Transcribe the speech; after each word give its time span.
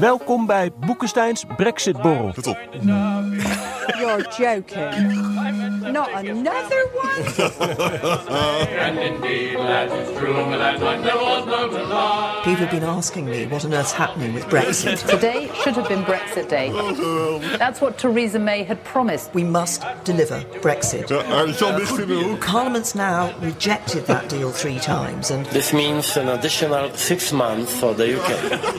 Welkom 0.00 0.46
bij 0.46 0.72
Boekensteins 0.86 1.44
Brexit-borrel. 1.56 2.32
Let 2.36 2.46
op. 2.46 2.58
You're 3.98 4.24
joking. 4.38 5.30
Not 5.92 6.08
another 6.14 6.88
one? 6.94 7.24
People 12.42 12.66
have 12.66 12.70
been 12.70 12.84
asking 12.84 13.24
me 13.28 13.46
what 13.48 13.64
on 13.64 13.72
earth's 13.72 13.92
happening 13.92 14.34
with 14.34 14.46
Brexit. 14.48 15.06
Today 15.08 15.50
should 15.62 15.76
have 15.76 15.88
been 15.88 16.04
Brexit 16.04 16.48
Day. 16.48 16.70
That's 17.58 17.80
what 17.80 17.98
Theresa 17.98 18.38
May 18.38 18.62
had 18.62 18.82
promised. 18.84 19.34
We 19.34 19.44
must 19.44 19.84
deliver 20.04 20.44
Brexit. 20.60 21.08
Ja, 21.08 21.22
Arjan 21.22 21.74
ligt 21.76 21.98
in 21.98 22.06
de 22.06 22.14
hoek. 22.14 22.46
Parliament's 22.46 22.94
now 22.94 23.30
rejected 23.40 24.06
that 24.06 24.28
deal 24.28 24.50
three 24.50 24.78
times, 24.78 25.30
and 25.30 25.46
This 25.46 25.72
means 25.72 26.16
an 26.16 26.28
additional 26.28 26.90
six 26.94 27.30
months 27.32 27.72
for 27.72 27.94
the 27.94 28.16
UK. 28.16 28.30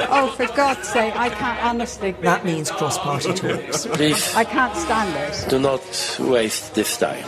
Oh, 0.09 0.27
for 0.35 0.47
God's 0.55 0.87
sake, 0.87 1.10
I 1.15 1.29
can't 1.29 1.59
honestly. 1.63 2.15
that 2.21 2.43
means 2.43 2.71
cross-party 2.71 3.33
talks. 3.33 3.85
Please 3.85 4.39
I 4.41 4.43
can't 4.45 4.75
stand 4.77 5.09
this. 5.15 5.45
do 5.47 5.59
not 5.59 6.17
waste 6.29 6.71
this 6.73 6.97
time. 6.97 7.23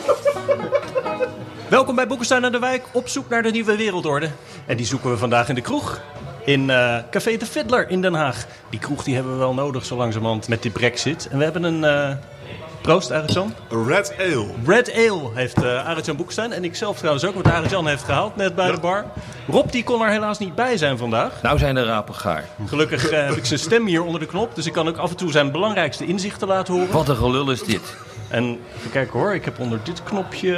Welkom 1.70 1.96
bij 1.96 2.08
Boekenstein 2.08 2.46
aan 2.46 2.52
de 2.52 2.60
Wijk, 2.60 2.86
op 2.92 3.08
zoek 3.08 3.30
naar 3.30 3.42
de 3.44 3.52
nieuwe 3.52 3.76
wereldorde. 3.78 4.30
En 4.66 4.78
die 4.78 4.86
zoeken 4.86 5.10
we 5.10 5.18
vandaag 5.18 5.50
in 5.50 5.56
de 5.56 5.62
kroeg. 5.62 6.02
In 6.46 6.70
eh, 6.70 6.98
Café 7.12 7.38
de 7.38 7.46
Fiddler 7.46 7.90
in 7.90 8.02
Den 8.02 8.14
Haag. 8.14 8.46
Die 8.70 8.80
kroeg 8.80 9.04
die 9.04 9.16
hebben 9.16 9.34
we 9.34 9.40
wel 9.40 9.54
nodig 9.54 9.86
zo 9.86 9.96
langzamerhand 9.96 10.48
met 10.48 10.62
die 10.62 10.72
brexit. 10.72 11.28
En 11.32 11.38
we 11.38 11.44
hebben 11.44 11.64
een... 11.64 11.84
eh 11.84 12.16
proost, 12.84 13.12
Arjan. 13.12 13.54
Red 13.88 14.14
Ale. 14.18 14.46
Red 14.66 14.94
Ale 14.94 15.30
heeft 15.34 15.64
uh, 15.64 15.86
Arjan 15.86 16.16
Boekenstein. 16.16 16.52
En 16.52 16.64
ik 16.64 16.76
zelf 16.76 16.98
trouwens 16.98 17.26
ook, 17.26 17.34
want 17.34 17.48
Arjan 17.48 17.88
heeft 17.88 18.04
gehaald 18.04 18.36
net 18.36 18.56
bij 18.56 18.72
de 18.72 18.80
bar. 18.80 19.06
Rob 19.48 19.72
die 19.72 19.84
kon 19.84 20.02
er 20.02 20.10
helaas 20.10 20.40
niet 20.40 20.56
bij 20.56 20.78
zijn 20.78 20.98
vandaag. 20.98 21.42
Nou 21.42 21.58
zijn 21.58 21.76
de 21.76 21.84
rapen 21.84 22.16
gaar. 22.16 22.46
Gelukkig 22.66 23.10
eh, 23.10 23.26
heb 23.26 23.36
ik 23.36 23.46
zijn 23.46 23.60
stem 23.60 23.86
hier 23.86 24.04
onder 24.04 24.20
de 24.20 24.26
knop. 24.26 24.56
Dus 24.56 24.66
ik 24.66 24.74
kan 24.74 24.88
ook 24.88 24.98
af 24.98 25.10
en 25.10 25.16
toe 25.16 25.32
zijn 25.32 25.52
belangrijkste 25.52 26.06
inzichten 26.06 26.48
laten 26.48 26.74
horen. 26.74 26.92
Wat 26.92 27.10
een 27.10 27.16
gelul 27.16 27.52
is 27.52 27.64
dit. 27.64 27.96
En 28.34 28.60
even 28.78 28.92
kijken 28.92 29.20
hoor, 29.20 29.34
ik 29.34 29.46
heb 29.46 29.60
onder 29.60 29.80
dit 29.84 30.04
knopje... 30.04 30.50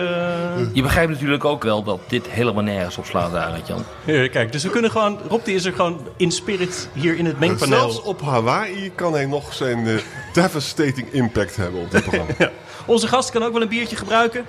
Je 0.73 0.81
begrijpt 0.81 1.11
natuurlijk 1.11 1.45
ook 1.45 1.63
wel 1.63 1.83
dat 1.83 1.99
dit 2.07 2.27
helemaal 2.27 2.63
nergens 2.63 2.97
op 2.97 3.05
slaat, 3.05 3.35
Arend 3.35 3.67
Jan. 3.67 3.83
Ja, 4.05 4.27
kijk, 4.27 4.51
dus 4.51 4.63
we 4.63 4.69
kunnen 4.69 4.91
gewoon... 4.91 5.19
Rob 5.29 5.45
die 5.45 5.55
is 5.55 5.65
er 5.65 5.73
gewoon 5.73 6.07
in 6.17 6.31
spirit 6.31 6.89
hier 6.93 7.17
in 7.17 7.25
het 7.25 7.39
mengpaneel. 7.39 7.79
Zelfs 7.79 8.01
op 8.01 8.21
Hawaii 8.21 8.91
kan 8.95 9.13
hij 9.13 9.25
nog 9.25 9.53
zijn 9.53 9.87
eh, 9.87 9.95
devastating 10.33 11.11
impact 11.11 11.55
hebben 11.55 11.81
op 11.81 11.91
dit 11.91 12.03
programma. 12.03 12.33
Ja. 12.45 12.51
Onze 12.85 13.07
gast 13.07 13.31
kan 13.31 13.43
ook 13.43 13.53
wel 13.53 13.61
een 13.61 13.67
biertje 13.67 13.95
gebruiken. 13.95 14.45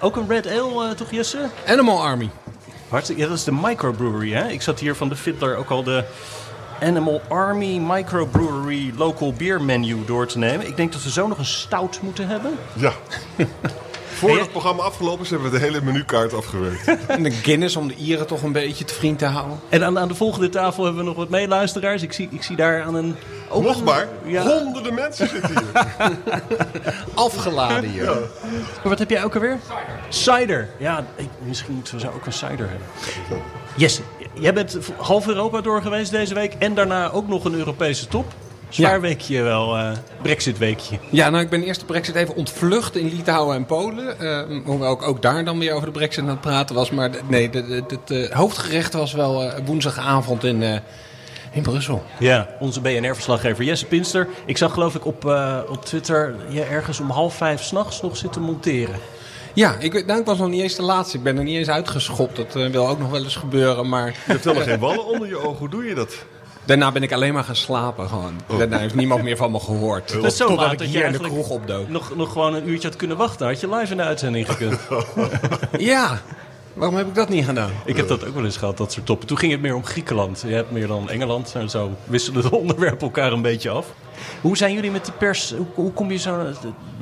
Ook 0.00 0.16
een 0.16 0.28
Red 0.28 0.46
Ale, 0.46 0.88
eh, 0.88 0.90
toch 0.90 1.10
Jesse? 1.10 1.48
Animal 1.66 2.02
Army. 2.02 2.30
Hartstikke, 2.88 3.22
ja, 3.22 3.28
dat 3.28 3.36
is 3.36 3.44
de 3.44 3.52
microbrewery, 3.52 4.32
hè? 4.32 4.48
Ik 4.48 4.62
zat 4.62 4.80
hier 4.80 4.94
van 4.94 5.08
de 5.08 5.16
Fiddler 5.16 5.56
ook 5.56 5.70
al 5.70 5.82
de 5.82 6.04
Animal 6.82 7.20
Army 7.28 7.78
Microbrewery 7.78 8.92
Local 8.96 9.32
Beer 9.32 9.62
Menu 9.62 10.04
door 10.06 10.26
te 10.26 10.38
nemen. 10.38 10.66
Ik 10.66 10.76
denk 10.76 10.92
dat 10.92 11.02
we 11.02 11.10
zo 11.10 11.26
nog 11.26 11.38
een 11.38 11.44
stout 11.44 11.98
moeten 12.02 12.26
hebben. 12.28 12.52
Ja. 12.72 12.92
Voordat 14.18 14.40
het 14.40 14.50
programma 14.50 14.82
afgelopen 14.82 15.24
is, 15.24 15.30
hebben 15.30 15.50
we 15.50 15.58
de 15.58 15.64
hele 15.64 15.80
menukaart 15.82 16.34
afgewerkt. 16.34 16.84
En 17.06 17.22
de 17.22 17.30
Guinness 17.30 17.76
om 17.76 17.88
de 17.88 17.94
Ieren 17.94 18.26
toch 18.26 18.42
een 18.42 18.52
beetje 18.52 18.84
te 18.84 18.94
vriend 18.94 19.18
te 19.18 19.24
houden. 19.24 19.60
En 19.68 19.84
aan, 19.84 19.98
aan 19.98 20.08
de 20.08 20.14
volgende 20.14 20.48
tafel 20.48 20.84
hebben 20.84 21.02
we 21.02 21.08
nog 21.08 21.16
wat 21.16 21.28
meeluisteraars. 21.28 22.02
Ik 22.02 22.12
zie, 22.12 22.28
ik 22.30 22.42
zie 22.42 22.56
daar 22.56 22.82
aan 22.82 22.94
een... 22.94 23.16
ook 23.48 23.62
Nog 23.62 23.84
maar, 23.84 24.08
Ja. 24.24 24.42
honderden 24.42 24.94
mensen 24.94 25.28
zitten 25.28 25.50
hier. 25.58 25.86
Afgeladen 27.14 27.90
hier. 27.90 28.18
Wat 28.84 28.98
heb 28.98 29.10
jij 29.10 29.24
ook 29.24 29.34
alweer? 29.34 29.58
Cider. 30.08 30.68
Ja, 30.78 31.04
ik, 31.16 31.28
misschien 31.44 31.74
moeten 31.74 31.94
we 31.94 32.00
zo 32.00 32.06
ook 32.14 32.26
een 32.26 32.32
cider 32.32 32.68
hebben. 32.68 32.86
Jesse, 33.76 34.02
jij 34.40 34.52
bent 34.54 34.78
half 34.96 35.26
Europa 35.28 35.60
door 35.60 35.82
geweest 35.82 36.10
deze 36.10 36.34
week. 36.34 36.54
En 36.58 36.74
daarna 36.74 37.10
ook 37.10 37.28
nog 37.28 37.44
een 37.44 37.54
Europese 37.54 38.06
top. 38.08 38.24
Zwaar 38.68 38.94
Ja. 38.94 39.00
weekje 39.00 39.42
wel, 39.42 39.76
eh 39.76 39.90
Brexit 40.22 40.58
weekje. 40.58 40.98
Ja, 41.10 41.30
nou 41.30 41.44
ik 41.44 41.50
ben 41.50 41.62
eerst 41.62 41.80
de 41.80 41.86
brexit 41.86 42.14
even 42.14 42.34
ontvlucht 42.36 42.96
in 42.96 43.08
Litouwen 43.08 43.56
en 43.56 43.66
Polen. 43.66 44.18
Eh, 44.20 44.40
hoewel 44.64 44.92
ik 44.92 45.02
ook 45.02 45.22
daar 45.22 45.44
dan 45.44 45.58
weer 45.58 45.72
over 45.72 45.86
de 45.86 45.92
brexit 45.92 46.22
aan 46.22 46.28
het 46.28 46.40
praten 46.40 46.74
was. 46.74 46.90
Maar 46.90 47.10
nee, 47.28 47.50
het 47.88 48.10
eh, 48.10 48.30
hoofdgerecht 48.30 48.92
was 48.92 49.12
wel 49.12 49.42
eh, 49.42 49.58
woensdagavond 49.64 50.44
in, 50.44 50.62
eh, 50.62 50.78
in 51.52 51.62
Brussel. 51.62 52.02
Ja, 52.18 52.48
onze 52.60 52.80
BNR-verslaggever 52.80 53.64
Jesse 53.64 53.86
Pinster. 53.86 54.28
Ik 54.46 54.56
zag 54.56 54.72
geloof 54.72 54.94
ik 54.94 55.04
op, 55.06 55.24
eh, 55.26 55.58
op 55.68 55.84
Twitter 55.84 56.34
je 56.48 56.62
ergens 56.62 57.00
om 57.00 57.10
half 57.10 57.34
vijf 57.34 57.62
s'nachts 57.62 58.02
nog 58.02 58.16
zitten 58.16 58.42
monteren. 58.42 58.94
Ja, 59.58 59.76
ik, 59.78 59.92
weet- 59.92 60.06
nou, 60.06 60.20
ik 60.20 60.26
was 60.26 60.38
nog 60.38 60.48
niet 60.48 60.62
eens 60.62 60.74
de 60.74 60.82
laatste. 60.82 61.16
Ik 61.16 61.22
ben 61.22 61.36
er 61.38 61.44
niet 61.44 61.56
eens 61.56 61.68
uitgeschopt. 61.68 62.36
Dat 62.36 62.56
eh, 62.56 62.66
wil 62.70 62.88
ook 62.88 62.98
nog 62.98 63.10
wel 63.10 63.22
eens 63.22 63.36
gebeuren. 63.36 63.88
Maar 63.88 64.06
Je 64.06 64.14
hebt 64.24 64.44
helemaal 64.44 64.66
geen 64.66 64.78
wallen 64.78 65.06
onder 65.06 65.28
je 65.28 65.36
ogen. 65.38 65.56
Hoe 65.58 65.68
doe 65.68 65.84
je 65.84 65.94
dat? 65.94 66.14
daarna 66.64 66.92
ben 66.92 67.02
ik 67.02 67.12
alleen 67.12 67.32
maar 67.32 67.44
gaan 67.44 67.56
slapen 67.56 68.08
gewoon. 68.08 68.40
Daarna 68.58 68.78
heeft 68.78 68.94
niemand 68.94 69.22
meer 69.22 69.36
van 69.36 69.50
me 69.50 69.60
gehoord. 69.60 70.12
Dat 70.12 70.24
is 70.24 70.36
zo 70.36 70.46
Totdat 70.46 70.72
ik 70.72 70.78
dat 70.78 70.92
je 70.92 70.96
hier 70.98 71.06
in 71.06 71.12
de 71.12 71.18
kroeg 71.18 71.48
opdook. 71.48 71.88
nog, 71.88 72.16
nog 72.16 72.32
gewoon 72.32 72.54
een 72.54 72.68
uurtje 72.68 72.88
had 72.88 72.96
kunnen 72.96 73.16
wachten. 73.16 73.46
Had 73.46 73.60
je 73.60 73.68
live 73.74 73.90
in 73.90 73.96
de 73.96 74.02
uitzending 74.02 74.46
gekund. 74.52 74.78
Ja, 75.78 76.20
waarom 76.74 76.96
heb 76.96 77.06
ik 77.06 77.14
dat 77.14 77.28
niet 77.28 77.44
gedaan? 77.44 77.70
Ik 77.84 77.96
heb 77.96 78.08
dat 78.08 78.26
ook 78.26 78.34
wel 78.34 78.44
eens 78.44 78.56
gehad, 78.56 78.76
dat 78.76 78.92
soort 78.92 79.06
toppen. 79.06 79.26
Toen 79.28 79.38
ging 79.38 79.52
het 79.52 79.60
meer 79.60 79.74
om 79.74 79.84
Griekenland. 79.84 80.42
Je 80.46 80.54
hebt 80.54 80.70
meer 80.70 80.86
dan 80.86 81.10
Engeland. 81.10 81.52
En 81.54 81.70
zo 81.70 81.90
wisselen 82.04 82.42
de 82.42 82.50
onderwerpen 82.60 83.00
elkaar 83.06 83.32
een 83.32 83.42
beetje 83.42 83.70
af. 83.70 83.86
Hoe 84.40 84.56
zijn 84.56 84.74
jullie 84.74 84.90
met 84.90 85.04
de 85.06 85.12
pers? 85.12 85.54
Hoe, 85.56 85.66
hoe 85.74 85.92
kom 85.92 86.10
je 86.10 86.18
zo, 86.18 86.46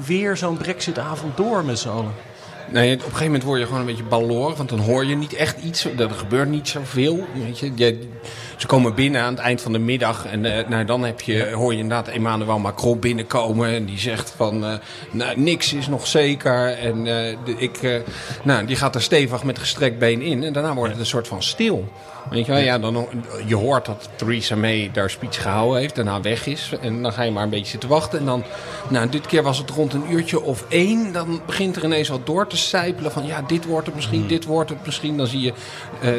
weer 0.07 0.37
zo'n 0.37 0.57
Brexit-avond 0.57 1.37
door 1.37 1.65
met 1.65 1.79
z'n 1.79 1.89
allen? 1.89 2.13
Nee, 2.73 2.93
op 2.95 2.99
een 2.99 3.05
gegeven 3.05 3.25
moment 3.27 3.43
word 3.43 3.59
je 3.61 3.65
gewoon 3.67 3.81
een 3.81 3.87
beetje 3.87 4.03
baloor. 4.03 4.55
Want 4.57 4.69
dan 4.69 4.79
hoor 4.79 5.05
je 5.05 5.17
niet 5.17 5.33
echt 5.35 5.63
iets. 5.63 5.85
Er 5.85 6.11
gebeurt 6.11 6.49
niet 6.49 6.69
zoveel. 6.69 7.27
Weet 7.35 7.59
je. 7.59 7.73
Je- 7.75 8.09
ze 8.57 8.67
komen 8.67 8.95
binnen 8.95 9.23
aan 9.23 9.35
het 9.35 9.43
eind 9.43 9.61
van 9.63 9.73
de 9.73 9.79
middag. 9.79 10.27
En 10.27 10.45
eh, 10.45 10.69
nou, 10.69 10.85
dan 10.85 11.05
heb 11.05 11.21
je, 11.21 11.51
hoor 11.53 11.73
je 11.73 11.79
inderdaad 11.79 12.09
Emmanuel 12.09 12.59
Macron 12.59 12.99
binnenkomen. 12.99 13.69
En 13.69 13.85
die 13.85 13.99
zegt 13.99 14.35
van, 14.37 14.65
eh, 14.65 14.75
nou, 15.11 15.41
niks 15.41 15.73
is 15.73 15.89
nog 15.89 16.07
zeker. 16.07 16.79
En 16.79 16.99
eh, 16.99 17.37
de, 17.45 17.55
ik, 17.59 18.03
nou, 18.43 18.67
die 18.67 18.77
gaat 18.77 18.95
er 18.95 19.03
stevig 19.03 19.45
met 19.45 19.59
gestrekt 19.59 19.99
been 19.99 20.23
in. 20.23 20.45
En 20.45 20.53
daarna 20.53 20.75
wordt 20.75 20.91
het 20.91 21.01
een 21.01 21.07
soort 21.07 21.29
van 21.29 21.43
stil. 21.43 21.89
Weet 22.31 22.47
je, 22.47 22.53
wel? 22.53 22.61
ja, 22.61 22.79
dan, 22.79 23.07
je 23.47 23.55
hoort 23.55 23.87
dat 23.87 24.09
Theresa 24.17 24.57
May 24.57 24.91
daar 24.93 25.11
speech 25.11 25.43
gehouden 25.43 25.81
heeft, 25.81 25.95
daarna 25.95 26.21
weg 26.21 26.47
is. 26.47 26.73
En 26.81 27.03
dan 27.03 27.13
ga 27.13 27.23
je 27.23 27.31
maar 27.31 27.43
een 27.43 27.51
beetje 27.51 27.71
zitten 27.71 27.89
wachten. 27.89 28.19
En 28.19 28.25
dan, 28.25 28.45
nou, 28.89 29.09
dit 29.09 29.27
keer 29.27 29.43
was 29.43 29.59
het 29.59 29.71
rond 29.71 29.93
een 29.93 30.13
uurtje 30.13 30.43
of 30.43 30.65
één. 30.69 31.13
Dan 31.13 31.41
begint 31.47 31.77
er 31.77 31.85
ineens 31.85 32.09
wat 32.09 32.27
door 32.27 32.47
te 32.47 32.57
sijpelen 32.57 33.13
van, 33.13 33.27
ja, 33.27 33.43
dit 33.43 33.65
wordt 33.65 33.87
het 33.87 33.95
misschien, 33.95 34.27
dit 34.27 34.45
wordt 34.45 34.71
het 34.71 34.87
misschien. 34.87 35.17
Dan 35.17 35.27
zie 35.27 35.41
je 35.41 35.53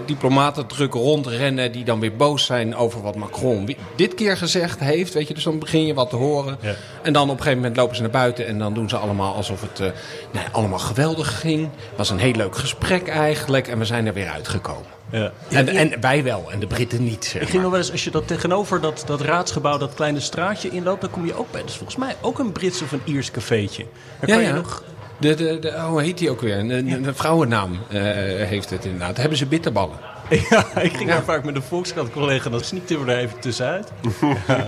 diplomaten 0.06 0.68
druk 0.68 0.94
rondrennen 0.94 1.72
die 1.72 1.84
dan 1.84 2.00
weer 2.00 2.16
boos 2.28 2.46
zijn 2.46 2.76
over 2.76 3.02
wat 3.02 3.16
Macron 3.16 3.76
dit 3.96 4.14
keer 4.14 4.38
gezegd 4.38 4.80
heeft. 4.80 5.14
Weet 5.14 5.28
je, 5.28 5.34
dus 5.34 5.44
dan 5.44 5.60
begin 5.60 5.86
je 5.86 5.94
wat 5.94 6.10
te 6.10 6.16
horen. 6.16 6.58
Ja. 6.62 6.76
En 7.02 7.14
dan 7.14 7.24
op 7.24 7.30
een 7.30 7.38
gegeven 7.38 7.58
moment 7.58 7.78
lopen 7.78 7.96
ze 7.96 8.02
naar 8.02 8.12
buiten 8.12 8.48
en 8.48 8.60
dan 8.60 8.74
doen 8.74 8.90
ze 8.90 8.98
allemaal 8.98 9.36
alsof 9.36 9.62
het 9.62 9.80
eh, 9.80 9.88
nou, 10.32 10.46
allemaal 10.52 10.80
geweldig 10.80 11.40
ging. 11.40 11.62
Het 11.62 11.98
was 11.98 12.10
een 12.10 12.20
heel 12.20 12.34
leuk 12.34 12.58
gesprek 12.58 13.08
eigenlijk 13.08 13.68
en 13.68 13.78
we 13.78 13.86
zijn 13.86 14.06
er 14.08 14.14
weer 14.14 14.30
uitgekomen. 14.30 14.96
Ja. 15.12 15.32
En, 15.50 15.68
en 15.68 16.02
wij 16.02 16.24
wel, 16.24 16.52
en 16.52 16.60
de 16.60 16.68
Britten 16.68 17.04
niet. 17.04 17.26
Zeg 17.26 17.42
Ik 17.42 17.50
ging 17.50 17.62
nog 17.62 17.72
wel 17.72 17.80
eens, 17.80 17.92
als 17.92 18.04
je 18.04 18.12
dat 18.12 18.28
tegenover 18.28 18.82
dat, 18.82 19.04
dat 19.06 19.22
raadsgebouw, 19.22 19.78
dat 19.78 19.94
kleine 19.94 20.20
straatje 20.20 20.70
inloopt, 20.70 21.02
dan 21.02 21.10
kom 21.10 21.26
je 21.26 21.38
ook 21.38 21.52
bij. 21.52 21.62
Dat 21.62 21.70
is 21.70 21.76
volgens 21.76 21.98
mij 21.98 22.16
ook 22.22 22.40
een 22.40 22.52
Brits 22.52 22.82
of 22.82 22.92
een 22.92 23.02
Iers 23.06 23.32
cafeetje. 23.32 23.86
Daar 24.20 24.30
Ja, 24.30 24.36
kan 24.36 24.44
je 24.44 24.50
ja. 24.50 24.56
nog. 24.56 24.84
De, 25.20 25.34
de, 25.36 25.60
de, 25.60 25.68
oh, 25.68 25.86
hoe 25.86 26.02
heet 26.02 26.18
die 26.18 26.30
ook 26.30 26.42
weer? 26.42 26.58
Een, 26.58 26.70
een, 26.70 27.08
een 27.08 27.16
vrouwennaam 27.16 27.80
eh, 27.90 28.02
heeft 28.48 28.70
het 28.70 28.86
inderdaad. 28.86 29.10
Daar 29.10 29.20
hebben 29.20 29.38
ze 29.38 29.46
bitterballen. 29.46 29.98
Ja, 30.50 30.78
ik 30.82 30.94
ging 30.98 31.10
daar 31.10 31.24
vaak 31.24 31.44
met 31.44 31.56
een 31.56 31.62
Volkskrant-collega, 31.64 32.50
dan 32.50 32.64
sneakten 32.64 33.06
we 33.06 33.12
er 33.12 33.18
even 33.18 33.40
tussenuit. 33.40 33.92
ja. 34.48 34.68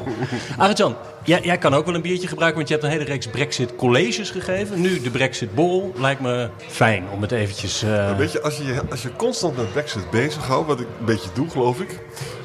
Arjan, 0.57 0.95
jij, 1.23 1.41
jij 1.43 1.57
kan 1.57 1.73
ook 1.73 1.85
wel 1.85 1.95
een 1.95 2.01
biertje 2.01 2.27
gebruiken, 2.27 2.57
want 2.57 2.69
je 2.69 2.73
hebt 2.75 2.85
een 2.87 2.93
hele 2.99 3.09
reeks 3.09 3.27
Brexit-colleges 3.27 4.29
gegeven. 4.29 4.81
Nu 4.81 5.01
de 5.01 5.09
Brexit-bol. 5.09 5.93
Lijkt 5.95 6.21
me 6.21 6.49
fijn 6.67 7.03
om 7.13 7.21
het 7.21 7.31
eventjes... 7.31 7.83
eh, 7.83 8.17
Weet 8.17 8.31
je, 8.31 8.41
als 8.41 8.57
je 8.57 8.63
je- 8.65 8.81
als 8.89 9.01
je 9.01 9.09
constant 9.17 9.57
met 9.57 9.71
Brexit 9.71 10.09
bezighoudt, 10.09 10.67
wat 10.67 10.79
ik 10.79 10.87
een 10.99 11.05
beetje 11.05 11.29
doe, 11.33 11.49
geloof 11.49 11.79
ik, 11.79 11.99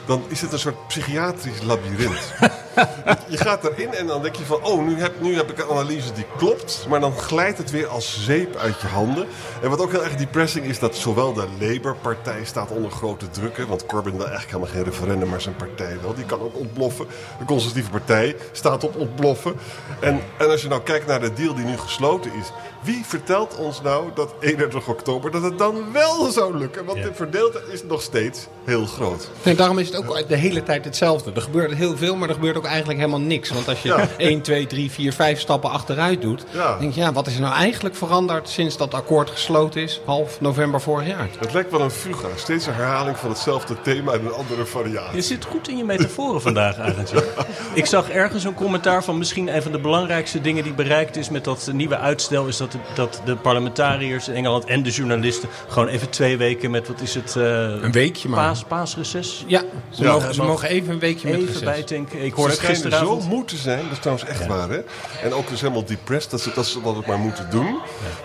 dan 0.07 0.23
is 0.29 0.41
het 0.41 0.53
een 0.53 0.59
soort 0.59 0.87
psychiatrisch 0.87 1.63
labyrint. 1.63 2.33
je 3.29 3.37
gaat 3.37 3.65
erin 3.65 3.95
en 3.95 4.07
dan 4.07 4.23
denk 4.23 4.37
je 4.37 4.45
van, 4.45 4.65
oh, 4.65 4.87
nu 4.87 5.01
heb, 5.01 5.21
nu 5.21 5.37
heb 5.37 5.51
ik 5.51 5.59
een 5.59 5.71
analyse 5.71 6.13
die 6.13 6.27
klopt. 6.37 6.87
Maar 6.89 7.01
dan 7.01 7.13
glijdt 7.13 7.59
het 7.59 7.71
weer 7.71 7.87
als 7.87 8.25
zeep 8.25 8.57
uit 8.57 8.81
je 8.81 8.87
handen. 8.87 9.27
En 9.63 9.71
wat 9.71 9.81
ook 9.81 9.91
heel 9.91 10.05
erg 10.05 10.15
depressing 10.17 10.67
is, 10.67 10.79
dat 10.79 10.97
zowel 10.97 11.33
de 11.33 11.47
Labour-partij 11.61 12.45
staat 12.45 12.71
onder 12.71 12.91
grote 12.91 13.31
druk. 13.31 13.57
Hè, 13.57 13.67
want 13.67 13.87
Corbyn 13.87 14.17
wil 14.17 14.27
eigenlijk 14.27 14.53
helemaal 14.53 14.75
geen 14.75 14.93
referendum, 14.93 15.29
maar 15.29 15.41
zijn 15.41 15.57
partij 15.57 15.99
wel. 16.03 16.15
Die 16.15 16.25
kan 16.25 16.41
ook 16.41 16.59
ontploffen. 16.59 17.07
De 17.39 17.45
conservatieve 17.45 17.91
partij 17.91 18.37
staat 18.53 18.85
op 18.85 18.97
ontploffen. 18.97 19.55
En, 20.01 20.21
en 20.39 20.51
als 20.51 20.63
je 20.63 20.69
nou 20.69 20.83
kijkt 20.83 21.07
naar 21.07 21.21
de 21.21 21.33
deal 21.33 21.55
die 21.55 21.65
nu 21.65 21.77
gesloten 21.77 22.33
is. 22.35 22.53
Wie 22.85 23.05
vertelt 23.05 23.57
ons 23.57 23.83
nou 23.83 24.11
dat 24.15 24.35
31 24.41 24.89
oktober 24.89 25.31
dat 25.31 25.43
het 25.43 25.59
dan 25.59 25.93
wel 25.93 26.31
zou 26.31 26.59
lukken? 26.59 26.85
Want 26.85 27.03
de 27.03 27.15
verdeeldheid 27.15 27.65
is 27.73 27.83
nog 27.83 28.03
steeds 28.03 28.47
heel 28.65 28.87
groot. 28.87 29.29
Nee, 29.43 29.55
daarom 29.55 29.79
is 29.79 29.87
het 29.87 29.97
ook 29.97 30.29
de 30.29 30.37
hele 30.37 30.63
tijd 30.63 30.85
hetzelfde. 30.85 31.33
Er 31.35 31.43
gebeurt 31.43 31.75
heel 31.75 31.97
veel, 31.97 32.17
maar 32.17 32.29
er 32.29 32.35
gebeurt 32.35 32.57
ook 32.57 32.65
eigenlijk 32.65 32.99
helemaal 32.99 33.21
niks. 33.21 33.51
Want 33.51 33.69
als 33.69 33.83
je 33.83 33.89
Ja. 33.89 34.09
1, 34.17 34.41
2, 34.41 34.67
3, 34.67 34.91
4, 34.91 35.13
5 35.13 35.41
stappen 35.41 35.71
achteruit 35.71 36.23
doet... 36.23 36.45
Ja. 36.51 36.79
denk 36.79 36.95
je, 36.95 37.01
ja, 37.01 37.13
wat 37.13 37.27
is 37.27 37.35
er 37.35 37.41
nou 37.41 37.55
eigenlijk 37.55 37.95
veranderd 37.95 38.49
sinds 38.49 38.77
dat 38.77 38.95
akkoord 38.95 39.31
gesloten 39.31 39.83
is? 39.83 40.01
Half 40.05 40.41
november 40.41 40.81
vorig 40.81 41.07
jaar. 41.07 41.29
Het 41.39 41.53
lijkt 41.53 41.71
wel 41.71 41.81
een 41.81 41.91
fuga. 41.91 42.29
Steeds 42.37 42.67
een 42.67 42.75
herhaling 42.75 43.17
van 43.17 43.29
hetzelfde 43.29 43.81
thema 43.83 44.13
en 44.13 44.25
een 44.25 44.33
andere 44.33 44.65
variatie. 44.67 45.17
Je 45.17 45.23
zit 45.23 45.45
goed 45.45 45.69
in 45.69 45.77
je 45.77 45.85
metaforen 45.85 46.41
vandaag 46.43 46.79
eigenlijk. 46.79 47.27
Ik 47.75 47.87
zag 47.87 48.11
ergens 48.11 48.45
een 48.45 48.55
commentaar 48.55 49.05
van 49.05 49.19
misschien 49.19 49.55
een 49.55 49.63
van 49.63 49.73
de 49.73 49.79
belangrijkste 49.81 50.41
dingen 50.41 50.63
die 50.65 50.73
bereikt 50.73 51.17
is 51.17 51.31
met 51.31 51.45
dat 51.45 51.71
nieuwe 51.73 51.99
uitstel. 51.99 52.47
Is 52.47 52.57
dat 52.57 52.74
dat 52.95 53.21
de 53.25 53.37
parlementariërs 53.37 54.29
in 54.29 54.35
Engeland 54.35 54.65
en 54.65 54.83
de 54.83 54.91
journalisten 54.91 55.49
gewoon 55.69 55.89
even 55.89 56.11
twee 56.11 56.37
weken 56.37 56.71
met 56.71 56.89
wat 56.89 57.01
is 57.01 57.15
het? 57.15 57.37
eh, 57.37 57.43
Een 57.83 57.93
weekje 57.93 58.29
maar. 58.29 58.45
Paas, 58.45 58.63
paasreces? 58.65 59.45
Ja, 59.47 59.63
ze, 59.91 60.03
Ja. 60.03 60.13
mogen, 60.13 60.35
ze 60.35 60.43
mogen 60.43 60.69
even 60.69 60.93
een 60.93 60.99
weekje 60.99 61.27
met 61.29 61.37
Even 61.37 61.47
reces. 61.47 61.63
bijtanken. 61.63 62.25
Ik 62.25 62.35
Ze 62.35 62.41
hoorde 62.41 62.55
gisteravond. 62.57 63.23
zo 63.23 63.29
moe 63.29 63.45
te 63.45 63.57
zijn, 63.57 63.83
dat 63.83 63.93
is 63.93 63.99
trouwens 63.99 64.29
echt 64.29 64.47
waar, 64.47 64.69
hè? 64.69 64.81
En 65.23 65.33
ook 65.35 65.49
dus 65.49 65.61
helemaal 65.61 65.85
depressed, 65.85 66.31
dat 66.31 66.41
ze 66.41 66.51
dat 66.55 66.67
ze 66.67 66.81
dat 66.83 66.97
ook 66.97 67.07
maar 67.07 67.19
moeten 67.19 67.47
doen. 67.51 67.79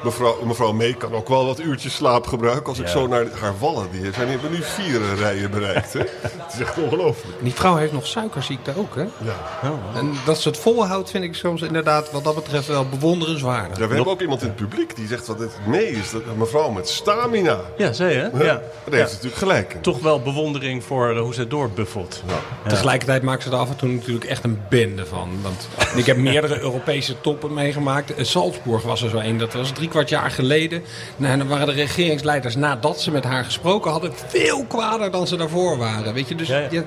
Mevrouw, 0.04 0.38
mevrouw 0.46 0.72
May 0.74 0.94
kan 0.94 1.14
ook 1.14 1.28
wel 1.28 1.46
wat 1.46 1.60
uurtjes 1.60 1.94
slaap 1.94 2.28
gebruiken. 2.28 2.66
Als 2.66 2.80
ik 2.80 2.88
zo 2.88 3.08
naar 3.08 3.26
haar 3.40 3.54
wallen, 3.60 3.88
die 3.92 4.14
zijn 4.14 4.28
hebben 4.30 4.52
nu 4.52 4.58
vier 4.62 5.00
rijen 5.16 5.52
bereikt, 5.52 5.94
hè? 5.94 6.00
Het 6.22 6.54
is 6.54 6.60
echt 6.60 6.78
ongelooflijk. 6.78 7.38
Die 7.44 7.54
vrouw 7.54 7.76
heeft 7.76 7.92
nog 7.94 8.08
suikerziekte 8.08 8.74
ook, 8.78 8.96
hè? 8.96 9.02
Ja. 9.02 9.36
En 9.96 10.12
dat 10.26 10.40
ze 10.42 10.48
het 10.50 10.58
volhoudt 10.58 11.10
vind 11.10 11.24
ik 11.24 11.36
soms 11.36 11.62
inderdaad 11.62 12.12
wat 12.12 12.24
dat 12.24 12.36
betreft 12.36 12.68
wel 12.68 12.86
bewonderenswaardig. 12.90 13.78
ja, 13.78 13.88
we 13.88 13.94
hebben 13.96 14.14
ook 14.14 14.22
iemand 14.22 14.39
in 14.42 14.48
het 14.48 14.56
publiek 14.56 14.96
die 14.96 15.08
zegt 15.08 15.28
wat 15.28 15.40
het 15.40 15.52
mee 15.66 15.88
is. 15.92 16.12
Dat, 16.12 16.22
een 16.32 16.38
mevrouw 16.38 16.70
met 16.70 16.88
stamina. 16.90 17.60
Ja, 17.78 17.94
zei 17.94 18.14
je? 18.14 18.30
Ja. 18.34 18.44
Ja. 18.44 18.62
Daar 18.86 19.00
heeft 19.00 19.10
ze 19.10 19.16
natuurlijk 19.16 19.36
gelijk 19.42 19.74
in. 19.74 19.82
Toch 19.82 20.00
wel 20.02 20.22
bewondering 20.22 20.84
voor 20.84 21.10
eh, 21.16 21.20
hoe 21.22 21.34
ze 21.34 21.48
doorbuffelt. 21.48 22.24
Tegelijkertijd 22.68 23.22
maakt 23.24 23.44
ze 23.44 23.50
er 23.50 23.56
af 23.56 23.70
en 23.70 23.76
toe 23.76 23.90
natuurlijk 23.90 24.26
echt 24.26 24.44
een 24.44 24.62
bende 24.70 25.06
van. 25.06 25.30
Want 25.42 25.68
ik 25.96 26.06
heb 26.06 26.18
meerdere 26.18 26.60
Europese 26.70 27.22
toppen 27.22 27.54
meegemaakt. 27.54 28.14
Eh, 28.16 28.24
Salzburg 28.26 28.84
was 28.84 29.02
er 29.02 29.10
zo 29.10 29.18
een. 29.18 29.38
Dat 29.38 29.54
was 29.54 29.72
drie 29.72 29.90
kwart 29.90 30.10
jaar 30.10 30.32
geleden. 30.32 30.84
Nou, 31.18 31.32
en 31.34 31.40
dan 31.40 31.48
waren 31.48 31.68
de 31.68 31.74
regeringsleiders 31.74 32.56
nadat 32.56 33.02
ze 33.02 33.12
met 33.12 33.24
haar 33.24 33.44
gesproken 33.44 33.92
hadden... 33.92 34.12
veel 34.28 34.66
kwader 34.68 35.12
dan 35.12 35.28
ze 35.28 35.36
daarvoor 35.36 35.78
waren. 35.78 36.14
Weet 36.14 36.28
je? 36.28 36.36
Dus 36.36 36.48
Ja, 36.48 36.58
ja. 36.58 36.68
je- 36.72 36.84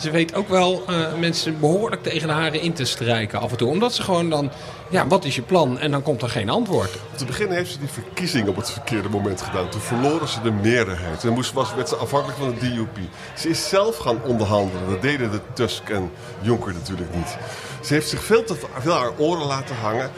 ze 0.00 0.10
weet 0.10 0.34
ook 0.34 0.48
wel 0.48 0.82
eh, 0.88 0.94
mensen 1.20 1.60
behoorlijk 1.60 2.02
tegen 2.02 2.28
de 2.28 2.34
haren 2.34 2.60
in 2.60 2.72
te 2.72 2.84
strijken 2.84 3.40
af 3.40 3.50
en 3.50 3.56
toe. 3.56 3.68
Omdat 3.68 3.94
ze 3.94 4.02
gewoon 4.02 4.30
dan... 4.30 4.50
Ja, 4.94 5.06
wat 5.06 5.24
is 5.24 5.34
je 5.34 5.42
plan? 5.42 5.78
En 5.78 5.90
dan 5.90 6.02
komt 6.02 6.22
er 6.22 6.28
geen 6.28 6.48
antwoord. 6.48 6.90
Te 7.16 7.24
beginnen 7.24 7.56
heeft 7.56 7.70
ze 7.70 7.78
die 7.78 7.88
verkiezing 7.88 8.48
op 8.48 8.56
het 8.56 8.70
verkeerde 8.70 9.08
moment 9.08 9.42
gedaan. 9.42 9.68
Toen 9.68 9.80
verloren 9.80 10.28
ze 10.28 10.42
de 10.42 10.50
meerderheid. 10.50 11.24
En 11.24 11.32
moest, 11.32 11.52
was, 11.52 11.74
werd 11.74 11.88
ze 11.88 11.96
afhankelijk 11.96 12.38
van 12.38 12.54
de 12.54 12.74
DUP. 12.74 12.98
Ze 13.36 13.48
is 13.48 13.68
zelf 13.68 13.96
gaan 13.96 14.22
onderhandelen. 14.22 14.88
Dat 14.88 15.02
deden 15.02 15.30
de 15.30 15.40
Tusk 15.52 15.88
en 15.88 16.10
Juncker 16.40 16.72
natuurlijk 16.72 17.14
niet. 17.14 17.36
Ze 17.82 17.94
heeft 17.94 18.08
zich 18.08 18.22
veel 18.22 18.44
te 18.44 18.54
veel 18.78 18.92
haar 18.92 19.12
oren 19.16 19.46
laten 19.46 19.76
hangen 19.76 20.10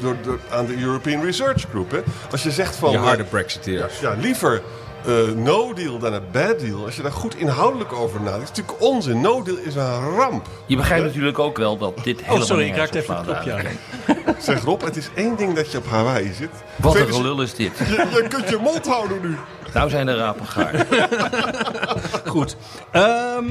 door, 0.00 0.16
door, 0.22 0.38
aan 0.50 0.66
de 0.66 0.78
European 0.78 1.24
Research 1.24 1.64
Group. 1.70 1.90
Hè. 1.90 2.02
Als 2.30 2.42
je 2.42 2.50
zegt 2.50 2.76
van... 2.76 2.90
Je 2.90 2.96
eh, 2.96 3.04
harde 3.04 3.24
brexiteers. 3.24 4.00
ja, 4.00 4.14
liever 4.20 4.62
eh, 5.06 5.34
no 5.34 5.72
deal 5.72 5.98
dan 5.98 6.12
een 6.12 6.22
bad 6.32 6.60
deal. 6.60 6.84
Als 6.84 6.96
je 6.96 7.02
daar 7.02 7.12
goed 7.12 7.36
inhoudelijk 7.36 7.92
over 7.92 8.20
nadenkt. 8.20 8.42
is 8.42 8.48
natuurlijk 8.48 8.82
onzin. 8.82 9.20
No 9.20 9.42
deal 9.42 9.56
is 9.56 9.74
een 9.74 10.00
ramp. 10.16 10.46
Je 10.66 10.76
begrijpt 10.76 11.04
natuurlijk 11.04 11.38
ook 11.38 11.56
wel 11.56 11.78
dat 11.78 11.96
dit 12.04 12.16
helemaal 12.20 12.40
Oh, 12.40 12.46
sorry, 12.46 12.66
ik 12.66 12.76
raakte 12.76 12.98
op 12.98 13.02
even 13.04 13.22
knopje 13.22 13.50
eigenlijk. 13.50 13.80
aan. 14.06 14.34
Zeg 14.42 14.62
Rob, 14.64 14.82
het 14.82 14.96
is 14.96 15.08
één 15.14 15.36
ding 15.36 15.54
dat 15.54 15.72
je 15.72 15.78
op 15.78 15.86
Hawaii 15.86 16.32
zit. 16.32 16.50
Wat 16.76 16.96
een 16.96 17.12
gelul 17.12 17.42
is 17.42 17.54
dit. 17.54 17.78
Je, 17.78 17.84
je 18.22 18.26
kunt 18.28 18.48
je 18.48 18.58
mond 18.62 18.86
houden 18.86 19.18
nu. 19.22 19.36
Nou 19.74 19.90
zijn 19.90 20.06
de 20.06 20.16
rapen 20.16 20.46
gaar. 20.46 20.86
Goed. 22.24 22.56
Ehm, 22.90 23.44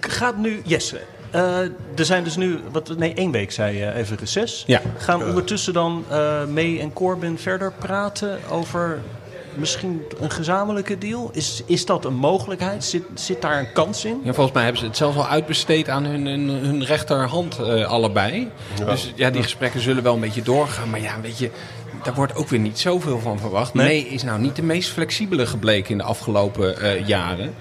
gaat 0.00 0.36
nu 0.36 0.60
Jesse. 0.64 1.00
eh, 1.30 1.58
er 1.96 2.04
zijn 2.04 2.24
dus 2.24 2.36
nu, 2.36 2.60
wat, 2.72 2.96
nee, 2.96 3.14
één 3.14 3.30
week 3.30 3.52
zei 3.52 3.76
je 3.78 3.92
even 3.92 4.16
reces. 4.16 4.64
Ja. 4.66 4.80
Gaan 4.98 5.22
ondertussen 5.24 5.72
dan 5.72 6.04
eh 6.10 6.44
May 6.52 6.80
en 6.80 6.92
Corbyn 6.92 7.38
verder 7.38 7.72
praten 7.78 8.38
over 8.50 9.00
misschien 9.56 10.02
een 10.20 10.30
gezamenlijke 10.30 10.98
deal? 10.98 11.30
Is, 11.32 11.62
is 11.66 11.86
dat 11.86 12.04
een 12.04 12.14
mogelijkheid? 12.14 12.84
Zit, 12.84 13.02
zit 13.14 13.42
daar 13.42 13.58
een 13.58 13.72
kans 13.72 14.04
in? 14.04 14.20
Ja, 14.24 14.32
volgens 14.32 14.54
mij 14.54 14.62
hebben 14.62 14.80
ze 14.80 14.86
het 14.86 14.96
zelfs 14.96 15.16
al 15.16 15.28
uitbesteed 15.28 15.88
aan 15.88 16.04
hun, 16.04 16.26
hun, 16.26 16.48
hun 16.48 16.84
rechterhand 16.84 17.58
eh, 17.58 17.84
allebei. 17.84 18.50
Dus 18.86 19.12
ja, 19.14 19.30
die 19.30 19.42
gesprekken 19.42 19.80
zullen 19.80 20.02
wel 20.02 20.14
een 20.14 20.20
beetje 20.20 20.42
doorgaan. 20.42 20.90
Maar 20.90 21.00
ja, 21.00 21.20
weet 21.20 21.38
je, 21.38 21.50
daar 22.04 22.14
wordt 22.14 22.34
ook 22.34 22.48
weer 22.48 22.60
niet 22.60 22.78
zoveel 22.78 23.20
van 23.20 23.38
verwacht. 23.38 23.74
Nee. 23.74 23.86
Nee, 23.86 24.08
is 24.08 24.22
nou 24.22 24.40
niet 24.40 24.56
de 24.56 24.62
meest 24.62 24.90
flexibele 24.90 25.46
gebleken 25.46 25.90
in 25.90 25.98
de 25.98 26.04
afgelopen 26.04 26.80
eh, 26.80 27.06
jaren. 27.06 27.54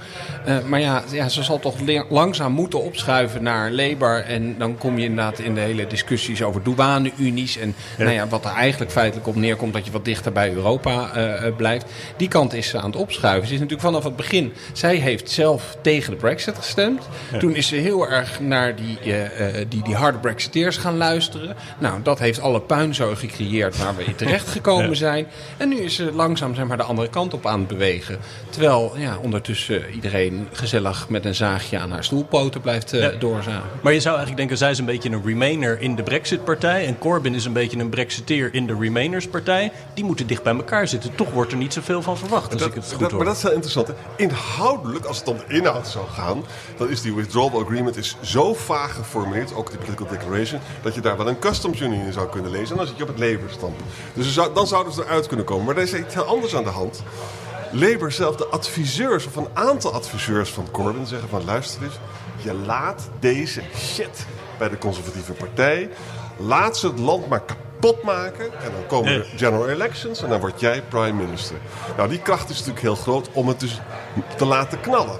Eh, 0.46 0.56
maar 0.66 0.80
ja, 0.80 1.04
ja, 1.12 1.30
ze 1.30 1.44
zal 1.44 1.60
toch 1.60 1.76
langzaam 2.10 2.52
moeten 2.52 2.84
opschuiven 2.84 3.44
naar 3.44 3.72
Labour. 3.72 4.24
En 4.24 4.58
dan 4.58 4.78
kom 4.78 4.98
je 4.98 5.06
inderdaad 5.06 5.40
in 5.40 5.56
de 5.56 5.62
hele 5.62 5.88
discussies 5.88 6.44
over 6.44 6.64
douane-unies. 6.64 7.58
En 7.58 7.76
Nou 7.98 8.12
ja, 8.12 8.28
wat 8.28 8.46
er 8.46 8.52
eigenlijk 8.52 8.92
feitelijk 8.92 9.28
op 9.28 9.36
neerkomt 9.36 9.74
dat 9.74 9.86
je 9.86 9.92
wat 9.92 10.06
dichter 10.06 10.32
bij 10.32 10.54
Europa 10.54 11.14
eh, 11.14 11.56
blijft. 11.56 11.86
Die 12.18 12.28
kant 12.28 12.54
is 12.54 12.68
ze 12.68 12.78
aan 12.78 12.92
het 12.92 13.00
opschuiven. 13.00 13.48
Ze 13.48 13.54
is 13.54 13.60
natuurlijk 13.60 13.88
vanaf 13.88 14.04
het 14.04 14.16
begin. 14.16 14.54
Zij 14.74 14.96
heeft 14.96 15.30
zelf 15.30 15.78
tegen 15.82 16.12
de 16.12 16.18
Brexit 16.18 16.58
gestemd. 16.58 17.08
Toen 17.40 17.56
is 17.56 17.68
ze 17.68 17.76
heel 17.76 18.10
erg 18.10 18.40
naar 18.40 18.76
die, 18.76 18.98
die, 19.68 19.84
die 19.84 19.96
harde 19.96 20.18
Brexiteers 20.18 20.78
gaan 20.78 20.98
luisteren. 20.98 21.56
Nou, 21.80 22.02
dat 22.04 22.20
heeft 22.20 22.42
alle 22.42 22.62
puinzooi 22.62 23.16
gecreëerd 23.16 23.78
waar 23.78 23.96
we 23.96 24.04
in 24.34 24.40
terecht 24.40 24.58
gekomen 24.58 24.96
zijn. 24.96 25.28
En 25.58 25.70
nu 25.70 25.76
is 25.76 25.96
ze 25.96 26.12
langzaam 26.14 26.56
zeg 26.56 26.66
maar, 26.66 26.78
de 26.78 26.84
andere 26.84 27.10
kant 27.10 27.34
op 27.34 27.46
aan 27.46 27.60
het 27.60 27.68
bewegen. 27.68 28.20
Terwijl 28.50 28.94
ja, 28.98 29.18
ondertussen 29.22 29.90
iedereen 29.94 30.48
gezellig 30.52 31.10
met 31.10 31.26
een 31.26 31.36
zaagje 31.36 31.80
aan 31.80 31.92
haar 31.92 32.04
stoelpoten 32.04 32.62
blijft 32.62 32.92
Ja. 32.92 33.10
doorzagen. 33.20 33.70
Maar 33.82 33.94
je 33.94 34.00
zou 34.00 34.16
eigenlijk 34.16 34.38
denken, 34.38 34.58
zij 34.58 34.72
is 34.72 34.78
een 34.80 34.86
beetje 34.86 35.10
een 35.10 35.22
Remainer 35.26 35.82
in 35.82 35.96
de 35.96 36.04
Brexit-partij. 36.04 36.86
En 36.86 36.98
Corbyn 36.98 37.36
is 37.36 37.46
een 37.46 37.54
beetje 37.54 37.80
een 37.80 37.90
Brexiteer 37.90 38.54
in 38.54 38.68
de 38.68 38.76
Remainers-partij. 38.80 39.72
Die 39.94 40.04
moeten 40.04 40.28
dicht 40.28 40.44
bij 40.44 40.56
elkaar 40.56 40.88
zitten. 40.88 41.16
Toch 41.16 41.32
wordt 41.32 41.52
er 41.52 41.58
niet 41.58 41.74
zoveel 41.74 42.02
van 42.02 42.18
verwacht, 42.18 42.52
als 42.52 42.62
Dat- 42.62 42.70
ik 42.70 42.76
het 42.76 42.86
goed 42.92 43.00
dat- 43.00 43.10
hoor. 43.10 43.18
maar 43.18 43.28
dat 43.28 43.36
is 43.38 43.44
heel 43.44 43.52
interessant. 43.52 43.88
hè. 43.88 43.94
Inhoudelijk, 44.16 45.06
als 45.06 45.18
het 45.18 45.28
om 45.28 45.38
de 45.48 45.54
inhoud 45.56 45.88
zou 45.88 46.08
gaan, 46.08 46.44
dan 46.78 46.90
is 46.90 47.02
die 47.02 47.14
withdrawal 47.14 47.62
agreement 47.62 47.98
is 47.98 48.16
zo 48.22 48.54
vaag 48.54 48.96
geformuleerd, 48.96 49.56
ook 49.56 49.70
die 49.70 49.78
political 49.80 50.08
declaration, 50.08 50.60
dat 50.82 50.96
je 50.96 51.02
daar 51.02 51.18
wel 51.18 51.28
een 51.28 51.40
customs 51.40 51.80
union 51.82 52.06
in 52.06 52.14
zou 52.14 52.30
kunnen 52.30 52.52
lezen. 52.52 52.70
En 52.72 52.78
dan 52.78 52.88
zit 52.88 52.98
je 52.98 53.04
op 53.04 53.10
het 53.10 53.20
Labour-standpunt. 53.20 53.90
Dus 54.14 54.23
zou- 54.32 54.54
dan 54.54 54.68
zouden 54.68 54.94
ze 54.94 55.04
eruit 55.04 55.28
kunnen 55.28 55.46
komen. 55.46 55.66
Maar 55.66 55.76
er 55.76 55.82
is 55.82 55.94
iets 55.94 56.14
heel 56.14 56.24
anders 56.24 56.56
aan 56.56 56.64
de 56.64 56.70
hand. 56.70 57.04
Labour 57.72 58.12
zelf, 58.12 58.36
de 58.36 58.46
adviseurs, 58.46 59.26
of 59.26 59.36
een 59.36 59.48
aantal 59.54 59.94
adviseurs 59.94 60.50
van 60.50 60.72
Corbyn, 60.72 61.06
zeggen 61.06 61.30
van 61.30 61.46
luister 61.46 61.84
eens, 61.84 62.00
je 62.38 62.54
laat 62.54 63.10
deze 63.20 63.62
shit 63.78 64.26
bij 64.58 64.70
de 64.70 64.78
conservatieve 64.78 65.34
partij, 65.34 65.90
laat 66.38 66.78
ze 66.78 66.88
het 66.88 67.00
land 67.00 67.28
maar 67.28 67.42
kapot 67.42 68.04
maken 68.04 68.46
en 68.46 68.72
dan 68.72 68.88
komen 68.88 69.12
er 69.12 69.28
general 69.36 69.70
elections 69.70 70.24
en 70.24 70.30
dan 70.30 70.40
word 70.40 70.60
jij 70.60 70.82
prime 70.90 71.24
minister. 71.26 71.56
Nou, 71.98 72.10
die 72.10 72.20
kracht 72.22 72.50
is 72.50 72.58
natuurlijk 72.58 72.82
heel 72.82 72.96
groot 72.96 73.30
om 73.34 73.48
het 73.48 73.60
dus 73.60 73.80
te 74.38 74.46
laten 74.46 74.80
knallen. 74.82 75.20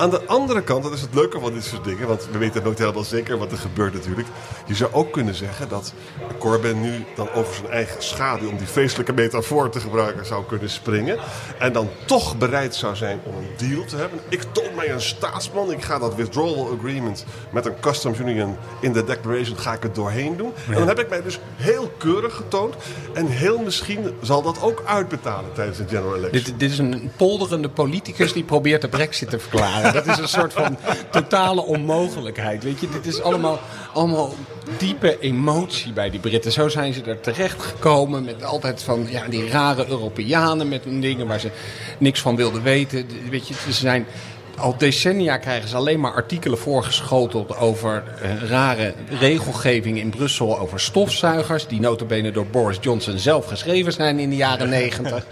Aan 0.00 0.10
de 0.10 0.26
andere 0.26 0.62
kant, 0.62 0.82
dat 0.82 0.92
is 0.92 1.00
het 1.00 1.14
leuke 1.14 1.40
van 1.40 1.52
dit 1.52 1.64
soort 1.64 1.84
dingen, 1.84 2.08
want 2.08 2.28
we 2.32 2.38
weten 2.38 2.62
nooit 2.62 2.78
helemaal 2.78 3.04
zeker 3.04 3.38
wat 3.38 3.52
er 3.52 3.58
gebeurt 3.58 3.94
natuurlijk. 3.94 4.28
Je 4.66 4.74
zou 4.74 4.92
ook 4.92 5.12
kunnen 5.12 5.34
zeggen 5.34 5.68
dat 5.68 5.92
Corbyn 6.38 6.80
nu 6.80 7.04
dan 7.16 7.30
over 7.34 7.54
zijn 7.54 7.70
eigen 7.70 8.02
schaduw, 8.02 8.48
om 8.48 8.56
die 8.56 8.66
feestelijke 8.66 9.12
metafoor 9.12 9.70
te 9.70 9.80
gebruiken, 9.80 10.26
zou 10.26 10.44
kunnen 10.44 10.70
springen. 10.70 11.18
En 11.58 11.72
dan 11.72 11.88
toch 12.04 12.38
bereid 12.38 12.74
zou 12.74 12.96
zijn 12.96 13.20
om 13.24 13.34
een 13.36 13.68
deal 13.68 13.84
te 13.84 13.96
hebben. 13.96 14.20
Ik 14.28 14.42
toon 14.52 14.74
mij 14.76 14.90
een 14.90 15.00
staatsman, 15.00 15.72
ik 15.72 15.82
ga 15.82 15.98
dat 15.98 16.14
withdrawal 16.14 16.76
agreement 16.78 17.24
met 17.50 17.66
een 17.66 17.80
customs 17.80 18.18
union 18.18 18.56
in 18.80 18.92
de 18.92 19.04
declaration, 19.04 19.56
ga 19.56 19.72
ik 19.72 19.82
het 19.82 19.94
doorheen 19.94 20.36
doen. 20.36 20.52
En 20.68 20.74
dan 20.74 20.88
heb 20.88 20.98
ik 20.98 21.08
mij 21.08 21.22
dus 21.22 21.38
heel 21.56 21.92
keurig 21.96 22.34
getoond. 22.34 22.74
En 23.14 23.26
heel 23.26 23.58
misschien 23.58 24.18
zal 24.22 24.42
dat 24.42 24.62
ook 24.62 24.82
uitbetalen 24.84 25.52
tijdens 25.52 25.78
de 25.78 25.84
general 25.88 26.16
election. 26.16 26.42
Dit, 26.44 26.58
dit 26.58 26.70
is 26.70 26.78
een 26.78 27.10
polderende 27.16 27.68
politicus 27.68 28.32
die 28.32 28.44
probeert 28.44 28.80
de 28.80 28.88
brexit 28.88 29.30
te 29.30 29.38
verklaren. 29.38 29.88
Dat 29.92 30.06
is 30.06 30.18
een 30.18 30.28
soort 30.28 30.52
van 30.52 30.78
totale 31.10 31.62
onmogelijkheid. 31.62 32.62
Weet 32.62 32.80
je, 32.80 32.88
dit 32.88 33.06
is 33.06 33.22
allemaal, 33.22 33.60
allemaal 33.92 34.34
diepe 34.78 35.18
emotie 35.20 35.92
bij 35.92 36.10
die 36.10 36.20
Britten. 36.20 36.52
Zo 36.52 36.68
zijn 36.68 36.92
ze 36.92 37.02
er 37.02 37.20
terecht 37.20 37.62
gekomen 37.62 38.24
met 38.24 38.44
altijd 38.44 38.82
van 38.82 39.06
ja, 39.08 39.28
die 39.28 39.48
rare 39.48 39.88
Europeanen 39.88 40.68
met 40.68 40.84
hun 40.84 41.00
dingen 41.00 41.26
waar 41.26 41.40
ze 41.40 41.50
niks 41.98 42.20
van 42.20 42.36
wilden 42.36 42.62
weten. 42.62 43.06
Weet 43.30 43.48
je, 43.48 43.54
ze 43.54 43.72
zijn 43.72 44.06
al 44.60 44.74
decennia 44.78 45.36
krijgen 45.36 45.68
ze 45.68 45.76
alleen 45.76 46.00
maar 46.00 46.12
artikelen 46.12 46.58
voorgeschoteld 46.58 47.56
over 47.56 48.02
eh, 48.22 48.42
rare 48.48 48.94
regelgeving 49.20 49.98
in 49.98 50.10
Brussel 50.10 50.58
over 50.58 50.80
stofzuigers. 50.80 51.66
Die 51.66 51.80
notabene 51.80 52.30
door 52.30 52.46
Boris 52.46 52.78
Johnson 52.80 53.18
zelf 53.18 53.46
geschreven 53.46 53.92
zijn 53.92 54.18
in 54.18 54.30
de 54.30 54.36
jaren 54.36 54.68
negentig. 54.80 55.26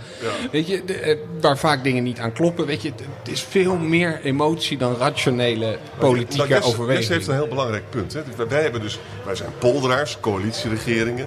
Weet 0.50 0.66
je, 0.68 0.85
de, 0.85 0.94
eh, 0.94 1.16
waar 1.40 1.58
vaak 1.58 1.85
dingen 1.85 2.02
niet 2.02 2.18
aan 2.18 2.32
kloppen. 2.32 2.66
Weet 2.66 2.82
je, 2.82 2.88
het- 3.23 3.28
is 3.32 3.40
veel 3.42 3.76
meer 3.76 4.20
emotie 4.23 4.78
dan 4.78 4.97
rationele 4.97 5.78
politieke 5.99 6.37
Nou, 6.37 6.49
Jess- 6.49 6.66
overweging. 6.66 6.99
Jess 6.99 7.08
heeft 7.16 7.26
een 7.26 7.35
heel 7.35 7.49
belangrijk 7.49 7.90
punt. 7.90 8.12
Hè. 8.12 8.20
Wij- 8.37 8.49
Wij, 8.49 8.62
hebben 8.62 8.80
dus, 8.80 8.99
wij 9.25 9.35
zijn 9.35 9.50
polderaars, 9.58 10.16
coalitieregeringen. 10.20 11.26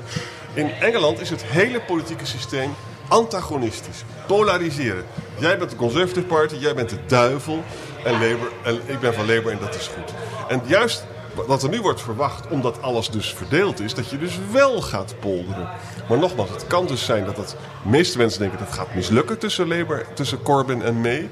In 0.54 0.70
Engeland 0.80 1.22
is 1.22 1.30
het 1.30 1.44
hele 1.46 1.82
politieke 1.82 2.26
systeem 2.26 2.70
antagonistisch. 3.08 4.04
Polariseren. 4.28 5.04
Jij 5.40 5.58
bent 5.58 5.70
de 5.70 5.76
Conservative 5.76 6.26
Party, 6.26 6.56
jij 6.56 6.74
bent 6.76 6.90
de 6.90 6.96
duivel. 7.08 7.64
En, 8.04 8.12
Labour, 8.12 8.52
en 8.64 8.80
ik 8.86 9.00
ben 9.00 9.14
van 9.14 9.26
Labour 9.28 9.52
en 9.52 9.60
dat 9.60 9.76
is 9.76 9.88
goed. 9.88 10.14
En 10.48 10.62
juist 10.66 11.06
wat 11.48 11.64
er 11.64 11.70
nu 11.70 11.82
wordt 11.82 12.02
verwacht, 12.02 12.48
omdat 12.48 12.82
alles 12.82 13.10
dus 13.10 13.34
verdeeld 13.34 13.80
is... 13.80 13.94
dat 13.94 14.10
je 14.10 14.18
dus 14.18 14.40
wel 14.52 14.82
gaat 14.82 15.16
polderen. 15.20 15.70
Maar 16.10 16.18
nogmaals, 16.18 16.50
het 16.50 16.68
kan 16.68 16.88
dus 16.88 17.06
zijn 17.06 17.26
dat 17.26 17.38
het... 17.38 17.56
De 17.84 17.90
meeste 17.90 18.18
mensen 18.18 18.40
denken 18.40 18.58
dat 18.60 18.68
het 18.68 18.78
gaat 18.78 18.96
mislukken 18.96 19.38
tussen 19.38 19.68
Labour, 19.68 20.06
tussen 20.14 20.42
Corbyn 20.42 20.82
en 20.82 21.02
May... 21.02 21.30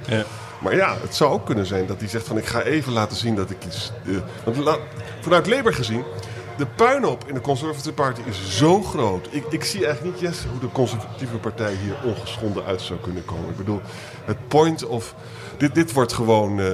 Maar 0.59 0.75
ja, 0.75 0.97
het 1.01 1.15
zou 1.15 1.31
ook 1.31 1.45
kunnen 1.45 1.65
zijn 1.65 1.85
dat 1.85 1.99
hij 1.99 2.09
zegt 2.09 2.27
van 2.27 2.37
ik 2.37 2.45
ga 2.45 2.61
even 2.61 2.93
laten 2.93 3.17
zien 3.17 3.35
dat 3.35 3.49
ik 3.49 3.65
iets... 3.65 3.91
eh, 4.05 4.15
want 4.43 4.57
la- 4.57 4.77
vanuit 5.21 5.47
Labour 5.47 5.73
gezien, 5.73 6.03
de 6.57 6.65
puinhoop 6.65 7.23
in 7.27 7.33
de 7.33 7.41
Conservative 7.41 7.93
Party 7.93 8.21
is 8.25 8.57
zo 8.57 8.81
groot. 8.81 9.27
Ik, 9.29 9.43
ik 9.49 9.63
zie 9.63 9.85
eigenlijk 9.85 10.21
niet, 10.21 10.45
hoe 10.51 10.59
de 10.59 10.71
conservatieve 10.71 11.37
partij 11.37 11.73
hier 11.73 11.95
ongeschonden 12.03 12.65
uit 12.65 12.81
zou 12.81 12.99
kunnen 12.99 13.25
komen. 13.25 13.49
Ik 13.49 13.57
bedoel, 13.57 13.81
het 14.25 14.47
point 14.47 14.85
of... 14.85 15.15
Dit, 15.59 15.75
dit 15.75 15.93
wordt 15.93 16.13
gewoon... 16.13 16.59
eh, 16.59 16.71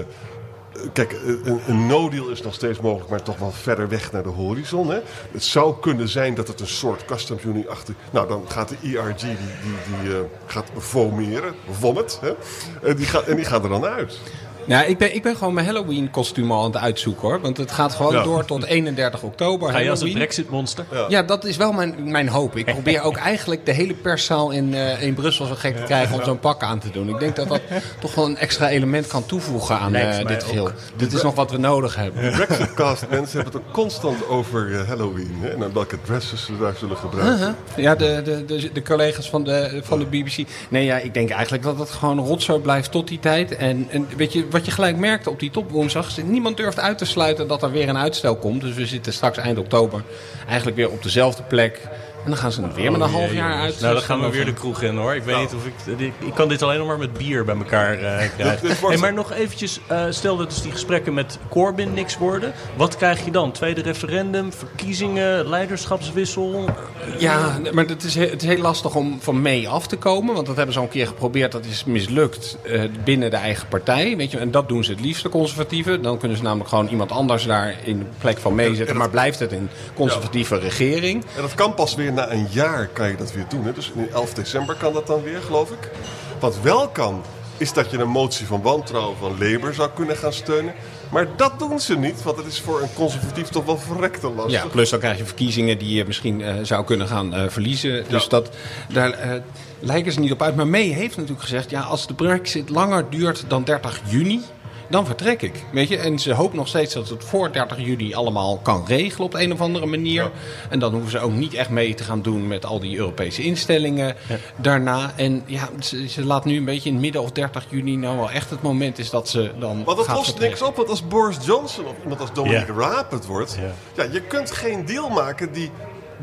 Kijk, 0.94 1.12
een, 1.44 1.62
een 1.68 1.88
no-deal 1.88 2.30
is 2.30 2.42
nog 2.42 2.54
steeds 2.54 2.80
mogelijk, 2.80 3.10
maar 3.10 3.22
toch 3.24 3.38
wel 3.38 3.52
verder 3.52 3.90
weg 3.90 4.12
naar 4.12 4.24
de 4.24 4.30
horizon. 4.30 4.90
Hè? 4.90 5.00
Het 5.32 5.44
zou 5.44 5.76
kunnen 5.80 6.08
zijn 6.08 6.34
dat 6.36 6.48
het 6.48 6.60
een 6.60 6.68
soort 6.68 7.06
customs 7.06 7.44
unie 7.44 7.70
achter... 7.70 7.94
Nou, 8.12 8.28
dan 8.28 8.44
gaat 8.48 8.70
de 8.70 8.76
ERG, 8.84 9.16
die, 9.20 9.28
die, 9.38 10.00
die 10.02 10.14
eh, 10.16 10.20
gaat 10.46 10.72
vomeren, 10.78 11.54
vomit. 11.72 12.20
Hè? 12.22 12.96
Die 12.96 13.06
gaat, 13.06 13.24
en 13.24 13.36
die 13.36 13.46
gaat 13.46 13.64
er 13.64 13.70
dan 13.70 13.86
uit. 13.86 14.20
Nou, 14.66 14.86
ik 14.86 14.98
ben, 14.98 15.16
ik 15.16 15.24
ben 15.24 15.36
gewoon 15.36 15.54
mijn 15.54 15.66
Halloween 15.66 16.10
kostuum 16.12 16.52
al 16.52 16.60
aan 16.64 16.72
het 16.72 16.82
uitzoeken 16.82 17.22
hoor. 17.28 17.42
Want 17.42 17.58
het 17.58 17.72
gaat 17.72 17.94
gewoon 17.94 18.14
Ja. 18.14 18.24
door 18.24 18.46
tot 18.46 18.64
31 18.66 19.22
oktober. 19.24 19.72
Ga 19.72 19.78
je 19.78 19.90
als 19.90 20.00
een 20.00 20.06
Halloween. 20.08 20.14
Brexit-monster? 20.28 20.86
Ja. 21.10 21.24
dat 21.24 21.44
is 21.46 21.58
wel 21.58 21.72
mijn, 21.72 21.96
mijn 22.12 22.28
hoop. 22.28 22.56
Ik 22.58 22.66
probeer 22.66 23.02
ook 23.02 23.16
eigenlijk 23.16 23.66
de 23.66 23.72
hele 23.72 23.94
perszaal 23.94 24.52
in, 24.52 24.74
eh, 24.74 25.02
in 25.02 25.14
Brussel 25.14 25.46
zo 25.46 25.56
gek 25.56 25.78
te 25.78 25.84
krijgen 25.84 26.16
om 26.16 26.24
zo'n 26.24 26.40
pak 26.40 26.64
aan 26.64 26.80
te 26.80 26.90
doen. 26.92 27.10
Ik 27.10 27.20
denk 27.20 27.36
dat 27.36 27.48
dat 27.48 27.62
toch 28.02 28.16
wel 28.16 28.26
een 28.26 28.38
extra 28.38 28.70
element 28.70 29.08
kan 29.08 29.26
toevoegen 29.26 29.80
aan 29.80 29.96
eh, 29.96 30.26
dit 30.28 30.44
geheel. 30.44 30.70
Dit 30.96 31.14
is 31.14 31.22
nog 31.22 31.36
wat 31.36 31.52
we 31.52 31.58
nodig 31.58 31.96
hebben. 31.96 32.24
De 32.24 32.30
Brexitcast 32.46 33.06
mensen 33.10 33.42
hebben 33.42 33.54
het 33.62 33.68
ook 33.68 33.74
constant 33.74 34.28
over 34.28 34.80
eh, 34.80 34.88
Halloween. 34.88 35.36
Hè? 35.42 35.50
En 35.50 35.74
welke 35.74 35.98
dresses 36.02 36.46
ze 36.46 36.58
daar 36.58 36.74
zullen 36.80 36.98
gebruiken. 36.98 37.56
Ja, 37.76 37.96
de, 37.96 38.22
de, 38.24 38.46
de, 38.46 38.72
de 38.74 38.82
collega's 38.82 39.30
van 39.30 39.44
de, 39.44 39.82
van 39.84 40.00
de 40.00 40.06
BBC. 40.06 40.48
Nee, 40.70 40.86
ja, 40.86 40.98
ik 40.98 41.14
denk 41.14 41.30
eigenlijk 41.30 41.64
dat 41.64 41.80
het 41.80 41.90
gewoon 41.90 42.20
rotzooi 42.20 42.60
blijft 42.60 42.92
tot 42.92 43.08
die 43.08 43.20
tijd. 43.20 43.56
En, 43.56 43.88
en 43.90 44.08
weet 44.18 44.34
je, 44.34 44.46
wat 44.56 44.66
je 44.66 44.72
gelijk 44.72 44.98
merkte 44.98 45.30
op 45.30 45.40
die 45.40 45.52
top 45.52 45.72
woensdag... 45.72 46.24
niemand 46.24 46.58
durft 46.58 46.80
uit 46.80 46.98
te 46.98 47.06
sluiten 47.06 47.48
dat 47.48 47.64
er 47.64 47.72
weer 47.72 47.90
een 47.90 47.98
uitstel 47.98 48.36
komt. 48.36 48.62
Dus 48.62 48.76
we 48.76 48.86
zitten 48.86 49.14
straks 49.14 49.38
eind 49.38 49.58
oktober 49.58 50.04
eigenlijk 50.48 50.78
weer 50.78 50.92
op 50.92 51.04
dezelfde 51.04 51.44
plek. 51.44 51.82
En 52.26 52.32
dan 52.32 52.40
gaan 52.40 52.52
ze 52.52 52.62
het 52.62 52.76
weer 52.76 52.92
met 52.92 53.02
een 53.02 53.10
half 53.10 53.34
jaar 53.34 53.60
uit. 53.60 53.80
Nou, 53.82 53.94
dan 53.94 54.04
gaan 54.04 54.22
we 54.22 54.30
weer 54.30 54.46
de 54.46 54.54
kroeg 54.54 54.82
in 54.82 54.98
hoor. 54.98 55.16
Ik 55.16 55.24
weet 55.24 55.38
niet 55.40 55.54
of 55.54 55.66
ik... 55.66 55.98
Ik, 56.00 56.14
ik 56.20 56.34
kan 56.34 56.48
dit 56.48 56.62
alleen 56.62 56.78
nog 56.78 56.88
maar 56.88 56.98
met 56.98 57.14
bier 57.14 57.46
bij 57.46 57.56
elkaar 57.56 58.00
eh, 58.00 58.28
krijgen. 58.38 59.00
maar 59.00 59.14
nog 59.14 59.32
eventjes, 59.32 59.80
eh, 59.88 60.04
stel 60.10 60.38
dat 60.38 60.50
dus 60.50 60.62
die 60.62 60.72
gesprekken 60.72 61.14
met 61.14 61.40
Corbyn 61.50 61.94
niks 61.94 62.18
worden. 62.18 62.54
Wat 62.76 62.96
krijg 62.98 63.26
je 63.26 63.32
dan? 63.32 63.52
Tweede 63.52 63.82
referendum, 63.82 64.54
verkiezingen, 64.54 65.50
leiderschapswissel? 65.50 66.70
Ja, 67.18 67.60
maar 67.74 67.86
het 67.86 68.04
is, 68.04 68.16
he- 68.16 68.30
het 68.30 68.42
is 68.42 68.48
heel 68.48 68.62
lastig 68.62 68.96
om 68.96 69.18
van 69.22 69.42
mee 69.42 69.70
af 69.70 69.88
te 69.88 69.96
komen. 69.98 70.34
Want 70.34 70.46
dat 70.48 70.56
hebben 70.56 70.74
ze 70.74 70.80
al 70.80 70.86
een 70.86 70.92
keer 70.92 71.08
geprobeerd. 71.08 71.52
Dat 71.52 71.66
is 71.66 71.84
mislukt 71.84 72.58
eh, 72.64 72.82
binnen 73.04 73.30
de 73.30 73.38
eigen 73.38 73.68
partij. 73.68 74.18
Weet 74.18 74.32
je, 74.32 74.38
en 74.38 74.52
dat 74.52 74.68
doen 74.68 74.84
ze 74.84 74.92
het 74.92 75.02
liefst, 75.02 75.24
de 75.24 75.30
conservatieven. 75.30 76.02
Dan 76.02 76.18
kunnen 76.18 76.38
ze 76.38 76.44
namelijk 76.44 76.70
gewoon 76.70 76.88
iemand 76.88 77.12
anders 77.12 77.46
daar 77.46 77.76
in 77.84 78.00
de 78.00 78.06
plek 78.18 78.38
van 78.38 78.56
meezetten. 78.56 78.98
Maar 78.98 79.10
blijft 79.10 79.40
het 79.40 79.52
een 79.52 79.70
conservatieve 79.96 80.58
regering. 80.60 81.24
En 81.36 81.42
dat 81.42 81.54
kan 81.56 81.74
pas 81.74 81.96
weer 81.96 82.14
na 82.16 82.32
een 82.32 82.48
jaar 82.50 82.88
kan 82.88 83.08
je 83.08 83.16
dat 83.16 83.34
weer 83.34 83.46
doen. 83.50 83.66
Hè? 83.66 83.74
Dus 83.74 83.92
in 83.96 84.10
11 84.12 84.34
december 84.34 84.76
kan 84.76 84.94
dat 84.94 85.08
dan 85.08 85.24
weer, 85.24 85.42
geloof 85.42 85.72
ik. 85.72 85.92
Wat 86.40 86.62
wel 86.62 86.88
kan, 86.88 87.24
is 87.58 87.74
dat 87.74 87.92
je 87.92 87.98
een 87.98 88.10
motie 88.10 88.46
van 88.46 88.62
wantrouwen 88.62 89.18
van 89.18 89.32
Labour 89.32 89.74
zou 89.74 89.90
kunnen 89.96 90.18
gaan 90.18 90.34
steunen. 90.34 90.74
Maar 91.12 91.28
dat 91.36 91.60
doen 91.60 91.80
ze 91.80 91.98
niet, 91.98 92.24
want 92.24 92.38
het 92.38 92.46
is 92.46 92.62
voor 92.62 92.82
een 92.82 92.94
conservatief 92.94 93.48
toch 93.48 93.66
wel 93.66 93.78
verrekte 93.78 94.30
lastig. 94.30 94.64
Ja, 94.64 94.68
plus 94.68 94.90
dan 94.90 95.00
krijg 95.00 95.18
je 95.18 95.26
verkiezingen 95.26 95.78
die 95.78 95.94
je 95.94 96.06
misschien 96.06 96.42
eh, 96.42 96.54
zou 96.62 96.86
kunnen 96.86 97.08
gaan 97.08 97.34
eh, 97.34 97.44
verliezen. 97.48 98.06
Dus 98.08 98.28
dat, 98.28 98.50
daar 98.94 99.12
eh, 99.12 99.42
lijken 99.80 100.12
ze 100.12 100.20
niet 100.20 100.32
op 100.32 100.42
uit. 100.42 100.56
Maar 100.56 100.68
May 100.68 100.88
heeft 100.88 101.16
natuurlijk 101.16 101.44
gezegd, 101.44 101.70
ja, 101.70 101.82
als 101.82 102.08
de 102.08 102.14
brexit 102.14 102.70
langer 102.70 103.10
duurt 103.10 103.44
dan 103.48 103.64
30 103.64 104.02
juni, 104.06 104.42
dan 104.88 105.06
vertrek 105.06 105.42
ik. 105.42 105.64
Weet 105.72 105.88
je? 105.88 105.98
En 105.98 106.20
ze 106.20 106.34
hoopt 106.34 106.54
nog 106.54 106.68
steeds 106.68 106.94
dat 106.94 107.10
het 107.10 107.24
voor 107.24 107.52
30 107.52 107.80
juni 107.80 108.14
allemaal 108.14 108.58
kan 108.58 108.86
regelen 108.88 109.26
op 109.26 109.34
een 109.34 109.52
of 109.52 109.62
andere 109.62 109.86
manier. 109.86 110.32
En 110.70 110.80
dan 110.80 110.94
hoeven 110.94 111.12
ze 111.12 111.20
ook 111.20 111.32
niet 111.32 111.54
echt 111.54 111.70
mee 111.70 111.94
te 111.94 112.04
gaan 112.04 112.22
doen 112.22 112.48
met 112.48 112.66
al 112.66 112.80
die 112.80 112.98
Europese 112.98 113.44
instellingen 113.44 114.16
daarna. 114.56 115.14
En 115.16 115.44
ja, 115.46 115.70
ze, 115.80 116.08
ze 116.08 116.26
laat 116.26 116.46
nu 116.46 116.58
een 116.58 116.66
beetje 116.66 116.90
in 116.90 117.00
midden 117.00 117.22
of 117.22 117.32
30 117.32 117.66
juni 117.70 117.96
nou 117.96 118.18
wel 118.18 118.32
echt 118.32 118.50
het 118.50 118.62
moment 118.62 119.00
is 119.00 119.10
dat 119.10 119.30
ze 119.30 119.52
dan 119.60 119.84
Want 119.84 119.98
dat 119.98 120.08
lost 120.08 120.40
niks 120.40 120.62
op, 120.62 120.76
want 120.76 120.90
als 120.90 121.08
Boris 121.08 121.38
Johnson 121.42 121.86
of 121.86 121.96
iemand 122.02 122.22
als 122.22 122.34
Dominic 122.34 122.68
Ja. 122.68 122.74
Raab 122.74 123.12
het 123.12 123.26
wordt... 123.26 123.58
Ja. 123.96 124.04
je 124.12 124.22
kunt 124.22 124.52
geen 124.52 124.86
deal 124.86 125.10
maken 125.10 125.52
die 125.52 125.72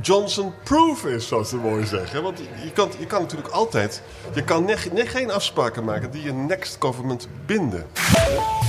Johnson-proof 0.00 1.04
is, 1.04 1.28
zoals 1.28 1.48
ze 1.48 1.56
mooi 1.56 1.86
zeggen. 1.86 2.22
Want 2.22 2.38
je 2.64 2.70
kan, 2.72 2.90
je 2.98 3.06
kan 3.06 3.20
natuurlijk 3.20 3.50
altijd... 3.50 4.02
Je 4.34 4.44
kan 4.44 4.64
ne- 4.64 4.76
ne- 4.92 5.06
geen 5.06 5.30
afspraken 5.30 5.84
maken 5.84 6.10
die 6.10 6.22
je 6.22 6.32
next 6.32 6.76
government 6.78 7.28
binden. 7.46 7.86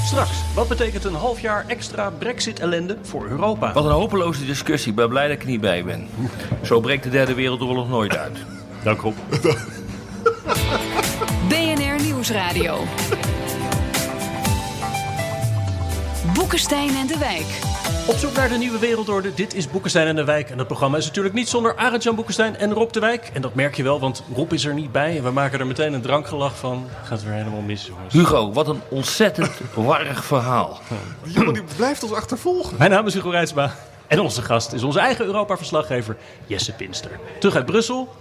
Straks, 0.06 0.32
wat 0.56 0.68
betekent 0.68 1.04
een 1.04 1.14
half 1.14 1.40
jaar 1.40 1.64
extra 1.68 2.10
Brexit-ellende 2.10 2.98
voor 3.02 3.28
Europa? 3.28 3.74
Wat 3.74 3.86
een 3.86 3.92
hopeloze 3.92 4.46
discussie. 4.46 4.90
Ik 4.90 4.96
ben 4.96 5.10
blij 5.10 5.28
dat 5.28 5.36
ik 5.36 5.42
er 5.42 5.48
niet 5.50 5.62
bij 5.62 5.84
ben. 5.84 6.08
Zo 6.62 6.80
breekt 6.80 7.04
de 7.04 7.10
derde 7.10 7.34
wereldoorlog 7.34 7.90
nooit 7.90 8.18
uit. 8.18 8.38
Dank 8.84 9.02
Rob. 9.02 9.16
BNR 11.50 12.04
Nieuwsradio. 12.04 12.78
Boekenstein 16.34 16.96
en 16.96 17.08
de 17.08 17.18
Wijk. 17.18 17.60
Op 18.08 18.16
zoek 18.16 18.36
naar 18.36 18.50
de 18.50 18.58
nieuwe 18.58 18.80
wereldorde. 18.80 19.34
Dit 19.34 19.54
is 19.54 19.70
Boekenstein 19.70 20.08
en 20.08 20.16
de 20.16 20.24
Wijk. 20.24 20.50
En 20.50 20.58
dat 20.58 20.68
programma 20.68 20.98
is 20.98 21.06
natuurlijk 21.06 21.36
niet 21.36 21.50
zonder 21.50 21.76
Arend-Jan 21.76 22.16
Boekenstein 22.16 22.56
en 22.56 22.74
Rob 22.74 22.92
de 22.92 23.00
Wijk. 23.00 23.30
En 23.34 23.42
dat 23.42 23.56
merk 23.56 23.76
je 23.76 23.84
wel, 23.84 24.00
want 24.00 24.24
Rob 24.36 24.54
is 24.54 24.66
er 24.66 24.74
niet 24.74 24.92
bij. 24.92 25.18
En 25.18 25.24
we 25.24 25.32
maken 25.32 25.60
er 25.60 25.68
meteen 25.68 25.94
een 25.94 26.02
drankgelach 26.02 26.58
van. 26.58 26.88
Gaat 27.04 27.24
weer 27.24 27.34
helemaal 27.34 27.62
mis, 27.62 27.86
jongens. 27.86 28.14
Hugo, 28.14 28.54
wat 28.54 28.68
een 28.68 28.82
ontzettend 28.90 29.52
warrig 29.76 30.26
verhaal. 30.26 30.80
Die 31.24 31.34
jongen 31.34 31.54
die 31.54 31.64
blijft 31.76 32.04
ons 32.04 32.14
achtervolgen. 32.14 32.76
Mijn 32.78 32.92
naam 32.92 33.08
is 33.08 33.14
Hugo 33.14 33.30
Reitsma. 33.30 33.76
En 34.08 34.20
onze 34.20 34.42
gast 34.42 34.74
is 34.74 34.84
onze 34.84 35.00
eigen 35.00 35.26
Europa-verslaggever 35.26 36.18
Jesse 36.48 36.74
Pinster. 36.74 37.20
Terug 37.40 37.56
uit 37.56 37.66
Brussel. 37.66 38.16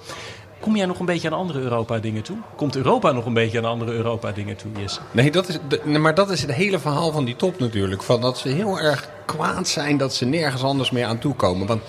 Kom 0.62 0.76
jij 0.76 0.86
nog 0.86 0.98
een 0.98 1.06
beetje 1.06 1.28
aan 1.30 1.38
andere 1.38 1.58
Europa-dingen 1.60 2.22
toe? 2.22 2.36
Komt 2.56 2.76
Europa 2.76 3.12
nog 3.12 3.26
een 3.26 3.34
beetje 3.34 3.58
aan 3.58 3.64
andere 3.64 3.92
Europa-dingen 3.92 4.56
toe, 4.56 4.70
Jesse? 4.80 5.00
Nee, 5.10 5.30
dat 5.30 5.48
is, 5.48 5.58
maar 5.98 6.14
dat 6.14 6.30
is 6.30 6.40
het 6.42 6.52
hele 6.52 6.78
verhaal 6.78 7.12
van 7.12 7.24
die 7.24 7.36
top 7.36 7.58
natuurlijk. 7.58 8.02
Van 8.02 8.20
dat 8.20 8.38
ze 8.38 8.48
heel 8.48 8.78
erg 8.80 9.08
kwaad 9.26 9.68
zijn 9.68 9.96
dat 9.96 10.14
ze 10.14 10.24
nergens 10.24 10.62
anders 10.62 10.90
meer 10.90 11.04
aan 11.06 11.18
toekomen. 11.18 11.66
Want 11.66 11.82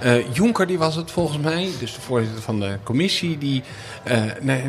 eh, 0.00 0.32
Juncker, 0.34 0.66
die 0.66 0.78
was 0.78 0.96
het 0.96 1.10
volgens 1.10 1.38
mij, 1.38 1.68
dus 1.80 1.94
de 1.94 2.00
voorzitter 2.00 2.42
van 2.42 2.60
de 2.60 2.78
commissie, 2.82 3.38
die, 3.38 3.62
eh, 4.04 4.22
nee, 4.40 4.62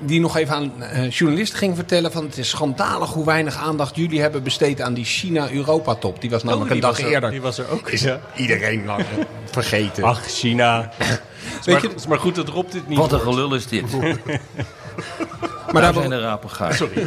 die 0.00 0.20
nog 0.20 0.36
even 0.36 0.54
aan 0.54 0.82
eh, 0.82 1.10
journalisten 1.10 1.58
ging 1.58 1.76
vertellen 1.76 2.12
van 2.12 2.24
het 2.24 2.38
is 2.38 2.48
schandalig 2.48 3.10
hoe 3.12 3.24
weinig 3.24 3.56
aandacht 3.56 3.96
jullie 3.96 4.20
hebben 4.20 4.42
besteed 4.42 4.80
aan 4.80 4.94
die 4.94 5.04
China-Europa-top. 5.04 6.20
Die 6.20 6.30
was 6.30 6.42
namelijk 6.42 6.70
Oh, 6.70 6.76
die 6.76 6.84
een 6.84 6.94
dag 6.94 7.00
er- 7.00 7.12
eerder. 7.12 7.30
die 7.30 7.40
was 7.42 7.58
er 7.58 7.68
ook. 7.70 7.88
Is 7.90 8.02
Ja. 8.02 8.20
iedereen 8.36 8.84
lang 8.84 9.04
vergeten. 9.50 10.04
Ach, 10.04 10.26
China. 10.26 10.90
Het 11.44 11.66
is, 11.66 11.72
maar, 11.72 11.82
je- 11.82 11.88
het 11.88 12.00
is 12.00 12.06
maar 12.06 12.18
goed 12.18 12.34
dat 12.34 12.48
Rob 12.48 12.70
dit 12.70 12.88
niet 12.88 12.98
Wat 12.98 13.12
een 13.12 13.18
hoort. 13.18 13.30
gelul 13.34 13.54
is 13.54 13.66
dit. 13.66 13.84
maar 15.72 15.82
Daar 15.82 15.92
zijn 15.94 16.10
de 16.10 16.20
rapen 16.20 16.50
gaar. 16.50 16.74
Sorry. 16.74 17.06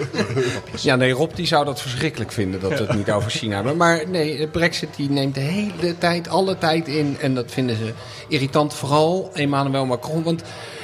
Ja, 0.82 0.96
nee, 0.96 1.12
Rob 1.12 1.36
die 1.36 1.48
zou 1.48 1.66
dat 1.66 1.82
verschrikkelijk 1.82 2.32
vinden 2.32 2.60
dat 2.60 2.70
we 2.72 2.78
het 2.86 2.96
niet 2.96 3.12
over 3.12 3.32
China 3.32 3.56
hebben. 3.56 3.78
Maar 3.78 4.04
nee, 4.10 4.38
de 4.38 4.48
Brexit 4.48 4.96
die 4.96 5.10
neemt 5.10 5.36
de 5.36 5.40
hele 5.42 5.98
tijd, 5.98 6.30
alle 6.30 6.58
tijd 6.58 6.88
in. 6.88 7.18
En 7.20 7.34
dat 7.36 7.52
vinden 7.52 7.76
ze 7.76 7.94
irritant, 8.28 8.74
vooral 8.74 9.30
Emmanuel 9.34 9.86
Macron. 9.86 10.24
Want 10.24 10.42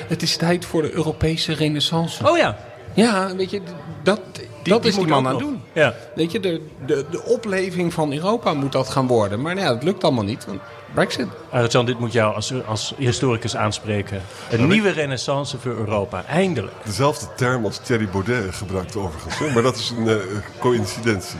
het 0.08 0.22
is 0.22 0.36
tijd 0.38 0.66
voor 0.66 0.82
de 0.82 0.92
Europese 0.92 1.54
renaissance. 1.54 2.28
Oh 2.30 2.38
ja, 2.38 2.58
Ja, 2.94 3.36
weet 3.36 3.50
je, 3.50 3.62
dat, 4.04 4.20
dat 4.64 4.82
die 4.82 4.92
is 4.92 4.98
die 4.98 5.08
man 5.08 5.26
aan 5.28 5.32
het 5.36 5.40
doen. 5.44 5.62
Ja. 5.74 5.94
Weet 6.16 6.32
je, 6.32 6.40
de, 6.40 6.62
de, 6.86 7.06
de 7.10 7.24
opleving 7.24 7.94
van 7.94 8.14
Europa 8.14 8.54
moet 8.54 8.72
dat 8.72 8.90
gaan 8.90 9.08
worden. 9.08 9.42
Maar 9.42 9.56
nou 9.56 9.68
ja, 9.68 9.74
dat 9.74 9.84
lukt 9.84 10.04
allemaal 10.04 10.24
niet, 10.24 10.46
want 10.46 10.62
Brexit. 10.94 11.28
Arjan, 11.50 11.86
dit 11.86 12.00
moet 12.00 12.12
jou 12.12 12.36
als, 12.36 12.54
als 12.66 12.94
historicus 12.98 13.56
aanspreken. 13.56 14.22
Een 14.52 14.68
nieuwe 14.68 14.90
renaissance 14.90 15.58
voor 15.60 15.72
Europa. 15.72 16.26
Eindelijk. 16.26 16.74
Dezelfde 16.84 17.26
term 17.36 17.66
als 17.66 17.78
Thierry 17.78 18.10
Baudet 18.12 18.56
gebruikt 18.56 18.96
overigens. 18.96 19.54
Maar 19.54 19.64
dat 19.64 19.76
is 19.76 19.94
een 19.98 20.08
eh, 20.08 20.16
coïncidentie. 20.60 21.40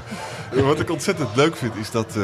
Wat 0.52 0.80
ik 0.80 0.90
ontzettend 0.90 1.36
leuk 1.36 1.56
vind 1.56 1.76
is 1.76 1.92
dat, 1.92 2.16
eh, 2.16 2.24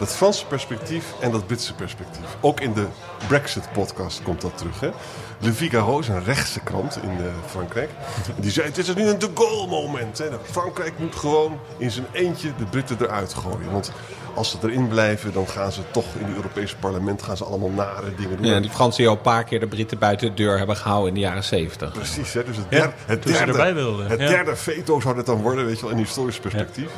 dat 0.00 0.12
Franse 0.12 0.46
perspectief 0.46 1.04
en 1.20 1.30
dat 1.30 1.46
Britse 1.46 1.74
perspectief. 1.74 2.36
Ook 2.40 2.60
in 2.60 2.72
de 2.72 2.86
Brexit-podcast 3.28 4.22
komt 4.22 4.40
dat 4.40 4.58
terug. 4.58 4.80
Hè? 4.80 4.90
Le 5.38 5.52
Figaro 5.52 5.98
is 5.98 6.08
een 6.08 6.24
rechtse 6.24 6.60
krant 6.60 6.98
in 7.02 7.10
eh, 7.10 7.24
Frankrijk. 7.46 7.90
En 8.36 8.42
die 8.42 8.50
zei, 8.50 8.66
het 8.66 8.78
is 8.78 8.94
nu 8.94 9.08
een 9.08 9.18
de 9.18 9.30
Gaulle 9.34 9.66
moment. 9.66 10.18
Hè? 10.18 10.24
Frankrijk 10.42 10.98
moet 10.98 11.14
gewoon 11.14 11.58
in 11.76 11.90
zijn 11.90 12.06
eentje 12.12 12.50
de 12.58 12.64
Britten 12.64 12.96
eruit 13.00 13.34
gooien. 13.34 13.72
Want 13.72 13.92
als 14.34 14.50
ze 14.50 14.56
erin 14.62 14.88
blijven, 14.88 15.32
dan 15.32 15.48
gaan 15.48 15.72
ze 15.72 15.80
toch 15.90 16.04
in 16.18 16.26
het 16.26 16.36
Europese 16.36 16.76
parlement 16.76 17.22
gaan 17.22 17.36
ze 17.36 17.44
allemaal 17.44 17.70
nare 17.70 18.14
dingen 18.14 18.36
doen. 18.36 18.46
Ja, 18.46 18.60
die 18.60 18.70
Fransen 18.70 18.98
die 18.98 19.08
al 19.08 19.16
een 19.16 19.22
paar 19.22 19.44
keer 19.44 19.60
de 19.60 19.66
Britten 19.66 19.98
buiten 19.98 20.28
de 20.28 20.34
deur 20.34 20.58
hebben 20.58 20.76
gehouden 20.76 21.08
in 21.08 21.14
de 21.14 21.20
jaren 21.20 21.44
zeventig. 21.44 21.92
Precies, 21.92 22.32
hè? 22.32 22.44
dus 22.44 22.56
het, 22.56 22.66
Ja, 22.70 22.78
derde, 22.78 22.92
het, 23.06 23.22
toen 23.22 23.32
ze 23.32 23.38
derde, 23.38 23.52
erbij 23.52 23.74
wilden, 23.74 24.06
het 24.06 24.20
ja. 24.20 24.28
derde 24.28 24.56
veto 24.56 25.00
zou 25.00 25.14
dit 25.14 25.26
dan 25.26 25.42
worden, 25.42 25.66
weet 25.66 25.76
je 25.76 25.82
wel, 25.82 25.90
in 25.90 25.98
historisch 25.98 26.38
perspectief. 26.38 26.90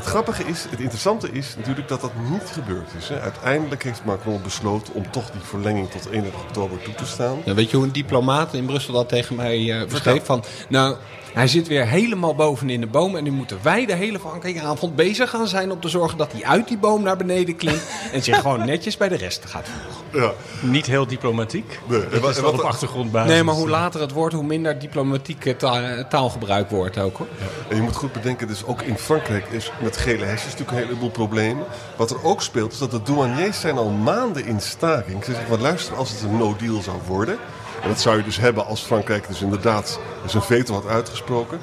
Het 0.00 0.08
grappige 0.08 0.44
is, 0.44 0.66
het 0.70 0.80
interessante 0.80 1.32
is 1.32 1.54
natuurlijk 1.56 1.88
dat 1.88 2.00
dat 2.00 2.12
niet 2.30 2.48
gebeurd 2.52 2.88
is. 2.98 3.08
Hè. 3.08 3.20
Uiteindelijk 3.20 3.82
heeft 3.82 4.04
Macron 4.04 4.42
besloten 4.42 4.94
om 4.94 5.10
toch 5.10 5.30
die 5.30 5.40
verlenging 5.40 5.90
tot 5.90 6.06
31 6.06 6.40
oktober 6.40 6.82
toe 6.82 6.94
te 6.94 7.06
staan. 7.06 7.38
Ja, 7.44 7.54
weet 7.54 7.70
je 7.70 7.76
hoe 7.76 7.86
een 7.86 7.92
diplomaat 7.92 8.54
in 8.54 8.66
Brussel 8.66 8.92
dat 8.92 9.08
tegen 9.08 9.36
mij 9.36 9.80
eh 9.80 9.88
beschreef? 9.88 10.24
Van, 10.24 10.44
nou, 10.68 10.96
hij 11.32 11.46
zit 11.48 11.68
weer 11.68 11.86
helemaal 11.86 12.34
boven 12.34 12.70
in 12.70 12.80
de 12.80 12.86
boom 12.86 13.16
en 13.16 13.24
nu 13.24 13.30
moeten 13.30 13.58
wij 13.62 13.86
de 13.86 13.94
hele 13.94 14.20
avond 14.62 14.96
bezig 14.96 15.30
gaan 15.30 15.48
zijn 15.48 15.70
om 15.72 15.80
te 15.80 15.88
zorgen 15.88 16.18
dat 16.18 16.32
hij 16.32 16.44
uit 16.44 16.68
die 16.68 16.78
boom 16.78 17.02
naar 17.02 17.16
beneden 17.16 17.56
klimt 17.56 17.82
en 18.12 18.22
zich 18.22 18.40
gewoon 18.40 18.64
netjes 18.64 18.96
bij 18.96 19.08
de 19.08 19.16
rest 19.16 19.44
gaat 19.46 19.68
voegen. 19.68 19.98
Ja. 20.22 20.32
Niet 20.70 20.86
heel 20.86 21.06
diplomatiek. 21.06 21.78
Nee, 21.86 22.08
Dat 22.08 22.20
wat- 22.20 22.30
is 22.30 22.40
wel 22.40 22.50
wat- 22.50 22.60
op 22.60 22.66
achtergrondbasis. 22.66 23.30
Nee, 23.32 23.42
maar 23.42 23.54
hoe 23.54 23.68
later 23.68 24.00
het 24.00 24.12
wordt, 24.12 24.34
hoe 24.34 24.44
minder 24.44 24.78
diplomatieke 24.78 25.56
ta- 25.56 26.04
taalgebruik 26.08 26.70
wordt 26.70 26.98
ook 26.98 27.16
hoor. 27.16 27.26
En 27.68 27.76
je 27.76 27.82
moet 27.82 27.96
goed 27.96 28.12
bedenken, 28.12 28.46
dus 28.46 28.64
ook 28.64 28.82
in 28.82 28.98
Frankrijk 28.98 29.46
is 29.50 29.72
met 29.82 29.96
gele 29.96 30.24
hesjes 30.24 30.50
natuurlijk 30.52 30.70
een 30.78 30.84
heleboel 30.86 31.10
problemen. 31.10 31.64
Wat 31.96 32.10
er 32.10 32.24
ook 32.24 32.42
speelt, 32.42 32.72
is 32.72 32.78
dat 32.78 32.90
de 32.90 33.02
douaniers 33.02 33.60
zijn 33.60 33.76
al 33.76 33.88
maanden 33.90 34.46
in 34.46 34.60
staking. 34.60 35.24
Ze 35.24 35.30
zeggen, 35.30 35.48
van 35.48 35.60
luister, 35.60 35.96
als 35.96 36.10
het 36.10 36.22
een 36.22 36.36
no-deal 36.36 36.82
zou 36.82 36.96
worden... 37.06 37.38
en 37.82 37.88
dat 37.88 38.00
zou 38.00 38.16
je 38.16 38.22
dus 38.24 38.36
hebben 38.36 38.66
als 38.66 38.80
Frankrijk 38.80 39.28
dus 39.28 39.42
inderdaad 39.42 40.00
zijn 40.26 40.42
veto 40.42 40.74
had 40.74 40.86
uitgesproken... 40.86 41.58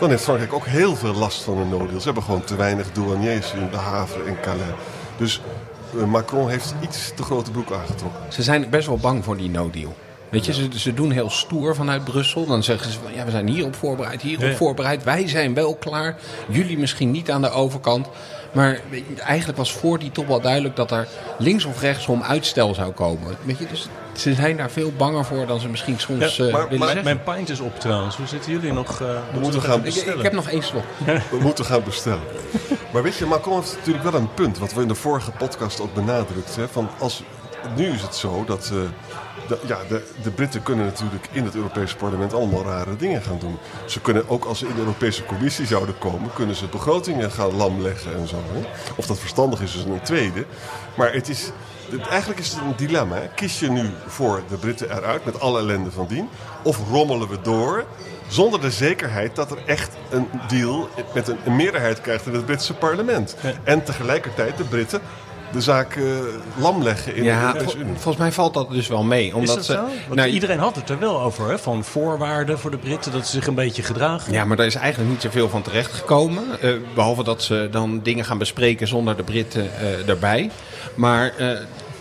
dan 0.00 0.10
heeft 0.10 0.22
Frankrijk 0.22 0.52
ook 0.52 0.66
heel 0.66 0.96
veel 0.96 1.14
last 1.14 1.42
van 1.42 1.58
een 1.58 1.68
no-deal. 1.68 1.98
Ze 1.98 2.04
hebben 2.04 2.22
gewoon 2.22 2.44
te 2.44 2.56
weinig 2.56 2.92
douaniers 2.92 3.52
in 3.52 3.68
de 3.70 3.76
haven 3.76 4.26
in 4.26 4.40
Calais. 4.40 4.74
Dus 5.16 5.40
eh, 5.98 6.04
Macron 6.04 6.48
heeft 6.48 6.74
iets 6.80 7.12
te 7.14 7.22
grote 7.22 7.50
broek 7.50 7.72
aangetrokken. 7.72 8.32
Ze 8.32 8.42
zijn 8.42 8.70
best 8.70 8.86
wel 8.86 8.98
bang 8.98 9.24
voor 9.24 9.36
die 9.36 9.50
no-deal. 9.50 9.94
Weet 10.28 10.44
je, 10.46 10.52
ze, 10.52 10.68
ze 10.78 10.94
doen 10.94 11.10
heel 11.10 11.30
stoer 11.30 11.74
vanuit 11.74 12.04
Brussel. 12.04 12.46
Dan 12.46 12.62
zeggen 12.62 12.92
ze 12.92 12.98
van 13.02 13.14
ja, 13.14 13.24
we 13.24 13.30
zijn 13.30 13.48
hierop 13.48 13.74
voorbereid, 13.74 14.22
hierop 14.22 14.44
Ja, 14.44 14.50
ja. 14.50 14.56
voorbereid. 14.56 15.04
Wij 15.04 15.28
zijn 15.28 15.54
wel 15.54 15.74
klaar. 15.74 16.16
Jullie 16.48 16.78
misschien 16.78 17.10
niet 17.10 17.30
aan 17.30 17.42
de 17.42 17.50
overkant. 17.50 18.08
Maar 18.56 18.80
weet 18.90 19.04
je, 19.14 19.20
eigenlijk 19.22 19.58
was 19.58 19.72
voor 19.72 19.98
die 19.98 20.10
top 20.12 20.26
wel 20.26 20.40
duidelijk 20.40 20.76
dat 20.76 20.90
er 20.90 21.08
links 21.38 21.64
of 21.64 21.80
rechtsom 21.80 22.22
uitstel 22.22 22.74
zou 22.74 22.92
komen. 22.92 23.36
Weet 23.42 23.58
je, 23.58 23.66
dus 23.66 23.88
ze 24.16 24.34
zijn 24.34 24.56
daar 24.56 24.70
veel 24.70 24.92
banger 24.96 25.24
voor 25.24 25.46
dan 25.46 25.60
ze 25.60 25.68
misschien 25.68 25.98
soms 25.98 26.36
Ja, 26.36 26.44
eh, 26.46 26.52
maar- 26.52 26.62
willen 26.62 26.78
Mijn, 26.78 26.92
zeggen. 26.92 27.04
mijn 27.24 27.36
pint 27.36 27.48
is 27.48 27.60
op 27.60 27.80
trouwens. 27.80 28.16
Hoe 28.16 28.26
zitten 28.26 28.52
jullie 28.52 28.72
nog? 28.72 29.00
eh, 29.00 29.08
We 29.32 29.38
moeten 29.40 29.62
gaan 29.62 29.84
ik, 29.86 29.94
ik 29.94 30.22
heb 30.22 30.32
nog 30.32 30.48
één 30.48 30.62
slot. 30.62 30.84
We 31.30 31.38
moeten 31.40 31.64
gaan 31.64 31.82
bestellen. 31.84 32.20
Maar 32.92 33.02
weet 33.02 33.16
je, 33.16 33.26
Macron 33.26 33.60
heeft 33.60 33.76
natuurlijk 33.76 34.04
wel 34.10 34.20
een 34.20 34.34
punt. 34.34 34.58
Wat 34.58 34.72
we 34.74 34.82
in 34.82 34.88
de 34.88 34.94
vorige 34.94 35.30
podcast 35.30 35.80
ook 35.80 35.94
benadrukt. 35.94 36.56
Hè, 36.56 36.68
van 36.68 36.88
als, 36.98 37.22
nu 37.76 37.86
is 37.92 38.02
het 38.02 38.14
zo 38.14 38.44
dat... 38.44 38.70
eh, 38.72 38.78
de, 39.48 39.58
ja, 39.66 39.78
de, 39.88 40.02
de 40.22 40.30
Britten 40.30 40.62
kunnen 40.62 40.84
natuurlijk 40.86 41.28
in 41.32 41.44
het 41.44 41.54
Europese 41.54 41.96
parlement 41.96 42.32
allemaal 42.32 42.64
rare 42.64 42.96
dingen 42.96 43.22
gaan 43.22 43.38
doen. 43.38 43.58
Ze 43.86 44.00
kunnen 44.00 44.28
ook 44.28 44.44
als 44.44 44.58
ze 44.58 44.66
in 44.66 44.74
de 44.74 44.80
Europese 44.80 45.24
Commissie 45.24 45.66
zouden 45.66 45.98
komen, 45.98 46.32
kunnen 46.32 46.56
ze 46.56 46.66
begrotingen 46.66 47.30
gaan 47.30 47.56
lamleggen 47.56 48.14
en 48.16 48.28
zo. 48.28 48.36
Hè. 48.52 48.60
Of 48.96 49.06
dat 49.06 49.18
verstandig 49.18 49.60
is, 49.60 49.76
is 49.76 49.84
een 49.84 50.00
tweede. 50.02 50.44
Maar 50.96 51.12
het 51.12 51.28
is, 51.28 51.50
het- 51.90 52.06
eigenlijk 52.08 52.40
is 52.40 52.50
het 52.52 52.60
een 52.60 52.76
dilemma. 52.76 53.16
Hè. 53.16 53.28
Kies 53.34 53.58
je 53.60 53.70
nu 53.70 53.90
voor 54.06 54.42
de 54.48 54.56
Britten 54.56 54.90
eruit 54.96 55.24
met 55.24 55.40
alle 55.40 55.58
ellende 55.58 55.90
van 55.90 56.06
dien? 56.06 56.28
Of 56.62 56.78
rommelen 56.90 57.28
we 57.28 57.40
door 57.42 57.84
zonder 58.28 58.60
de 58.60 58.70
zekerheid 58.70 59.36
dat 59.36 59.50
er 59.50 59.58
echt 59.66 59.96
een 60.10 60.28
deal 60.48 60.88
met 61.14 61.28
een 61.28 61.56
meerderheid 61.56 62.00
krijgt 62.00 62.26
in 62.26 62.34
het 62.34 62.46
Britse 62.46 62.74
parlement? 62.74 63.36
En 63.64 63.84
tegelijkertijd 63.84 64.56
de 64.56 64.64
Britten 64.64 65.00
de 65.52 65.60
zaak 65.60 65.96
eh, 65.96 66.02
lam 66.58 66.82
leggen 66.82 67.14
in 67.14 67.22
de 67.22 67.28
Ja, 67.28 67.42
Europese 67.46 67.70
vol- 67.70 67.80
Unie. 67.80 67.92
volgens 67.94 68.16
mij 68.16 68.32
valt 68.32 68.54
dat 68.54 68.70
dus 68.70 68.88
wel 68.88 69.02
mee. 69.02 69.26
Is 69.26 69.32
Omdat 69.32 69.54
dat 69.54 69.64
ze, 69.64 69.72
zo? 69.72 69.80
Want 69.82 70.14
nou, 70.14 70.28
iedereen 70.28 70.58
had 70.58 70.76
het 70.76 70.88
er 70.90 70.98
wel 70.98 71.20
over, 71.20 71.48
hè? 71.50 71.58
Van 71.58 71.84
voorwaarden 71.84 72.58
voor 72.58 72.70
de 72.70 72.78
Britten, 72.78 73.12
dat 73.12 73.26
ze 73.26 73.32
zich 73.32 73.46
een 73.46 73.54
beetje 73.54 73.82
gedragen. 73.82 74.32
Ja, 74.32 74.44
maar 74.44 74.56
daar 74.56 74.66
is 74.66 74.74
eigenlijk 74.74 75.10
niet 75.10 75.20
zoveel 75.22 75.48
van 75.48 75.62
terechtgekomen. 75.62 76.42
Eh 76.60 76.70
behalve 76.94 77.24
dat 77.24 77.42
ze 77.42 77.68
dan 77.70 78.00
dingen 78.02 78.24
gaan 78.24 78.38
bespreken 78.38 78.88
zonder 78.88 79.16
de 79.16 79.22
Britten 79.22 79.68
eh, 79.78 80.08
erbij. 80.08 80.50
Maar 80.94 81.32
eh, 81.36 81.48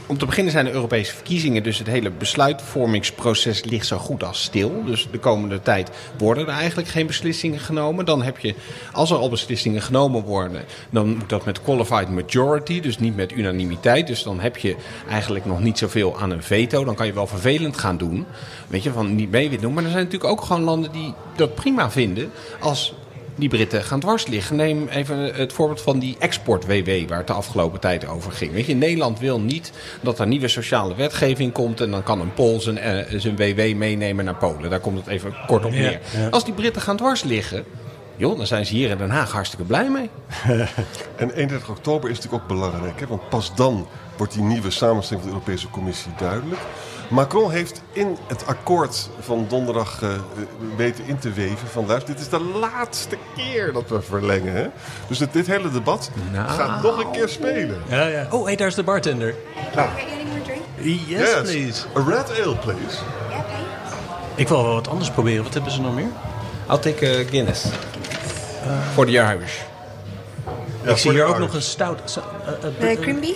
om 0.07 0.17
te 0.17 0.25
beginnen 0.25 0.51
zijn 0.51 0.65
de 0.65 0.71
Europese 0.71 1.13
verkiezingen. 1.13 1.63
Dus 1.63 1.77
het 1.77 1.87
hele 1.87 2.11
besluitvormingsproces 2.11 3.63
ligt 3.63 3.87
zo 3.87 3.97
goed 3.97 4.23
als 4.23 4.43
stil. 4.43 4.83
Dus 4.85 5.07
de 5.11 5.19
komende 5.19 5.61
tijd 5.61 5.89
worden 6.17 6.47
er 6.47 6.53
eigenlijk 6.53 6.87
geen 6.87 7.07
beslissingen 7.07 7.59
genomen. 7.59 8.05
Dan 8.05 8.23
heb 8.23 8.39
je, 8.39 8.55
als 8.91 9.11
er 9.11 9.17
al 9.17 9.29
beslissingen 9.29 9.81
genomen 9.81 10.23
worden, 10.23 10.63
dan 10.89 11.07
moet 11.07 11.29
dat 11.29 11.45
met 11.45 11.61
qualified 11.61 12.09
majority. 12.09 12.79
Dus 12.79 12.99
niet 12.99 13.15
met 13.15 13.31
unanimiteit. 13.31 14.07
Dus 14.07 14.23
dan 14.23 14.39
heb 14.39 14.57
je 14.57 14.75
eigenlijk 15.09 15.45
nog 15.45 15.59
niet 15.59 15.77
zoveel 15.77 16.19
aan 16.19 16.31
een 16.31 16.43
veto. 16.43 16.83
Dan 16.83 16.95
kan 16.95 17.05
je 17.05 17.13
wel 17.13 17.27
vervelend 17.27 17.77
gaan 17.77 17.97
doen. 17.97 18.25
Weet 18.67 18.83
je, 18.83 18.91
van 18.91 19.15
niet 19.15 19.31
mee 19.31 19.49
willen 19.49 19.61
doen. 19.61 19.73
Maar 19.73 19.83
er 19.83 19.89
zijn 19.89 20.03
natuurlijk 20.03 20.31
ook 20.31 20.41
gewoon 20.41 20.63
landen 20.63 20.91
die 20.91 21.13
dat 21.35 21.55
prima 21.55 21.91
vinden. 21.91 22.31
Als 22.59 22.93
die 23.35 23.49
Britten 23.49 23.83
gaan 23.83 23.99
dwars 23.99 24.27
liggen. 24.27 24.55
Neem 24.55 24.87
even 24.87 25.17
het 25.35 25.53
voorbeeld 25.53 25.81
van 25.81 25.99
die 25.99 26.15
export-WW 26.19 27.07
waar 27.09 27.17
het 27.17 27.27
de 27.27 27.33
afgelopen 27.33 27.79
tijd 27.79 28.07
over 28.07 28.31
ging. 28.31 28.51
Weet 28.51 28.65
je, 28.65 28.75
Nederland 28.75 29.19
wil 29.19 29.39
niet 29.39 29.71
dat 30.01 30.19
er 30.19 30.27
nieuwe 30.27 30.47
sociale 30.47 30.95
wetgeving 30.95 31.51
komt 31.51 31.81
en 31.81 31.91
dan 31.91 32.03
kan 32.03 32.19
een 32.21 32.33
Pool 32.33 32.59
zijn, 32.61 32.77
eh, 32.77 33.19
zijn 33.19 33.35
WW 33.35 33.75
meenemen 33.75 34.25
naar 34.25 34.35
Polen. 34.35 34.69
Daar 34.69 34.79
komt 34.79 34.97
het 34.97 35.07
even 35.07 35.35
kort 35.47 35.65
op 35.65 35.71
Ja, 35.71 35.77
neer. 35.79 35.99
ja. 36.17 36.27
Als 36.29 36.45
die 36.45 36.53
Britten 36.53 36.81
gaan 36.81 36.97
dwars 36.97 37.23
liggen, 37.23 37.63
joh, 38.15 38.37
dan 38.37 38.47
zijn 38.47 38.65
ze 38.65 38.73
hier 38.73 38.89
in 38.89 38.97
Den 38.97 39.09
Haag 39.09 39.31
hartstikke 39.31 39.65
blij 39.65 39.89
mee. 39.89 40.09
En 41.15 41.31
31 41.31 41.69
oktober 41.69 42.09
is 42.09 42.15
natuurlijk 42.15 42.43
ook 42.43 42.49
belangrijk, 42.49 42.99
hè? 42.99 43.07
want 43.07 43.29
pas 43.29 43.55
dan 43.55 43.87
wordt 44.17 44.33
die 44.33 44.41
nieuwe 44.41 44.71
samenstelling 44.71 45.23
van 45.25 45.33
de 45.33 45.39
Europese 45.39 45.69
Commissie 45.69 46.11
duidelijk. 46.17 46.61
Macron 47.07 47.51
heeft 47.51 47.81
in 47.91 48.17
het 48.27 48.47
akkoord 48.47 49.09
van 49.19 49.45
donderdag 49.49 50.01
eh, 50.01 50.09
weten 50.75 51.05
in 51.07 51.17
te 51.19 51.31
weven 51.31 51.67
van 51.67 51.85
luister, 51.85 52.13
dit 52.13 52.21
is 52.23 52.29
de 52.29 52.39
laatste 52.59 53.17
keer 53.35 53.73
dat 53.73 53.89
we 53.89 54.01
verlengen. 54.01 54.53
Hè? 54.53 54.67
Dus 55.07 55.17
dit, 55.17 55.33
dit 55.33 55.47
hele 55.47 55.71
debat 55.71 56.09
Nou. 56.31 56.49
gaat 56.49 56.81
nog 56.83 56.99
een 56.99 57.11
keer 57.11 57.29
spelen. 57.29 57.81
Ja, 57.87 58.05
ja. 58.07 58.27
Oh, 58.29 58.45
hey, 58.45 58.55
daar 58.55 58.67
is 58.67 58.75
de 58.75 58.83
bartender. 58.83 59.35
Yes, 61.07 61.41
please. 61.41 61.85
A 61.97 62.03
red 62.07 62.41
ale, 62.43 62.55
please. 62.55 62.97
Ik 64.35 64.47
wil 64.47 64.63
wel 64.63 64.73
wat 64.73 64.87
anders 64.87 65.09
proberen. 65.11 65.43
Wat 65.43 65.53
hebben 65.53 65.71
ze 65.71 65.81
nog 65.81 65.93
meer? 65.95 66.07
I'll 66.69 66.79
take 66.79 67.07
a 67.19 67.29
Guinness. 67.29 67.65
Voor 68.93 69.05
de 69.05 69.11
Irish. 69.11 69.59
Ja, 70.83 70.91
ik 70.91 70.97
zie 70.97 71.11
hier 71.11 71.23
ook 71.23 71.29
Irish. 71.29 71.39
nog 71.45 71.53
een 71.53 71.61
stout. 71.61 72.19
eh, 72.45 72.53
eh, 72.53 72.59
The 72.79 72.87
eh, 72.87 73.35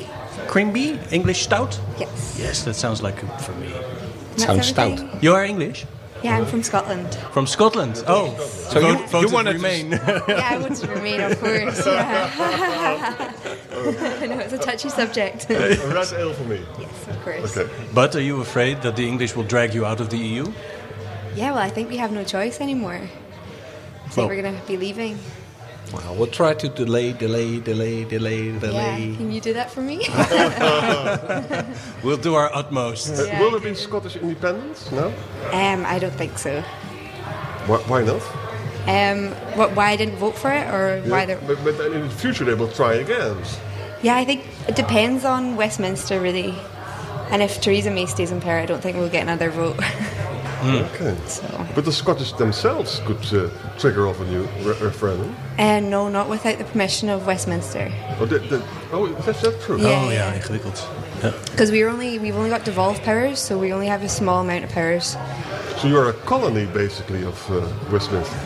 Crimby? 0.50 0.98
Crimby? 0.98 1.16
English 1.16 1.42
stout? 1.44 1.80
Yes. 2.00 2.36
Yes, 2.40 2.64
that 2.64 2.74
sounds 2.76 3.02
like 3.02 3.18
it 3.24 3.42
for 3.42 3.54
me. 3.54 3.68
Het 4.32 4.42
sounds 4.42 4.68
stout. 4.68 4.92
everything? 4.92 5.20
You 5.22 5.34
are 5.36 5.46
English? 5.46 5.86
Yeah, 6.24 6.38
I'm 6.38 6.46
from 6.46 6.64
Scotland. 6.64 7.08
From 7.32 7.48
Scotland? 7.48 8.04
Oh, 8.08 8.36
So 8.72 8.80
you- 8.80 8.98
vote, 8.98 9.10
voted 9.10 9.30
you 9.30 9.36
wanted 9.36 9.52
to- 9.52 9.58
remain. 9.58 9.92
yeah, 10.28 10.50
I 10.54 10.58
want 10.58 10.76
to 10.82 10.88
remain, 10.88 11.22
of 11.22 11.40
course. 11.40 11.86
Yeah. 11.86 12.30
I 14.22 14.26
know 14.28 14.40
it's 14.40 14.54
a 14.54 14.58
touchy 14.58 14.90
subject. 14.90 15.46
A 15.50 15.54
red 15.94 16.14
ale 16.20 16.34
for 16.34 16.44
me. 16.44 16.60
yes, 16.80 17.08
of 17.08 17.24
course. 17.24 17.56
Oké. 17.56 17.70
But 17.94 18.16
are 18.16 18.22
you 18.24 18.42
afraid 18.42 18.82
that 18.82 18.96
the 18.96 19.08
English 19.08 19.36
will 19.36 19.46
drag 19.48 19.74
you 19.74 19.86
out 19.86 20.00
of 20.02 20.10
the 20.10 20.18
EU? 20.18 20.46
Yeah, 21.36 21.52
well, 21.54 21.64
I 21.66 21.70
think 21.70 21.90
we 21.90 21.98
have 21.98 22.12
no 22.12 22.24
choice 22.24 22.60
anymore. 22.60 23.00
I 23.00 24.10
think 24.10 24.18
Well- 24.18 24.28
we're 24.28 24.42
going 24.42 24.60
to 24.60 24.68
be 24.68 24.78
leaving. 24.78 25.18
Well, 25.94 26.16
we'll 26.16 26.28
try 26.28 26.54
to 26.54 26.70
delay, 26.70 27.14
delay, 27.14 27.60
delay, 27.60 28.04
delay, 28.04 28.52
delay. 28.60 29.06
Yeah, 29.06 29.18
can 29.18 29.32
you 29.32 29.42
do 29.42 29.54
that 29.54 29.72
for 29.72 29.82
me? 29.82 30.06
We'll 32.04 32.18
do 32.18 32.36
our 32.36 32.54
utmost. 32.54 33.10
Yeah. 33.26 33.40
Will 33.40 33.52
there 33.52 33.60
be 33.60 33.74
Scottish 33.76 34.16
independence? 34.16 34.92
No? 34.92 35.08
um, 35.52 35.86
I 35.86 36.00
don't 36.00 36.14
think 36.14 36.38
so. 36.38 36.62
Why, 37.68 37.78
why 37.88 38.04
not? 38.04 38.22
Um, 38.88 39.32
what? 39.58 39.76
Why 39.76 39.90
I 39.92 39.96
didn't 39.96 40.16
vote 40.16 40.36
for 40.38 40.52
it, 40.52 40.66
or 40.74 41.02
why 41.10 41.26
there? 41.26 41.40
But, 41.46 41.64
but 41.64 41.78
then 41.78 41.94
in 41.94 42.02
the 42.08 42.10
future 42.10 42.46
they 42.46 42.54
will 42.54 42.72
try 42.72 42.94
again. 42.96 43.38
Yeah, 44.02 44.16
I 44.16 44.26
think 44.26 44.46
it 44.68 44.76
depends 44.76 45.26
on 45.26 45.56
Westminster 45.58 46.20
really. 46.20 46.56
And 47.32 47.42
if 47.44 47.62
Theresa 47.62 47.92
May 47.92 48.06
stays 48.08 48.32
in 48.32 48.42
power, 48.42 48.58
I 48.58 48.66
don't 48.66 48.82
think 48.82 48.98
we'll 48.98 49.10
get 49.10 49.24
another 49.24 49.50
vote. 49.52 49.78
Okay. 50.64 51.16
But 51.76 51.86
the 51.86 51.92
Scottish 51.92 52.34
themselves 52.34 53.02
could 53.06 53.34
uh, 53.34 53.50
trigger 53.78 54.08
off 54.08 54.20
a 54.20 54.26
new 54.26 54.42
re- 54.64 54.76
referendum. 54.82 55.36
And 55.58 55.90
no, 55.90 56.10
not 56.10 56.28
without 56.30 56.58
the 56.58 56.64
permission 56.64 57.10
of 57.10 57.26
Westminster. 57.26 57.92
Oh, 58.20 58.26
the, 58.26 58.40
the, 58.40 58.62
oh 58.92 59.06
is 59.06 59.42
that 59.42 59.62
true? 59.66 59.78
Yeah. 59.82 60.04
Oh 60.06 60.10
ja, 60.12 60.32
ingewikkeld. 60.34 60.88
Ja. 61.24 61.32
Because 61.52 61.72
we're 61.72 61.90
only 61.90 62.20
we've 62.20 62.36
only 62.38 62.50
got 62.50 62.66
devolved 62.66 63.04
powers, 63.04 63.40
so 63.40 63.58
we 63.58 63.74
only 63.74 63.88
have 63.88 64.04
a 64.06 64.10
small 64.10 64.42
amount 64.42 64.64
of 64.66 64.72
powers. 64.72 65.18
So 65.82 65.88
you're 65.88 66.10
a 66.10 66.14
colony, 66.26 66.66
basically, 66.74 67.24
of 67.26 67.50
uh, 67.50 67.62
Westminster. 67.92 68.38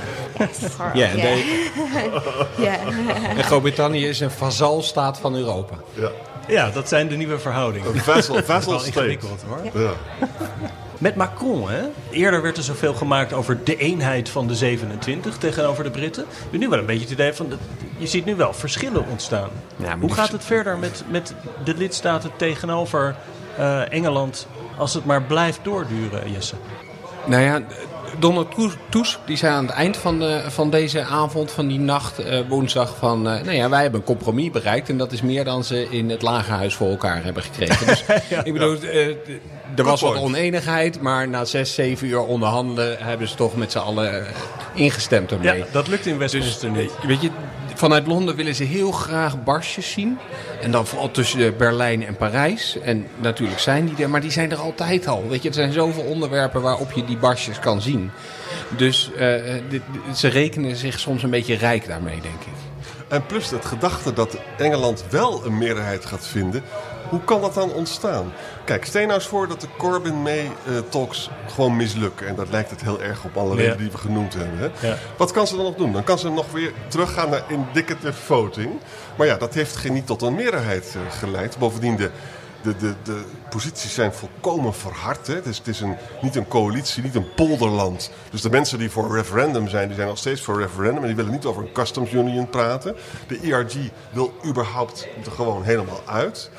Ja, 0.93 1.08
en, 1.08 1.17
Yeah. 1.17 1.36
de- 1.36 2.47
yeah. 2.62 3.38
en 3.38 3.43
Groot-Brittannië 3.43 4.08
is 4.08 4.19
een 4.19 4.32
vazalstaat 4.32 5.19
van 5.19 5.36
Europa. 5.36 5.76
Ja. 5.93 6.10
Ja, 6.48 6.70
dat 6.70 6.88
zijn 6.88 7.08
de 7.08 7.16
nieuwe 7.16 7.40
verhoudingen. 7.40 8.06
Wel 8.06 8.22
state. 8.22 8.86
ingewikkeld 8.86 9.44
hoor. 9.48 9.82
Ja. 9.84 9.92
Met 10.98 11.16
Macron, 11.16 11.70
hè? 11.70 11.82
Eerder 12.12 12.42
werd 12.42 12.58
er 12.58 12.64
zoveel 12.64 12.94
gemaakt 12.94 13.34
over 13.34 13.64
de 13.64 13.76
eenheid 13.76 14.30
van 14.30 14.48
de 14.48 14.56
27 14.56 15.38
tegenover 15.38 15.84
de 15.84 15.92
Britten. 15.92 16.26
Nu 16.52 16.70
wel 16.70 16.80
een 16.80 16.86
beetje 16.86 17.04
het 17.04 17.12
idee 17.12 17.34
van, 17.34 17.52
je 17.98 18.08
ziet 18.08 18.26
nu 18.26 18.36
wel 18.36 18.54
verschillen 18.54 19.06
ontstaan. 19.08 19.50
Ja, 19.76 19.98
Hoe 20.00 20.14
gaat 20.14 20.32
het 20.32 20.44
verder 20.46 20.78
met, 20.78 21.04
met 21.10 21.34
de 21.64 21.74
lidstaten 21.74 22.32
tegenover 22.38 23.16
eh, 23.58 23.94
Engeland 23.94 24.48
als 24.78 24.94
het 24.94 25.06
maar 25.06 25.22
blijft 25.24 25.60
doorduren, 25.64 26.32
Jesse? 26.32 26.56
Nou 27.26 27.44
ja, 27.44 27.62
Donald 28.19 28.47
Tusk 28.89 29.17
die 29.26 29.38
zei 29.38 29.54
aan 29.54 29.65
het 29.65 29.76
eind 29.76 29.97
van, 29.97 30.19
de, 30.19 30.41
van 30.47 30.69
deze 30.69 31.02
avond, 31.04 31.52
van 31.52 31.67
die 31.67 31.80
nacht, 31.80 32.19
eh, 32.19 32.39
woensdag, 32.47 32.95
van... 32.99 33.30
eh, 33.30 33.43
nou 33.43 33.52
ja, 33.56 33.69
wij 33.69 33.82
hebben 33.82 33.99
een 33.99 34.06
compromis 34.06 34.52
bereikt 34.52 34.89
en 34.89 34.97
dat 34.97 35.12
is 35.12 35.21
meer 35.21 35.43
dan 35.43 35.63
ze 35.63 35.88
in 35.89 36.10
het 36.10 36.21
lagerhuis 36.21 36.76
voor 36.76 36.89
elkaar 36.89 37.23
hebben 37.23 37.43
gekregen. 37.43 37.88
Dus 37.88 38.04
ik 38.43 38.54
bedoel, 38.54 38.78
eh, 38.82 39.08
er 39.76 39.84
was 39.84 40.02
wat 40.02 40.15
oneenigheid, 40.17 41.02
maar 41.02 41.28
na 41.30 41.45
zes, 41.45 41.73
zeven 41.73 42.08
uur 42.08 42.19
onderhandelen 42.26 42.97
hebben 42.99 43.28
ze 43.28 43.36
toch 43.36 43.56
met 43.56 43.71
z'n 43.71 43.78
allen 43.78 44.19
eh, 44.26 44.32
ingestemd 44.73 45.32
ermee. 45.32 45.58
Ja, 45.58 45.65
dat 45.71 45.88
lukt 45.88 46.06
in 46.06 46.17
Westminster 46.17 46.69
niet. 46.69 46.91
Eh, 47.02 47.06
Weet 47.08 47.21
je, 47.21 47.30
vanuit 47.76 48.08
Londen 48.08 48.36
willen 48.36 48.56
ze 48.56 48.64
heel 48.64 48.92
graag 48.92 49.44
barsjes 49.44 49.92
zien. 49.92 50.18
En 50.62 50.72
dan 50.72 50.88
vooral 50.88 51.12
tussen 51.12 51.40
eh, 51.40 51.52
Berlijn 51.58 52.06
en 52.06 52.16
Parijs. 52.16 52.78
En 52.84 53.08
natuurlijk 53.20 53.60
zijn 53.60 53.86
die 53.86 54.04
er, 54.04 54.10
maar 54.10 54.22
die 54.22 54.32
zijn 54.32 54.52
er 54.52 54.58
altijd 54.58 55.08
al. 55.08 55.28
Weet 55.30 55.42
je, 55.42 55.48
er 55.50 55.56
zijn 55.56 55.72
zoveel 55.74 56.04
onderwerpen 56.04 56.62
waarop 56.62 56.92
je 56.92 57.06
die 57.06 57.18
barsjes 57.18 57.60
kan 57.60 57.82
zien. 57.82 58.12
Dus 58.78 59.12
eh, 59.18 59.34
dit- 59.70 59.82
ze 60.16 60.28
rekenen 60.28 60.76
zich 60.76 61.00
soms 61.00 61.24
een 61.24 61.30
beetje 61.30 61.56
rijk 61.56 61.88
daarmee, 61.88 62.22
denk 62.22 62.42
ik. 62.42 62.54
En 63.08 63.26
plus 63.26 63.50
het 63.50 63.66
gedachte 63.66 64.14
dat 64.14 64.38
Engeland 64.58 65.04
wel 65.10 65.46
een 65.46 65.58
meerderheid 65.58 66.06
gaat 66.06 66.28
vinden. 66.28 66.64
Hoe 67.10 67.24
kan 67.24 67.42
dat 67.42 67.54
dan 67.54 67.72
ontstaan? 67.74 68.34
Kijk, 68.66 68.86
stel 68.86 69.02
je 69.02 69.08
nou 69.08 69.20
eens 69.20 69.28
voor 69.30 69.48
dat 69.48 69.62
de 69.62 69.68
Corbyn-May-talks 69.78 71.30
gewoon 71.54 71.76
mislukken. 71.76 72.28
En 72.28 72.36
dat 72.36 72.50
lijkt 72.50 72.70
het 72.70 72.82
heel 72.82 73.02
erg 73.02 73.24
op 73.24 73.38
alle 73.38 73.50
Ja. 73.50 73.56
redenen 73.56 73.78
die 73.78 73.92
we 73.92 73.98
genoemd 73.98 74.34
hebben. 74.34 74.58
Hè? 74.58 74.88
Ja. 74.88 74.98
Wat 75.18 75.32
kan 75.32 75.48
ze 75.48 75.56
dan 75.56 75.66
nog 75.66 75.76
doen? 75.76 75.92
Dan 75.92 76.04
kan 76.04 76.20
ze 76.20 76.30
nog 76.30 76.52
weer 76.52 76.72
teruggaan 76.88 77.30
naar 77.30 77.44
indicative 77.48 78.13
voting. 78.13 78.72
Maar 79.18 79.28
ja, 79.28 79.36
dat 79.36 79.54
heeft 79.54 79.76
geen 79.76 79.94
niet 79.94 80.06
tot 80.08 80.22
een 80.22 80.36
meerderheid 80.36 80.96
eh, 80.96 81.12
geleid. 81.20 81.58
Bovendien, 81.58 81.96
de, 81.96 82.10
de, 82.62 82.76
de, 82.78 82.94
de 83.04 83.22
posities 83.50 83.94
zijn 83.94 84.13
volkomen 84.13 84.74
verhard. 84.74 85.28
Hè? 85.28 85.34
Het 85.36 85.46
is, 85.46 85.58
het 85.58 85.68
is 85.68 85.80
een, 85.80 85.96
niet 86.22 86.36
een 86.36 86.48
coalitie, 86.48 87.04
niet 87.04 87.16
een 87.16 87.34
polderland. 87.36 88.12
Dus 88.32 88.42
de 88.42 88.50
mensen 88.50 88.78
die 88.80 88.89
voor 88.92 89.16
referendum 89.16 89.68
zijn, 89.68 89.88
die 89.88 89.96
zijn 89.96 90.08
nog 90.08 90.18
steeds 90.18 90.42
voor 90.42 90.60
referendum. 90.62 91.02
En 91.02 91.08
die 91.08 91.16
willen 91.16 91.32
niet 91.32 91.46
over 91.46 91.62
een 91.63 91.72
customs 91.72 92.12
union 92.12 92.50
praten. 92.50 92.96
De 93.28 93.39
ERG 93.44 93.74
wil 94.12 94.34
überhaupt 94.46 95.08
er 95.26 95.32
gewoon 95.32 95.63
helemaal 95.63 96.02
uit. 96.06 96.50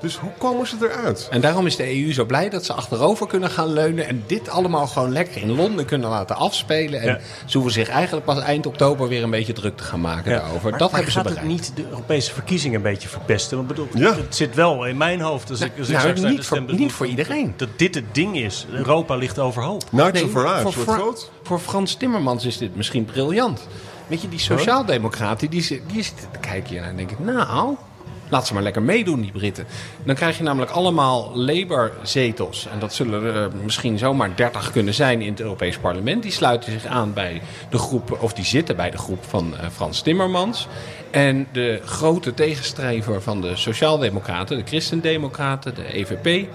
Dus 0.00 0.16
hoe 0.16 0.30
komen 0.38 0.66
ze 0.66 0.76
eruit? 0.80 1.28
En 1.30 1.40
daarom 1.40 1.66
is 1.66 1.76
de 1.76 2.02
EU 2.04 2.12
zo 2.12 2.24
blij 2.24 2.48
dat 2.50 2.64
ze 2.64 2.72
achterover 2.72 3.26
kunnen 3.26 3.50
gaan 3.50 3.72
leunen. 3.72 4.06
En 4.06 4.22
dit 4.26 4.48
allemaal 4.48 4.86
gewoon 4.86 5.12
lekker 5.12 5.42
in 5.42 5.50
Londen 5.54 5.84
kunnen 5.84 6.10
laten 6.10 6.36
afspelen. 6.36 7.00
En 7.00 7.06
Ja. 7.06 7.18
ze 7.44 7.56
hoeven 7.56 7.72
zich 7.74 7.88
eigenlijk 7.88 8.26
pas 8.26 8.38
eind 8.38 8.66
oktober 8.66 9.08
weer 9.08 9.22
een 9.22 9.30
beetje 9.30 9.52
druk 9.52 9.76
te 9.76 9.82
gaan 9.84 10.00
maken 10.00 10.30
daarover. 10.32 10.70
Maar- 10.70 10.78
dat 10.78 10.90
maar 10.92 11.00
hebben 11.02 11.12
ze 11.12 11.18
gaat 11.18 11.28
bereikt. 11.28 11.50
het 11.50 11.60
niet 11.60 11.76
de 11.76 11.90
Europese 11.90 12.32
verkiezingen 12.32 12.76
een 12.76 12.82
beetje 12.82 13.08
verpesten? 13.08 13.56
Want 13.56 13.68
bedoel, 13.68 13.88
Ja. 13.94 14.14
het 14.14 14.36
zit 14.36 14.54
wel 14.54 14.86
in 14.86 14.96
mijn 14.96 15.20
hoofd. 15.20 15.50
Als 15.50 15.60
ik, 15.60 15.72
als 15.78 15.86
ik 15.88 15.92
nou, 15.92 16.00
straks 16.00 16.20
naar 16.20 16.30
niet 16.30 16.44
voor- 16.46 16.74
niet 16.74 16.92
voor 16.92 17.06
iedereen. 17.06 17.54
Dat 17.56 17.68
dit 17.76 17.94
het 17.94 18.14
ding 18.14 18.36
is. 18.36 18.66
Europa 18.72 19.14
ligt 19.14 19.38
overhoop. 19.38 19.84
Nigel 19.92 20.12
Nee, 20.12 20.28
Farage 20.28 20.62
voor, 20.72 20.82
Fra- 20.82 20.94
groot. 20.94 21.30
voor 21.42 21.58
Frans 21.58 21.94
Timmermans 21.94 22.44
is 22.44 22.58
dit 22.58 22.76
misschien 22.76 23.04
briljant. 23.04 23.66
Weet 24.06 24.22
je, 24.22 24.28
die 24.28 24.38
sociaaldemocraten, 24.38 25.50
die, 25.50 25.82
die 25.86 26.02
zitten 26.02 26.30
te 26.30 26.38
kijken 26.38 26.70
hier 26.70 26.82
en 26.82 26.96
denken... 26.96 27.16
nou, 27.24 27.76
laat 28.30 28.46
ze 28.46 28.54
maar 28.54 28.62
lekker 28.62 28.82
meedoen, 28.82 29.20
die 29.20 29.32
Britten. 29.32 29.66
Dan 30.04 30.14
krijg 30.14 30.36
je 30.36 30.42
namelijk 30.42 30.70
allemaal 30.70 31.32
Labour-zetels. 31.34 32.66
En 32.72 32.78
dat 32.78 32.94
zullen 32.94 33.34
er 33.34 33.50
misschien 33.62 33.98
zomaar 33.98 34.36
30 34.36 34.70
kunnen 34.70 34.94
zijn 34.94 35.20
in 35.20 35.30
het 35.30 35.40
Europees 35.40 35.78
Parlement. 35.78 36.22
Die 36.22 36.32
sluiten 36.32 36.72
zich 36.72 36.86
aan 36.86 37.12
bij 37.12 37.42
de 37.70 37.78
groep, 37.78 38.18
of 38.20 38.32
die 38.32 38.44
zitten 38.44 38.76
bij 38.76 38.90
de 38.90 38.98
groep 38.98 39.24
van 39.24 39.56
eh, 39.56 39.66
Frans 39.72 40.02
Timmermans. 40.02 40.68
En 41.10 41.46
de 41.52 41.80
grote 41.84 42.34
tegenstrijver 42.34 43.22
van 43.22 43.40
de 43.40 43.56
Sociaaldemocraten, 43.56 44.56
de 44.56 44.64
Christendemocraten, 44.64 45.74
de 45.74 45.94
EVP, 45.96 46.48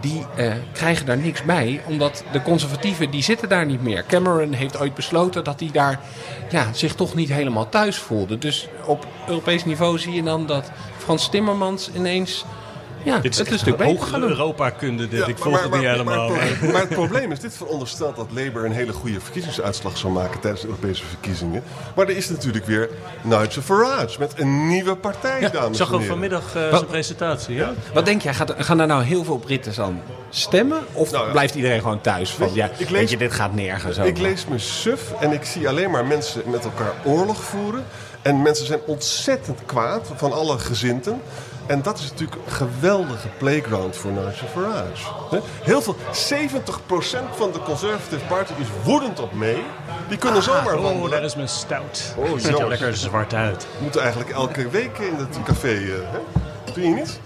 die 0.00 0.26
eh, 0.36 0.52
krijgen 0.72 1.06
daar 1.06 1.18
niks 1.18 1.42
bij, 1.42 1.80
omdat 1.86 2.24
de 2.32 2.42
conservatieven 2.42 3.10
die 3.10 3.22
zitten 3.22 3.48
daar 3.48 3.66
niet 3.66 3.82
meer. 3.82 4.04
Cameron 4.08 4.52
heeft 4.52 4.80
ooit 4.80 4.94
besloten 4.94 5.44
dat 5.44 5.60
hij 5.60 5.68
daar 5.72 6.00
ja, 6.50 6.72
zich 6.72 6.94
toch 6.94 7.14
niet 7.14 7.28
helemaal 7.28 7.68
thuis 7.68 7.96
voelde. 7.96 8.38
Dus 8.38 8.68
op 8.84 9.06
Europees 9.28 9.64
niveau 9.64 9.98
zie 9.98 10.12
je 10.12 10.22
dan 10.22 10.46
dat 10.46 10.70
Frans 11.00 11.28
Timmermans 11.28 11.90
ineens 11.96 12.44
ja, 13.02 13.18
Dit 13.18 13.32
is 13.32 13.38
het 13.60 13.80
hoge 13.80 14.06
gaat 14.06 14.20
doen. 14.20 14.28
Europa-kunde. 14.30 15.08
Dit. 15.08 15.20
Ja, 15.20 15.26
ik 15.26 15.38
volg 15.38 15.62
het 15.62 15.70
niet 15.72 15.80
maar, 15.82 15.90
helemaal. 15.90 16.28
Maar, 16.30 16.40
het 16.40 16.48
probleem- 16.58 16.72
maar 16.72 16.80
het 16.80 16.90
probleem 16.90 17.32
is, 17.32 17.40
dit 17.40 17.56
veronderstelt 17.56 18.16
dat 18.16 18.26
Labour 18.30 18.64
een 18.64 18.72
hele 18.72 18.92
goede 18.92 19.20
verkiezingsuitslag 19.20 19.96
zal 19.98 20.10
maken 20.10 20.40
tijdens 20.40 20.62
de 20.62 20.68
Europese 20.68 21.04
verkiezingen. 21.06 21.62
Maar 21.94 22.08
er 22.08 22.16
is 22.16 22.28
natuurlijk 22.28 22.66
weer 22.66 22.88
Nigel 23.22 23.62
Farage 23.62 24.18
met 24.18 24.32
een 24.36 24.66
nieuwe 24.68 24.94
partij, 24.96 25.40
Ja, 25.40 25.48
dames 25.48 25.68
ik 25.70 25.74
zag 25.76 25.90
heren. 25.90 26.06
vanmiddag 26.06 26.54
eh, 26.54 26.68
zijn 26.68 26.86
presentatie. 26.86 27.54
Ja? 27.54 27.72
Wat 27.94 28.04
denk 28.04 28.22
jij, 28.22 28.34
gaat, 28.34 28.54
gaan 28.58 28.76
daar 28.78 28.86
nou 28.86 29.02
heel 29.02 29.24
veel 29.24 29.38
Britten 29.38 29.84
aan 29.84 30.02
stemmen? 30.30 30.78
Of 30.92 31.10
Nou 31.10 31.24
ja. 31.26 31.30
blijft 31.32 31.54
iedereen 31.54 31.80
gewoon 31.80 32.00
thuis 32.00 32.30
van, 32.30 32.48
ja, 32.54 32.70
ik 32.76 32.88
weet 32.88 33.10
je, 33.10 33.16
dit 33.16 33.32
gaat 33.32 33.54
nergens 33.54 33.96
Ik 33.96 34.02
over. 34.04 34.22
lees 34.22 34.46
me 34.46 34.58
suf 34.58 35.12
en 35.20 35.32
ik 35.32 35.44
zie 35.44 35.68
alleen 35.68 35.90
maar 35.90 36.04
mensen 36.04 36.42
met 36.46 36.64
elkaar 36.64 36.92
oorlog 37.04 37.42
voeren. 37.42 37.84
En 38.22 38.42
mensen 38.42 38.66
zijn 38.66 38.80
ontzettend 38.86 39.58
kwaad 39.66 40.10
van 40.16 40.32
alle 40.32 40.58
gezinten. 40.58 41.22
En 41.66 41.82
dat 41.82 41.98
is 41.98 42.10
natuurlijk 42.10 42.40
een 42.46 42.52
geweldige 42.52 43.28
playground 43.38 43.96
voor 43.96 44.10
Nigel 44.10 44.46
Farage. 44.48 45.06
Heel 45.62 45.82
veel, 45.82 45.96
70% 45.96 47.36
van 47.36 47.52
de 47.52 47.58
Conservative 47.64 48.24
Party 48.28 48.52
is 48.58 48.66
woedend 48.84 49.20
op 49.20 49.32
mee. 49.32 49.62
Die 50.08 50.18
kunnen 50.18 50.42
zomaar 50.42 50.74
Oh, 50.76 50.82
wandelen. 50.82 51.10
daar 51.10 51.22
is 51.24 51.34
mijn 51.36 51.48
stout. 51.48 52.14
Oh, 52.16 52.38
Ziet 52.38 52.58
er 52.58 52.68
lekker 52.68 52.96
zwart 52.96 53.34
uit. 53.34 53.62
We 53.76 53.82
moeten 53.82 54.00
eigenlijk 54.00 54.30
elke 54.30 54.68
week 54.68 54.98
in 54.98 55.14
het 55.14 55.36
café. 55.44 55.68
eh, 55.74 55.84
hè? 56.12 56.18
Doe 56.74 56.84
je 56.84 56.90
niet? 56.94 57.20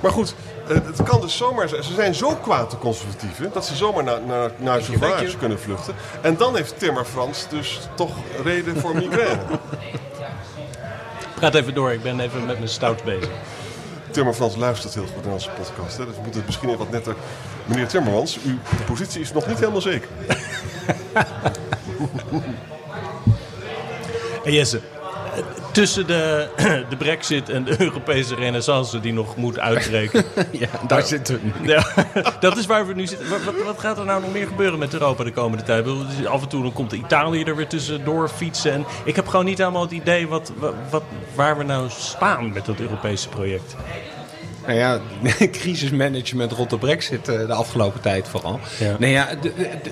Maar 0.00 0.10
goed, 0.12 0.34
eh, 0.68 0.74
het 0.84 1.02
kan 1.02 1.20
dus 1.20 1.36
zomaar 1.36 1.68
zijn. 1.68 1.82
Ze 1.82 1.94
zijn 1.94 2.14
zo 2.14 2.34
kwaad, 2.34 2.70
de 2.70 2.78
conservatieven, 2.78 3.50
dat 3.52 3.66
ze 3.66 3.76
zomaar 3.76 4.04
naar, 4.04 4.20
naar, 4.26 4.50
naar 4.56 4.80
Farage 4.80 5.36
kunnen 5.36 5.60
vluchten. 5.60 5.94
En 6.20 6.36
dan 6.36 6.56
heeft 6.56 6.78
Timmer 6.78 7.04
Frans 7.04 7.46
dus 7.48 7.80
toch 7.94 8.12
reden 8.42 8.80
voor 8.80 8.94
migraine. 8.94 9.42
Praat 11.44 11.54
even 11.56 11.74
door, 11.74 11.92
ik 11.92 12.02
ben 12.02 12.20
even 12.20 12.46
met 12.46 12.56
mijn 12.56 12.68
stout 12.68 13.04
bezig. 13.04 13.28
Timmer 14.10 14.34
Frans 14.34 14.56
luistert 14.56 14.94
heel 14.94 15.06
goed 15.14 15.24
naar 15.24 15.32
onze 15.32 15.50
podcast. 15.50 15.96
Hè? 15.96 16.06
Dus 16.06 16.14
we 16.14 16.20
moeten 16.20 16.40
het 16.40 16.46
misschien 16.46 16.68
even 16.68 16.80
wat 16.80 16.90
netter... 16.90 17.14
Meneer 17.64 17.88
Timmermans, 17.88 18.38
uw 18.44 18.58
positie 18.86 19.20
is 19.20 19.32
nog 19.32 19.46
niet 19.46 19.58
helemaal 19.58 19.80
zeker. 19.80 20.08
En 24.44 24.52
Jesse, 24.52 24.80
tussen 25.74 26.06
de, 26.06 26.48
de 26.90 26.96
brexit 26.96 27.48
en 27.48 27.64
de 27.64 27.74
Europese 27.84 28.34
renaissance 28.34 29.00
die 29.00 29.12
nog 29.12 29.36
moet 29.36 29.58
uitbreken. 29.58 30.24
Ja, 30.50 30.68
daar 30.86 31.02
zitten 31.02 31.34
we 31.34 31.40
nu. 31.62 31.68
ja, 31.68 31.84
dat 32.40 32.56
is 32.56 32.66
waar 32.66 32.86
we 32.86 32.94
nu 32.94 33.06
zitten. 33.06 33.28
Wat, 33.28 33.40
wat, 33.64 33.78
gaat 33.78 33.98
er 33.98 34.04
nou 34.04 34.20
nog 34.20 34.32
meer 34.32 34.46
gebeuren 34.46 34.78
met 34.78 34.92
Europa 34.92 35.24
de 35.24 35.32
komende 35.32 35.64
tijd? 35.64 35.86
Af 36.26 36.42
en 36.42 36.48
toe 36.48 36.62
dan 36.62 36.72
komt 36.72 36.92
Italië 36.92 37.42
er 37.42 37.56
weer 37.56 37.66
tussendoor 37.66 38.28
fietsen. 38.28 38.72
En 38.72 38.84
ik 39.04 39.16
heb 39.16 39.26
gewoon 39.28 39.44
niet 39.44 39.58
helemaal 39.58 39.82
het 39.82 39.90
idee 39.90 40.28
wat, 40.28 40.52
wat, 40.90 41.02
waar 41.34 41.58
we 41.58 41.64
nou 41.64 41.86
staan 41.90 42.52
met 42.52 42.64
dat 42.66 42.80
Europese 42.80 43.28
project. 43.28 43.76
Nou 44.66 44.78
ja, 44.78 45.00
crisismanagement 45.50 46.52
rond 46.52 46.70
de 46.70 46.78
brexit 46.78 47.28
eh, 47.28 47.46
de 47.46 47.52
afgelopen 47.54 48.00
tijd 48.00 48.28
vooral. 48.28 48.60
Ja. 48.78 48.96
Nou 48.98 49.12
ja, 49.12 49.28
de- 49.34 49.52
de- 49.56 49.68
de- 49.82 49.90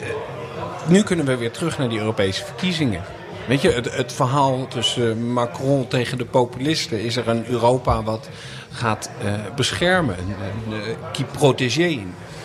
nu 0.86 1.02
kunnen 1.02 1.26
we 1.26 1.36
weer 1.36 1.50
terug 1.50 1.78
naar 1.78 1.88
die 1.88 1.98
Europese 1.98 2.44
verkiezingen. 2.44 3.02
Weet 3.48 3.62
je, 3.62 3.70
het, 3.70 3.96
het 3.96 4.12
verhaal 4.12 4.66
tussen 4.68 5.32
Macron 5.32 5.88
tegen 5.88 6.18
de 6.18 6.24
populisten... 6.24 7.00
is 7.00 7.16
er 7.16 7.28
een 7.28 7.46
Europa 7.46 8.02
wat 8.02 8.28
gaat 8.70 9.10
eh, 9.22 9.32
beschermen, 9.56 10.16
eh, 10.16 10.76
qui 11.12 11.24
protégé. 11.24 11.98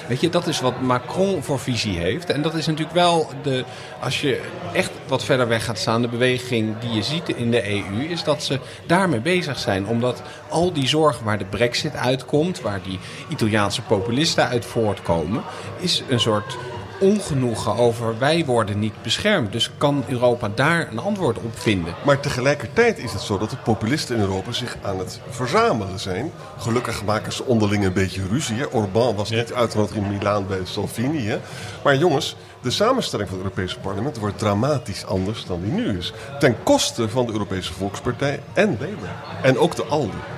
Weet 0.08 0.22
je, 0.22 0.30
dat 0.30 0.48
is 0.48 0.62
wat 0.62 0.82
Macron 0.82 1.44
voor 1.44 1.60
visie 1.60 1.98
heeft. 1.98 2.30
En 2.30 2.42
dat 2.42 2.54
is 2.54 2.66
natuurlijk 2.66 2.96
wel, 2.96 3.30
de, 3.44 3.64
als 4.00 4.22
je 4.22 4.42
echt 4.74 4.92
wat 5.08 5.24
verder 5.24 5.48
weg 5.48 5.66
gaat 5.66 5.80
staan... 5.80 6.02
de 6.02 6.08
beweging 6.08 6.80
die 6.80 6.92
je 6.92 7.04
ziet 7.04 7.30
in 7.30 7.52
de 7.52 7.70
EU... 7.70 8.04
is 8.10 8.24
dat 8.24 8.44
ze 8.44 8.60
daarmee 8.86 9.20
bezig 9.20 9.60
zijn. 9.60 9.88
Omdat 9.88 10.22
al 10.50 10.74
die 10.74 10.88
zorgen 10.88 11.26
waar 11.26 11.38
de 11.38 11.46
brexit 11.46 11.96
uitkomt... 11.96 12.62
waar 12.62 12.82
die 12.84 13.00
Italiaanse 13.30 13.82
populisten 13.82 14.48
uit 14.48 14.66
voortkomen... 14.66 15.44
is 15.80 16.04
een 16.10 16.20
soort 16.20 16.58
ongenoegen 17.00 17.76
over 17.76 18.20
wij 18.20 18.46
worden 18.46 18.80
niet 18.80 19.02
beschermd. 19.02 19.52
Dus 19.52 19.72
kan 19.78 20.04
Europa 20.08 20.50
daar 20.56 20.92
een 20.92 21.00
antwoord 21.00 21.38
op 21.38 21.60
vinden? 21.60 21.96
Maar 22.06 22.20
tegelijkertijd 22.20 22.98
is 22.98 23.12
het 23.12 23.22
zo 23.22 23.38
dat 23.38 23.50
de 23.50 23.58
populisten 23.58 24.16
in 24.16 24.22
Europa 24.22 24.52
zich 24.52 24.78
aan 24.82 25.00
het 25.00 25.20
verzamelen 25.30 26.00
zijn. 26.00 26.32
Gelukkig 26.58 27.06
maken 27.06 27.34
ze 27.34 27.46
onderling 27.46 27.86
een 27.86 27.94
beetje 27.94 28.28
ruzie. 28.30 28.72
Orbán 28.72 29.16
was 29.16 29.30
niet 29.30 29.54
uitgenodigd 29.54 29.96
in 29.96 30.08
Milaan 30.08 30.48
bij 30.48 30.60
Salvini. 30.64 31.28
Hè. 31.28 31.40
Maar 31.84 31.98
jongens, 31.98 32.36
de 32.62 32.72
samenstelling 32.72 33.30
van 33.30 33.38
het 33.38 33.48
Europese 33.48 33.80
parlement 33.80 34.18
wordt 34.18 34.40
dramatisch 34.40 35.06
anders 35.06 35.46
dan 35.46 35.62
die 35.62 35.72
nu 35.72 35.98
is. 35.98 36.14
Ten 36.40 36.56
koste 36.64 37.10
van 37.10 37.26
de 37.26 37.32
Europese 37.32 37.74
Volkspartij 37.74 38.40
en 38.54 38.70
Labour. 38.70 39.16
En 39.42 39.58
ook 39.58 39.76
de 39.76 39.84
ALDE. 39.84 40.37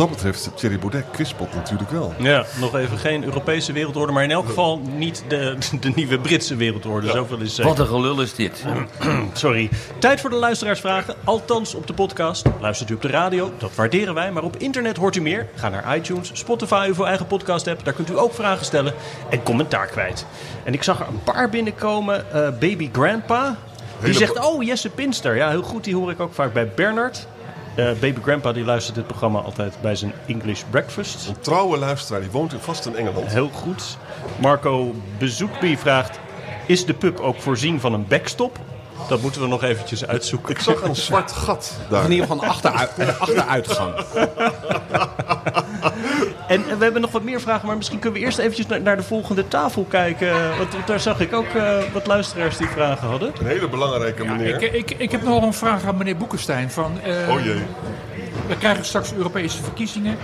Dat 0.00 0.10
betreft, 0.10 0.50
Thierry 0.54 0.78
Baudet 0.78 1.04
kwispelt 1.12 1.54
natuurlijk 1.54 1.90
wel. 1.90 2.14
Ja, 2.18 2.44
nog 2.60 2.76
even 2.76 2.98
geen 2.98 3.24
Europese 3.24 3.72
wereldorde, 3.72 4.12
maar 4.12 4.24
in 4.24 4.30
elk 4.30 4.46
geval 4.46 4.80
niet 4.96 5.24
de, 5.28 5.56
de 5.80 5.92
nieuwe 5.94 6.18
Britse 6.18 6.56
wereldorde. 6.56 7.10
Zoveel 7.10 7.38
is 7.38 7.54
zeker. 7.54 7.70
Wat 7.70 7.80
een 7.80 7.86
gelul 7.86 8.20
is 8.20 8.34
dit. 8.34 8.64
Sorry. 9.32 9.70
Tijd 9.98 10.20
voor 10.20 10.30
de 10.30 10.36
luisteraarsvragen. 10.36 11.14
Althans 11.24 11.74
op 11.74 11.86
de 11.86 11.92
podcast. 11.92 12.46
Luistert 12.60 12.90
u 12.90 12.94
op 12.94 13.02
de 13.02 13.08
radio, 13.08 13.52
dat 13.58 13.74
waarderen 13.74 14.14
wij. 14.14 14.32
Maar 14.32 14.42
op 14.42 14.56
internet 14.56 14.96
hoort 14.96 15.16
u 15.16 15.20
meer. 15.20 15.48
Ga 15.54 15.68
naar 15.68 15.96
iTunes, 15.96 16.30
Spotify 16.32 16.88
of 16.90 16.98
uw 16.98 17.04
eigen 17.04 17.26
podcast 17.26 17.66
app. 17.66 17.84
Daar 17.84 17.94
kunt 17.94 18.10
u 18.10 18.18
ook 18.18 18.34
vragen 18.34 18.64
stellen 18.64 18.94
en 19.30 19.42
commentaar 19.42 19.86
kwijt. 19.86 20.26
En 20.64 20.72
ik 20.72 20.82
zag 20.82 21.00
er 21.00 21.06
een 21.08 21.22
paar 21.24 21.50
binnenkomen. 21.50 22.32
Eh, 22.32 22.40
Baby 22.58 22.88
Grandpa. 22.92 23.48
Die 23.48 24.12
Hele 24.12 24.26
zegt, 24.26 24.46
oh 24.46 24.62
Jesse 24.62 24.88
Pinster. 24.88 25.36
Ja, 25.36 25.48
heel 25.48 25.62
goed. 25.62 25.84
Die 25.84 25.96
hoor 25.96 26.10
ik 26.10 26.20
ook 26.20 26.34
vaak 26.34 26.52
bij 26.52 26.68
Bernard. 26.68 27.26
Eh, 27.74 27.84
Baby 27.84 28.20
Grandpa 28.22 28.52
die 28.52 28.64
luistert 28.64 28.94
dit 28.94 29.06
programma 29.06 29.38
altijd 29.40 29.74
bij 29.80 29.94
zijn 29.94 30.12
English 30.26 30.62
Breakfast. 30.70 31.28
Een 31.28 31.40
trouwe 31.40 31.78
luisteraar, 31.78 32.20
die 32.20 32.30
woont 32.30 32.54
vast 32.58 32.86
in 32.86 32.96
Engeland. 32.96 33.26
Heel 33.26 33.48
goed. 33.48 33.96
Marco 34.40 34.94
Bezoekby 35.18 35.76
vraagt... 35.76 36.18
Is 36.66 36.84
de 36.84 36.94
pub 36.94 37.20
ook 37.20 37.40
voorzien 37.40 37.80
van 37.80 37.92
een 37.92 38.06
backstop? 38.08 38.58
Dat 39.08 39.22
moeten 39.22 39.40
we 39.40 39.46
nog 39.46 39.62
eventjes 39.62 40.06
uitzoeken. 40.06 40.50
Ik 40.50 40.60
zag 40.60 40.82
een 40.82 40.96
zwart 40.96 41.32
gat 41.32 41.76
daar. 41.88 42.04
In 42.04 42.10
ieder 42.10 42.26
geval 42.26 42.42
een 42.44 42.50
achteruitgang. 43.20 43.94
En 46.48 46.64
we 46.78 46.84
hebben 46.84 47.00
nog 47.00 47.10
wat 47.10 47.22
meer 47.22 47.40
vragen, 47.40 47.66
maar 47.66 47.76
misschien 47.76 47.98
kunnen 47.98 48.20
we 48.20 48.24
eerst 48.24 48.38
eventjes 48.38 48.66
naar, 48.66 48.80
naar 48.80 48.96
de 48.96 49.02
volgende 49.02 49.48
tafel 49.48 49.84
kijken. 49.84 50.56
Want, 50.58 50.72
want 50.72 50.86
daar 50.86 51.00
zag 51.00 51.20
ik 51.20 51.32
ook 51.32 51.46
eh, 51.46 51.78
wat 51.92 52.06
luisteraars 52.06 52.56
die 52.56 52.66
vragen 52.66 53.08
hadden. 53.08 53.32
Een 53.40 53.46
hele 53.46 53.68
belangrijke 53.68 54.24
meneer. 54.24 54.62
Ik, 54.62 54.72
ik, 54.72 54.90
ik 54.90 55.10
heb 55.10 55.22
nog 55.22 55.42
een 55.42 55.52
vraag 55.52 55.84
aan 55.84 55.96
meneer 55.96 56.16
Boekenstein. 56.16 56.70
Van, 56.70 57.00
eh, 57.00 57.34
Oh 57.34 57.44
jee. 57.44 57.62
We 58.48 58.56
krijgen 58.56 58.84
straks 58.84 59.12
Europese 59.14 59.62
verkiezingen. 59.62 60.16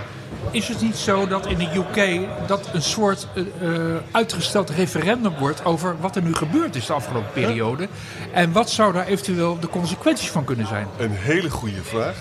Is 0.51 0.67
het 0.67 0.81
niet 0.81 0.95
zo 0.95 1.27
dat 1.27 1.45
in 1.45 1.57
de 1.57 1.69
UK 1.75 2.27
dat 2.47 2.69
een 2.73 2.81
soort 2.81 3.27
eh, 3.33 3.43
eh, 3.43 3.95
uitgesteld 4.11 4.69
referendum 4.69 5.33
wordt 5.39 5.65
over 5.65 5.95
wat 5.99 6.15
er 6.15 6.21
nu 6.21 6.33
gebeurd 6.33 6.75
is 6.75 6.85
de 6.85 6.93
afgelopen 6.93 7.31
periode? 7.33 7.87
En 8.33 8.51
wat 8.51 8.69
zou 8.69 8.93
daar 8.93 9.05
eventueel 9.05 9.59
de 9.59 9.67
consequenties 9.67 10.29
van 10.29 10.43
kunnen 10.43 10.67
zijn? 10.67 10.87
Een 10.97 11.11
hele 11.11 11.49
goede 11.49 11.83
vraag. 11.83 12.15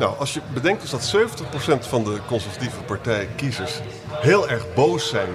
Nou, 0.00 0.18
als 0.18 0.34
je 0.34 0.40
bedenkt 0.52 0.90
dat 0.90 1.14
70% 1.16 1.86
van 1.86 2.04
de 2.04 2.18
conservatieve 2.26 2.82
partijkiezers 2.82 3.80
heel 4.10 4.48
erg 4.48 4.74
boos 4.74 5.08
zijn 5.08 5.28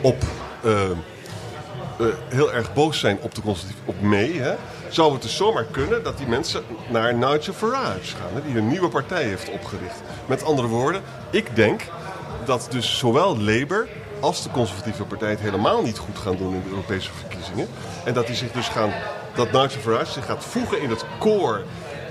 op, 0.00 0.16
eh, 0.62 0.90
eh, 0.90 0.96
heel 2.28 2.52
erg 2.52 2.72
boos 2.74 2.98
zijn 2.98 3.18
op 3.20 3.34
de 3.34 3.40
conservatieve, 3.40 3.82
op 3.84 4.00
May, 4.00 4.32
hè, 4.32 4.54
zou 4.88 5.12
het 5.12 5.22
dus 5.22 5.36
zomaar 5.36 5.64
kunnen 5.64 6.04
dat 6.04 6.18
die 6.18 6.26
mensen 6.26 6.62
naar 6.88 7.14
Nigel 7.14 7.52
Farage 7.52 8.16
gaan, 8.16 8.34
hè, 8.34 8.42
die 8.42 8.56
een 8.56 8.68
nieuwe 8.68 8.88
partij 8.88 9.22
heeft 9.22 9.50
opgericht. 9.50 10.02
Met 10.26 10.44
andere 10.44 10.68
woorden, 10.68 11.02
ik 11.30 11.56
denk 11.56 11.82
dat 12.44 12.66
dus 12.70 12.98
zowel 12.98 13.38
Labour 13.38 13.88
als 14.20 14.42
de 14.42 14.50
conservatieve 14.50 15.04
partij 15.04 15.30
het 15.30 15.40
helemaal 15.40 15.82
niet 15.82 15.98
goed 15.98 16.18
gaan 16.18 16.36
doen 16.36 16.54
in 16.54 16.62
de 16.62 16.70
Europese 16.70 17.10
verkiezingen. 17.12 17.68
En 18.04 18.14
dat 18.14 18.26
die 18.26 18.36
zich 18.36 18.52
dus 18.52 18.68
gaan, 18.68 18.92
dat 19.34 19.52
Nigel 19.52 19.80
Farage 19.80 20.12
zich 20.12 20.26
gaat 20.26 20.44
voegen 20.44 20.82
in 20.82 20.90
het 20.90 21.04
koor 21.18 21.62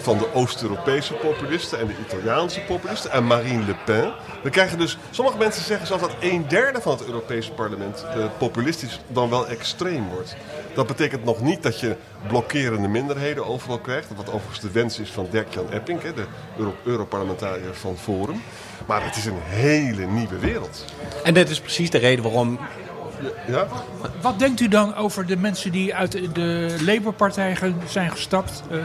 van 0.01 0.17
de 0.17 0.33
Oost-Europese 0.33 1.13
populisten 1.13 1.79
en 1.79 1.87
de 1.87 1.93
Italiaanse 2.07 2.61
populisten 2.61 3.11
en 3.11 3.27
Marine 3.27 3.65
Le 3.65 3.75
Pen. 3.85 4.13
We 4.43 4.49
krijgen 4.49 4.77
dus, 4.77 4.97
sommige 5.09 5.37
mensen 5.37 5.63
zeggen 5.63 5.87
zelfs 5.87 6.01
dat 6.01 6.15
een 6.19 6.47
derde 6.47 6.81
van 6.81 6.91
het 6.91 7.05
Europese 7.05 7.51
parlement 7.51 8.03
eh, 8.03 8.25
populistisch 8.37 8.99
dan 9.07 9.29
wel 9.29 9.47
extreem 9.47 10.09
wordt. 10.09 10.35
Dat 10.73 10.87
betekent 10.87 11.23
nog 11.23 11.41
niet 11.41 11.63
dat 11.63 11.79
je 11.79 11.95
blokkerende 12.27 12.87
minderheden 12.87 13.45
overal 13.45 13.79
krijgt, 13.79 14.07
wat 14.15 14.31
overigens 14.31 14.59
de 14.59 14.71
wens 14.71 14.99
is 14.99 15.09
van 15.09 15.27
Dirk-Jan 15.31 15.71
Epping, 15.71 16.01
de 16.01 16.25
Euro- 16.57 16.75
Europarlementariër 16.83 17.75
van 17.75 17.97
Forum. 17.97 18.41
Maar 18.85 19.05
het 19.05 19.15
is 19.15 19.25
een 19.25 19.41
hele 19.41 20.05
nieuwe 20.05 20.37
wereld. 20.39 20.85
En 21.23 21.33
dat 21.33 21.49
is 21.49 21.59
precies 21.59 21.89
de 21.89 21.97
reden 21.97 22.23
waarom 22.23 22.59
Ja? 23.47 23.67
Wat 24.21 24.39
denkt 24.39 24.59
u 24.59 24.67
dan 24.67 24.95
over 24.95 25.25
de 25.25 25.37
mensen 25.37 25.71
die 25.71 25.95
uit 25.95 26.11
de- 26.11 26.75
Labour-partij 26.85 27.57
zijn 27.87 28.11
gestapt 28.11 28.63
eh, 28.69 28.77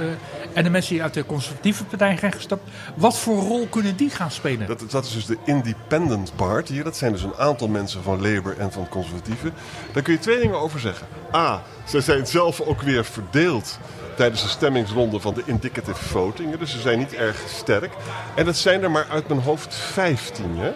en 0.52 0.64
de 0.64 0.70
mensen 0.70 0.92
die 0.94 1.02
uit 1.02 1.14
de 1.14 1.26
conservatieve 1.26 1.84
partij 1.84 2.16
zijn 2.18 2.32
gestapt? 2.32 2.62
Wat 2.94 3.18
voor 3.18 3.42
rol 3.42 3.66
kunnen 3.66 3.96
die 3.96 4.10
gaan 4.10 4.30
spelen? 4.30 4.66
Dat, 4.66 4.90
dat 4.90 5.04
is 5.04 5.12
dus 5.12 5.26
de 5.26 5.36
Independent 5.44 6.32
Party. 6.36 6.82
Dat 6.82 6.96
zijn 6.96 7.12
dus 7.12 7.22
een 7.22 7.36
aantal 7.38 7.68
mensen 7.68 8.02
van 8.02 8.22
Labour 8.22 8.58
en 8.58 8.72
van 8.72 8.88
Conservatieven. 8.88 9.52
Daar 9.92 10.02
kun 10.02 10.12
je 10.12 10.18
twee 10.18 10.40
dingen 10.40 10.60
over 10.60 10.80
zeggen. 10.80 11.06
A, 11.34 11.62
ze 11.84 12.00
zijn 12.00 12.26
zelf 12.26 12.60
ook 12.60 12.82
weer 12.82 13.04
verdeeld 13.04 13.78
tijdens 14.16 14.42
de 14.42 14.48
stemmingsronde 14.48 15.20
van 15.20 15.34
de 15.34 15.42
indicative 15.44 16.04
voting. 16.04 16.58
Dus 16.58 16.70
ze 16.70 16.80
zijn 16.80 16.98
niet 16.98 17.14
erg 17.14 17.36
sterk. 17.48 17.92
En 18.34 18.44
dat 18.44 18.56
zijn 18.56 18.82
er 18.82 18.90
maar 18.90 19.06
uit 19.10 19.28
mijn 19.28 19.40
hoofd 19.40 19.74
15. 19.74 20.56
Hè? 20.58 20.72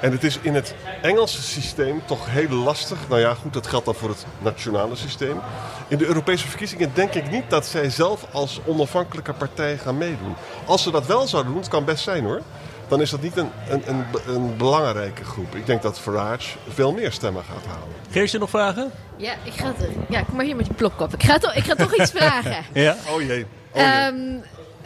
En 0.00 0.12
het 0.12 0.24
is 0.24 0.38
in 0.42 0.54
het 0.54 0.74
Engelse 1.02 1.42
systeem 1.42 2.02
toch 2.04 2.26
heel 2.30 2.48
lastig. 2.48 2.98
Nou 3.08 3.20
ja, 3.20 3.34
goed, 3.34 3.52
dat 3.52 3.66
geldt 3.66 3.84
dan 3.84 3.94
voor 3.94 4.08
het 4.08 4.26
nationale 4.38 4.96
systeem. 4.96 5.40
In 5.88 5.98
de 5.98 6.06
Europese 6.06 6.48
verkiezingen 6.48 6.90
denk 6.94 7.14
ik 7.14 7.30
niet 7.30 7.50
dat 7.50 7.66
zij 7.66 7.90
zelf 7.90 8.26
als 8.32 8.60
onafhankelijke 8.64 9.32
partij 9.32 9.78
gaan 9.78 9.98
meedoen. 9.98 10.34
Als 10.66 10.82
ze 10.82 10.90
dat 10.90 11.06
wel 11.06 11.26
zouden 11.26 11.52
doen, 11.52 11.60
het 11.60 11.70
kan 11.70 11.84
best 11.84 12.04
zijn 12.04 12.24
hoor. 12.24 12.42
Dan 12.88 13.00
is 13.00 13.10
dat 13.10 13.22
niet 13.22 13.36
een, 13.36 13.50
een, 13.68 13.82
een, 13.86 14.04
een 14.26 14.56
belangrijke 14.56 15.24
groep. 15.24 15.54
Ik 15.54 15.66
denk 15.66 15.82
dat 15.82 15.98
Farage 15.98 16.56
veel 16.68 16.92
meer 16.92 17.12
stemmen 17.12 17.42
gaat 17.44 17.66
halen. 17.66 17.94
Geert, 18.10 18.38
nog 18.38 18.50
vragen? 18.50 18.90
Ja, 19.16 19.32
ik 19.44 19.52
ga 19.52 19.66
het, 19.76 19.88
ja, 20.08 20.22
kom 20.22 20.36
maar 20.36 20.44
hier 20.44 20.56
met 20.56 20.66
je 20.66 20.74
plopkap. 20.74 21.14
Ik 21.14 21.22
ga, 21.22 21.38
toch, 21.38 21.54
ik 21.54 21.64
ga 21.64 21.74
toch 21.74 21.96
iets 21.96 22.10
vragen. 22.10 22.56
Ja? 22.72 22.96
Oh 23.10 23.20
jee. 23.22 23.46
Oh 23.72 23.80
jee. 23.80 23.84
Ehm, 23.84 24.16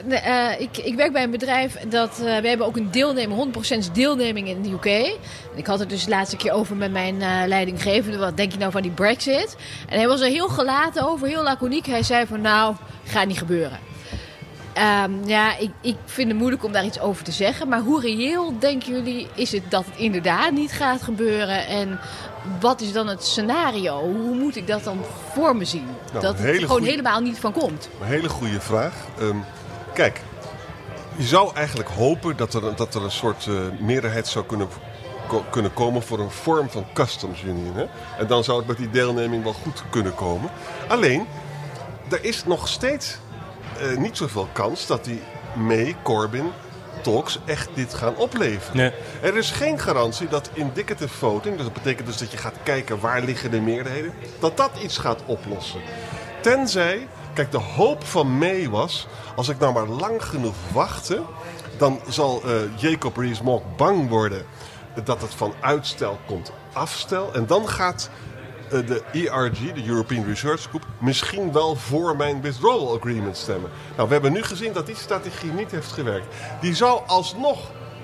eh, 0.08 0.60
ik, 0.60 0.76
ik 0.78 0.94
werk 0.94 1.12
bij 1.12 1.22
een 1.22 1.30
bedrijf 1.30 1.76
dat 1.88 2.10
eh, 2.10 2.38
we 2.40 2.48
hebben 2.48 2.66
ook 2.66 2.76
een 2.76 2.90
deelneming, 2.90 3.54
100% 3.88 3.92
deelneming 3.92 4.48
in 4.48 4.62
de 4.62 4.70
UK. 4.70 5.16
Ik 5.54 5.66
had 5.66 5.78
het 5.78 5.88
dus 5.88 6.04
de 6.04 6.10
laatste 6.10 6.36
keer 6.36 6.52
over 6.52 6.76
met 6.76 6.92
mijn 6.92 7.22
eh, 7.22 7.28
leidinggevende. 7.46 8.18
Wat 8.18 8.36
denk 8.36 8.52
je 8.52 8.58
nou 8.58 8.72
van 8.72 8.82
die 8.82 8.90
Brexit? 8.90 9.56
En 9.88 9.98
hij 9.98 10.08
was 10.08 10.20
er 10.20 10.28
heel 10.28 10.48
gelaten 10.48 11.08
over, 11.08 11.26
heel 11.28 11.42
laconiek. 11.42 11.86
Hij 11.86 12.02
zei 12.02 12.26
van 12.26 12.40
nou, 12.40 12.74
gaat 13.04 13.26
niet 13.26 13.38
gebeuren. 13.38 13.78
Ehm, 14.72 15.10
ja, 15.26 15.56
ik, 15.58 15.70
ik 15.80 15.96
vind 16.04 16.28
het 16.28 16.38
moeilijk 16.38 16.64
om 16.64 16.72
daar 16.72 16.84
iets 16.84 17.00
over 17.00 17.24
te 17.24 17.32
zeggen. 17.32 17.68
Maar 17.68 17.80
hoe 17.80 18.00
reëel 18.00 18.58
denken 18.58 18.92
jullie 18.92 19.28
is 19.34 19.52
het 19.52 19.62
dat 19.70 19.84
het 19.84 19.96
inderdaad 19.96 20.50
niet 20.50 20.72
gaat 20.72 21.02
gebeuren? 21.02 21.66
En 21.66 21.98
wat 22.60 22.80
is 22.80 22.92
dan 22.92 23.06
het 23.08 23.24
scenario? 23.24 24.00
Hoe 24.00 24.34
moet 24.34 24.56
ik 24.56 24.66
dat 24.66 24.84
dan 24.84 24.98
voor 25.32 25.56
me 25.56 25.64
zien? 25.64 25.86
Nou, 26.10 26.24
dat 26.24 26.38
een 26.38 26.44
het 26.46 26.54
gewoon 26.54 26.68
goeie- 26.68 26.90
helemaal 26.90 27.20
niet 27.20 27.38
van 27.38 27.52
komt. 27.52 27.88
Een 28.00 28.06
hele 28.06 28.28
goede 28.28 28.60
vraag. 28.60 28.92
Ehm, 29.18 29.36
kijk, 29.92 30.20
je 31.16 31.22
zou 31.22 31.54
eigenlijk 31.56 31.88
hopen 31.88 32.36
dat 32.36 32.54
er, 32.54 32.76
dat 32.76 32.94
er 32.94 33.02
een 33.04 33.10
soort 33.10 33.46
eh, 33.46 33.54
meerderheid 33.80 34.26
zou 34.26 34.44
kunnen, 34.44 34.68
ko- 35.28 35.44
kunnen 35.50 35.74
komen 35.74 36.02
voor 36.02 36.18
een 36.18 36.30
vorm 36.30 36.70
van 36.70 36.84
customs 36.92 37.42
union. 37.42 37.74
Hè? 37.74 37.84
En 38.18 38.26
dan 38.26 38.44
zou 38.44 38.58
het 38.58 38.66
met 38.66 38.76
die 38.76 38.90
deelneming 38.90 39.42
wel 39.42 39.52
goed 39.52 39.82
kunnen 39.90 40.14
komen. 40.14 40.50
Alleen, 40.88 41.26
er 42.10 42.24
is 42.24 42.44
nog 42.44 42.68
steeds 42.68 43.18
eh, 43.80 43.96
niet 43.96 44.16
zoveel 44.16 44.48
kans 44.52 44.86
dat 44.86 45.04
die 45.04 45.22
May, 45.54 45.96
Corbyn, 46.02 46.50
talks 47.02 47.38
echt 47.44 47.68
dit 47.74 47.94
gaan 47.94 48.16
opleveren. 48.16 48.76
Nee. 48.76 48.92
Er 49.22 49.36
is 49.36 49.50
geen 49.50 49.78
garantie 49.78 50.28
dat 50.28 50.50
indicative 50.52 51.14
voting, 51.14 51.54
dus 51.56 51.64
dat 51.64 51.72
betekent 51.72 52.06
dus 52.06 52.16
dat 52.16 52.30
je 52.30 52.36
gaat 52.36 52.54
kijken 52.62 53.00
waar 53.00 53.22
liggen 53.22 53.50
de 53.50 53.60
meerderheden, 53.60 54.12
dat 54.38 54.56
dat 54.56 54.70
iets 54.82 54.98
gaat 54.98 55.22
oplossen. 55.26 55.80
Tenzij, 56.40 57.08
kijk, 57.34 57.50
de 57.50 57.58
hoop 57.58 58.04
van 58.04 58.38
May 58.38 58.68
was, 58.68 59.06
als 59.36 59.48
ik 59.48 59.58
nou 59.58 59.72
maar 59.72 59.86
lang 59.86 60.24
genoeg 60.24 60.54
wachtte, 60.72 61.22
dan 61.78 62.00
zal 62.08 62.42
eh, 62.44 62.52
Jacob 62.76 63.16
Rees-Mogg 63.16 63.62
bang 63.76 64.08
worden 64.08 64.44
dat 65.04 65.20
het 65.20 65.34
van 65.34 65.54
uitstel 65.60 66.18
komt 66.26 66.52
afstel. 66.72 67.34
En 67.34 67.46
dan 67.46 67.68
gaat 67.68 68.10
eh, 68.70 68.86
de 68.86 69.02
ERG, 69.12 69.72
de 69.72 69.86
European 69.86 70.24
Research 70.24 70.60
Group, 70.60 70.86
misschien 70.98 71.52
wel 71.52 71.76
voor 71.76 72.16
mijn 72.16 72.40
withdrawal 72.40 72.96
agreement 72.96 73.36
stemmen. 73.36 73.70
Nou, 73.96 74.08
we 74.08 74.12
hebben 74.14 74.32
nu 74.32 74.42
gezien 74.42 74.72
dat 74.72 74.86
die 74.86 74.96
strategie 74.96 75.52
niet 75.52 75.70
heeft 75.70 75.92
gewerkt. 75.92 76.34
Die 76.60 76.74
zou 76.74 77.00
alsnog, 77.06 77.58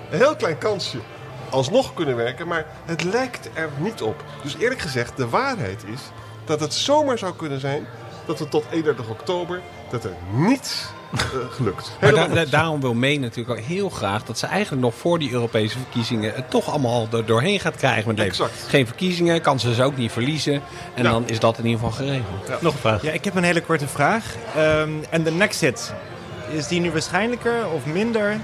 een 0.09 0.17
heel 0.17 0.35
klein 0.35 0.57
kansje, 0.57 0.97
alsnog 1.49 1.93
kunnen 1.93 2.15
werken, 2.15 2.47
maar 2.47 2.65
het 2.85 3.03
lijkt 3.03 3.49
er 3.53 3.69
niet 3.77 4.01
op. 4.01 4.23
Dus 4.43 4.57
eerlijk 4.57 4.81
gezegd, 4.81 5.17
de 5.17 5.29
waarheid 5.29 5.83
is 5.83 6.01
dat 6.45 6.59
het 6.59 6.73
zomaar 6.73 7.17
zou 7.17 7.35
kunnen 7.35 7.59
zijn 7.59 7.87
dat 8.29 8.39
we 8.39 8.49
tot 8.49 8.65
31 8.71 9.09
oktober, 9.09 9.61
dat 9.89 10.03
er 10.03 10.11
niets 10.31 10.85
eh, 11.13 11.19
gelukt. 11.49 11.91
Maar 12.01 12.13
da- 12.13 12.27
da- 12.27 12.45
daarom 12.45 12.81
wil 12.81 12.93
May 12.93 13.17
natuurlijk 13.17 13.59
ook 13.59 13.65
heel 13.65 13.89
graag 13.89 14.23
dat 14.23 14.37
ze 14.37 14.45
eigenlijk 14.45 14.81
nog 14.83 14.93
voor 14.95 15.19
die 15.19 15.31
Europese 15.31 15.77
verkiezingen 15.77 16.33
het 16.35 16.49
toch 16.49 16.69
allemaal 16.69 17.07
er 17.11 17.25
doorheen 17.25 17.59
gaat 17.59 17.75
krijgen 17.75 18.07
met 18.07 18.17
leven. 18.17 18.31
Exact. 18.45 18.65
Geen 18.69 18.85
verkiezingen, 18.87 19.41
kan 19.41 19.59
ze 19.59 19.73
ze 19.73 19.83
ook 19.83 19.97
niet 19.97 20.11
verliezen. 20.11 20.53
En 20.93 21.03
Ja. 21.03 21.09
dan 21.11 21.23
is 21.27 21.39
dat 21.39 21.57
in 21.57 21.65
ieder 21.65 21.79
geval 21.79 22.05
geregeld. 22.05 22.61
Nog 22.61 22.73
een 22.73 22.79
vraag. 22.79 23.01
Ja, 23.01 23.11
ik 23.11 23.23
heb 23.23 23.35
een 23.35 23.43
hele 23.43 23.61
korte 23.61 23.87
vraag. 23.87 24.35
Ehm, 24.55 24.89
en 25.09 25.23
de 25.23 25.31
Nexit, 25.31 25.93
is 26.51 26.67
die 26.67 26.79
nu 26.79 26.91
waarschijnlijker 26.91 27.67
of 27.75 27.85
minder? 27.85 28.37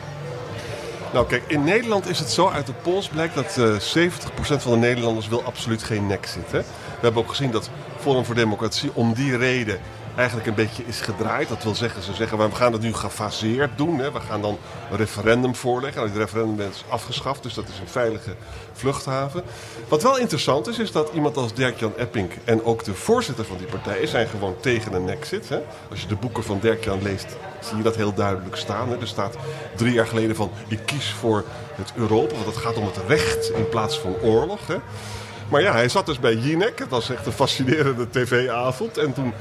Nou 1.14 1.28
kijk, 1.28 1.44
in 1.48 1.64
Nederland 1.64 2.10
is 2.10 2.20
het 2.20 2.30
zo, 2.32 2.50
uit 2.50 2.66
de 2.66 2.74
polls 2.82 3.08
blijkt 3.08 3.36
dat 3.36 3.58
eh 3.58 3.80
70% 3.80 4.62
van 4.62 4.72
de 4.72 4.78
Nederlanders 4.78 5.28
wil 5.28 5.44
absoluut 5.44 5.84
geen 5.84 6.08
nexit. 6.08 6.52
Hè? 6.52 6.60
We 6.60 7.02
hebben 7.02 7.22
ook 7.24 7.30
gezien 7.30 7.52
dat 7.52 7.70
Forum 8.06 8.26
voor 8.26 8.36
Democratie 8.36 8.92
om 8.94 9.14
die 9.14 9.38
reden 9.38 9.80
eigenlijk 10.16 10.48
een 10.48 10.56
beetje 10.56 10.84
is 10.86 11.02
gedraaid. 11.02 11.50
Dat 11.50 11.64
wil 11.64 11.76
zeggen, 11.76 12.02
ze 12.04 12.14
zeggen 12.14 12.38
we 12.38 12.56
gaan 12.56 12.74
het 12.74 12.82
nu 12.82 12.94
gefaseerd 12.94 13.78
doen. 13.78 14.00
Hè? 14.00 14.12
We 14.12 14.20
gaan 14.20 14.42
dan 14.42 14.58
een 14.92 14.98
referendum 14.98 15.56
voorleggen. 15.56 16.02
Nou, 16.02 16.14
dit 16.14 16.22
referendum 16.22 16.68
is 16.68 16.84
afgeschaft, 16.90 17.44
dus 17.44 17.54
dat 17.54 17.68
is 17.68 17.80
een 17.80 17.88
veilige 17.88 18.36
vluchthaven. 18.74 19.44
Wat 19.88 20.04
wel 20.04 20.18
interessant 20.18 20.68
is, 20.68 20.80
is 20.80 20.92
dat 20.92 21.12
iemand 21.14 21.38
als 21.38 21.54
Dirk-Jan 21.54 21.94
Epping 21.98 22.30
en 22.44 22.64
ook 22.64 22.84
de 22.84 22.94
voorzitter 22.94 23.46
van 23.46 23.58
die 23.58 23.68
partij 23.68 24.06
zijn 24.06 24.28
gewoon 24.28 24.56
tegen 24.60 24.94
een 24.94 25.06
nexit. 25.06 25.50
Hè? 25.50 25.60
Als 25.90 26.02
je 26.02 26.08
de 26.08 26.16
boeken 26.16 26.44
van 26.44 26.60
Dirk-Jan 26.60 27.02
leest, 27.02 27.38
zie 27.60 27.78
je 27.78 27.84
dat 27.84 27.96
heel 27.96 28.14
duidelijk 28.14 28.56
staan. 28.56 28.90
Hè? 28.90 29.00
Er 29.00 29.08
staat 29.08 29.36
drie 29.76 29.94
jaar 29.94 30.08
geleden 30.08 30.36
van 30.36 30.52
ik 30.68 30.80
kies 30.86 31.10
voor 31.10 31.44
het 31.76 31.92
Europa, 31.96 32.34
want 32.34 32.46
het 32.46 32.58
gaat 32.58 32.78
om 32.78 32.86
het 32.86 33.00
recht 33.08 33.50
in 33.50 33.70
plaats 33.70 34.00
van 34.00 34.16
oorlog. 34.22 34.68
Hè? 34.68 34.78
Maar 35.50 35.62
ja, 35.62 35.72
hij 35.72 35.90
zat 35.90 36.06
dus 36.06 36.20
bij 36.20 36.36
Jinek. 36.36 36.80
Het 36.80 36.90
was 36.90 37.10
echt 37.10 37.26
een 37.26 37.32
fascinerende 37.32 38.10
tv-avond. 38.10 38.98
En 38.98 39.14
toen, 39.14 39.34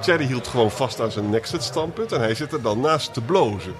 Thierry 0.00 0.24
hield 0.24 0.48
gewoon 0.48 0.70
vast 0.70 1.00
aan 1.00 1.10
zijn 1.10 1.30
Nexit-standpunt. 1.30 2.12
En 2.12 2.20
hij 2.20 2.34
zit 2.34 2.52
er 2.52 2.62
dan 2.62 2.80
naast 2.80 3.12
te 3.14 3.20
blozen. 3.20 3.74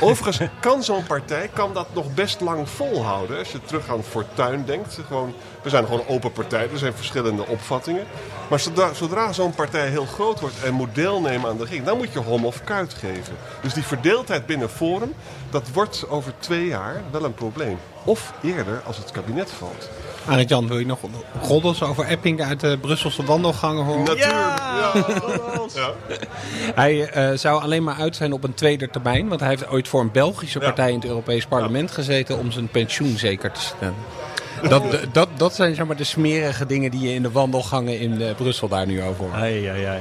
Overigens 0.00 0.50
kan 0.60 0.82
zo'n 0.82 1.06
partij 1.06 1.50
kan 1.52 1.72
dat 1.72 1.86
nog 1.92 2.14
best 2.14 2.40
lang 2.40 2.68
volhouden. 2.68 3.38
Als 3.38 3.52
je 3.52 3.60
terug 3.64 3.88
aan 3.88 4.02
Fortuyn 4.02 4.64
denkt. 4.64 4.98
Gewoon, 5.06 5.34
we 5.62 5.68
zijn 5.68 5.84
gewoon 5.84 6.00
een 6.00 6.14
open 6.14 6.32
partij. 6.32 6.68
Er 6.70 6.78
zijn 6.78 6.94
verschillende 6.94 7.46
opvattingen. 7.46 8.04
Maar 8.48 8.60
zodra, 8.60 8.92
zodra 8.92 9.32
zo'n 9.32 9.54
partij 9.54 9.88
heel 9.88 10.06
groot 10.06 10.40
wordt 10.40 10.62
en 10.62 10.74
moet 10.74 10.94
deelnemen 10.94 11.50
aan 11.50 11.56
de 11.56 11.62
regering... 11.62 11.86
dan 11.86 11.96
moet 11.96 12.12
je 12.12 12.18
hom 12.18 12.46
of 12.46 12.64
kuit 12.64 12.94
geven. 12.94 13.36
Dus 13.62 13.74
die 13.74 13.82
verdeeldheid 13.82 14.46
binnen 14.46 14.70
Forum... 14.70 15.14
dat 15.50 15.68
wordt 15.72 16.08
over 16.08 16.32
twee 16.38 16.66
jaar 16.66 17.02
wel 17.10 17.24
een 17.24 17.34
probleem. 17.34 17.78
Of 18.04 18.32
eerder 18.42 18.82
als 18.86 18.96
het 18.96 19.10
kabinet 19.10 19.50
valt. 19.50 19.88
Arend 20.26 20.48
Jan, 20.48 20.68
wil 20.68 20.78
je 20.78 20.86
nog 20.86 20.98
roddels 21.42 21.82
over 21.82 22.04
Epping 22.04 22.42
uit 22.42 22.60
de 22.60 22.78
Brusselse 22.80 23.24
wandelgangen 23.24 23.84
horen? 23.84 24.04
Natuurlijk. 24.04 24.30
Ja. 24.30 24.92
Ja. 25.74 25.92
Hij 26.74 27.08
eh, 27.08 27.36
zou 27.36 27.62
alleen 27.62 27.82
maar 27.82 27.96
uit 27.96 28.16
zijn 28.16 28.32
op 28.32 28.44
een 28.44 28.54
tweede 28.54 28.90
termijn. 28.90 29.28
Want 29.28 29.40
hij 29.40 29.48
heeft 29.48 29.68
ooit 29.68 29.88
voor 29.88 30.00
een 30.00 30.12
Belgische 30.12 30.58
partij 30.58 30.88
in 30.88 30.94
het 30.94 31.04
Europees 31.04 31.46
Parlement 31.46 31.90
gezeten 31.90 32.38
om 32.38 32.50
zijn 32.50 32.68
pensioen 32.68 33.18
zeker 33.18 33.52
te 33.52 33.60
stellen. 33.60 33.94
Dat, 34.68 34.82
dat, 35.12 35.28
dat 35.36 35.54
zijn 35.54 35.74
zeg 35.74 35.86
maar, 35.86 35.96
de 35.96 36.04
smerige 36.04 36.66
dingen 36.66 36.90
die 36.90 37.00
je 37.00 37.14
in 37.14 37.22
de 37.22 37.30
wandelgangen 37.30 37.98
in 37.98 38.22
eh, 38.22 38.34
Brussel 38.34 38.68
daar 38.68 38.86
nu 38.86 39.02
over 39.02 39.24
hoort. 39.24 39.34
Ai, 39.34 39.66
ai, 39.66 39.84
ai. 39.84 40.00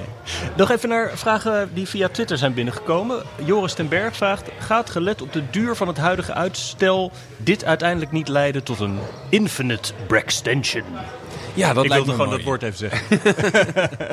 Nog 0.58 0.72
even 0.72 0.90
naar 0.90 1.12
vragen 1.14 1.70
die 1.74 1.88
via 1.88 2.10
Twitter 2.10 2.38
zijn 2.38 2.54
binnengekomen. 2.54 3.24
Joris 3.46 3.74
ten 3.74 3.88
Berg 3.88 4.16
vraagt: 4.16 4.50
Gaat 4.60 4.90
gelet 4.90 5.22
op 5.22 5.34
de 5.34 5.44
duur 5.50 5.76
van 5.76 5.88
het 5.88 5.98
huidige 5.98 6.34
uitstel 6.34 7.12
dit 7.38 7.66
uiteindelijk 7.66 8.12
niet 8.12 8.28
leiden 8.28 8.64
tot 8.64 8.80
een 8.80 9.00
infinite 9.30 9.94
Brextension? 10.08 10.84
Ja, 11.54 11.74
dat 11.74 11.84
Ik 11.84 11.90
lijkt 11.90 12.06
wilde 12.06 12.24
me 12.24 12.28
gewoon 12.28 12.28
mooi. 12.28 12.38
dat 12.38 12.46
woord 12.46 12.64
even 12.64 12.78
zeggen. 12.78 13.20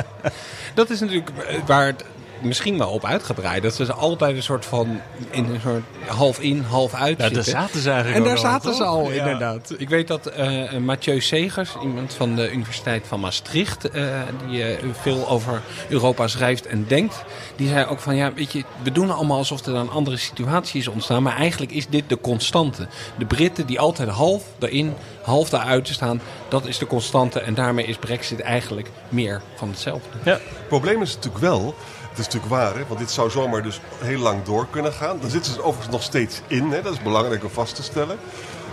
Dat 0.74 0.90
is 0.90 1.00
natuurlijk 1.00 1.30
waar 1.66 1.86
het 1.86 2.04
misschien 2.42 2.78
wel 2.78 2.90
op 2.90 3.04
uitgedraaid. 3.04 3.62
Dat 3.62 3.74
ze 3.74 3.92
altijd 3.92 4.36
een 4.36 4.42
soort 4.42 4.64
van 4.64 5.00
in 5.30 5.44
een 5.44 5.60
soort 5.60 5.82
half 6.06 6.40
in, 6.40 6.62
half 6.62 6.94
uit 6.94 7.10
Ja, 7.10 7.16
daar 7.16 7.34
zitten. 7.34 7.52
zaten 7.52 7.80
ze 7.80 7.90
eigenlijk 7.90 8.18
En 8.18 8.24
daar 8.24 8.36
al, 8.44 8.50
zaten 8.50 8.74
ze 8.74 8.84
al, 8.84 9.10
Ja. 9.10 9.18
inderdaad. 9.18 9.74
Ik 9.78 9.88
weet 9.88 10.08
dat 10.08 10.26
eh 10.26 10.76
Mathieu 10.76 11.20
Segers, 11.20 11.70
iemand 11.82 12.14
van 12.14 12.34
de 12.36 12.52
Universiteit 12.52 13.04
van 13.06 13.20
Maastricht, 13.20 13.90
eh, 13.90 14.04
die 14.48 14.64
eh, 14.64 14.84
veel 15.00 15.28
over 15.28 15.60
Europa 15.88 16.26
schrijft 16.28 16.66
en 16.66 16.84
denkt, 16.88 17.24
die 17.56 17.68
zei 17.68 17.86
ook 17.86 18.00
van 18.00 18.16
ja, 18.16 18.32
weet 18.32 18.52
je, 18.52 18.64
we 18.82 18.92
doen 18.92 19.10
allemaal 19.10 19.36
alsof 19.38 19.66
er 19.66 19.74
een 19.74 19.90
andere 19.90 20.16
situatie 20.16 20.80
is 20.80 20.88
ontstaan, 20.88 21.22
maar 21.22 21.36
eigenlijk 21.36 21.72
is 21.72 21.88
dit 21.88 22.04
de 22.08 22.20
constante. 22.20 22.86
De 23.18 23.24
Britten 23.24 23.66
die 23.66 23.80
altijd 23.80 24.08
half 24.08 24.42
erin, 24.58 24.94
half 25.22 25.48
daaruit 25.50 25.88
staan, 25.88 26.20
dat 26.48 26.66
is 26.66 26.78
de 26.78 26.86
constante 26.86 27.40
en 27.40 27.54
daarmee 27.54 27.86
is 27.86 27.96
Brexit 27.96 28.40
eigenlijk 28.40 28.90
meer 29.08 29.40
van 29.54 29.68
hetzelfde. 29.68 30.08
Ja. 30.24 30.32
Het 30.32 30.68
probleem 30.68 31.02
is 31.02 31.14
natuurlijk 31.14 31.42
wel, 31.42 31.74
het 32.10 32.18
is 32.18 32.24
natuurlijk 32.24 32.52
waar, 32.52 32.74
hè, 32.74 32.86
want 32.86 32.98
dit 33.00 33.10
zou 33.10 33.30
zomaar 33.30 33.62
dus 33.62 33.80
heel 33.98 34.18
lang 34.18 34.42
door 34.42 34.66
kunnen 34.70 34.92
gaan. 34.92 35.18
Dan 35.20 35.30
zitten 35.30 35.52
ze 35.52 35.58
er 35.58 35.64
overigens 35.64 35.94
nog 35.94 36.02
steeds 36.02 36.40
in, 36.46 36.70
hè, 36.70 36.82
dat 36.82 36.92
is 36.92 37.02
belangrijk 37.02 37.44
om 37.44 37.50
vast 37.50 37.74
te 37.74 37.82
stellen. 37.82 38.18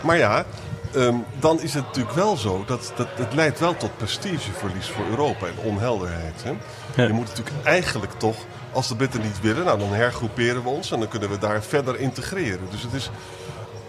Maar 0.02 0.17
ja, 0.17 0.45
ehm, 0.93 1.15
dan 1.39 1.62
is 1.62 1.73
het 1.73 1.84
natuurlijk 1.86 2.15
wel 2.15 2.38
zo 2.38 2.63
dat, 2.67 2.91
dat 2.95 3.08
het 3.15 3.34
leidt 3.34 3.60
wel 3.60 3.78
tot 3.78 3.97
prestigeverlies 3.97 4.88
voor 4.89 5.06
Europa 5.10 5.45
en 5.45 5.58
onhelderheid. 5.63 6.43
Hè. 6.43 6.50
Je 7.08 7.13
moet 7.13 7.28
natuurlijk 7.28 7.56
eigenlijk 7.63 8.12
toch, 8.17 8.36
als 8.71 8.88
de 8.88 8.95
Britten 8.95 9.21
niet 9.21 9.41
willen, 9.41 9.65
nou 9.65 9.80
dan 9.80 9.93
hergroeperen 9.93 10.63
we 10.63 10.69
ons 10.69 10.91
en 10.91 11.00
dan 11.00 11.08
kunnen 11.10 11.30
we 11.30 11.38
daar 11.38 11.63
verder 11.63 12.00
integreren. 12.00 12.67
Dus 12.71 12.82
het 12.84 12.93
is, 12.93 13.10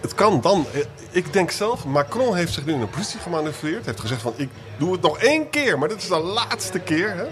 het 0.01 0.15
kan 0.15 0.41
dan. 0.41 0.67
eh, 0.73 0.81
Ik 1.11 1.33
denk 1.33 1.51
zelf, 1.51 1.85
Macron 1.85 2.35
heeft 2.37 2.53
zich 2.53 2.65
nu 2.65 2.73
in 2.73 2.81
een 2.81 2.91
positie 2.91 3.21
gemanoeuvreerd. 3.21 3.87
Heeft 3.87 4.01
gezegd 4.01 4.21
van, 4.23 4.33
ik 4.37 4.49
doe 4.79 4.93
het 4.93 5.03
nog 5.03 5.19
één 5.19 5.51
keer, 5.51 5.79
maar 5.79 5.89
dit 5.89 6.03
is 6.03 6.09
de 6.09 6.19
laatste 6.19 6.79
keer. 6.79 7.15
Hè? 7.17 7.25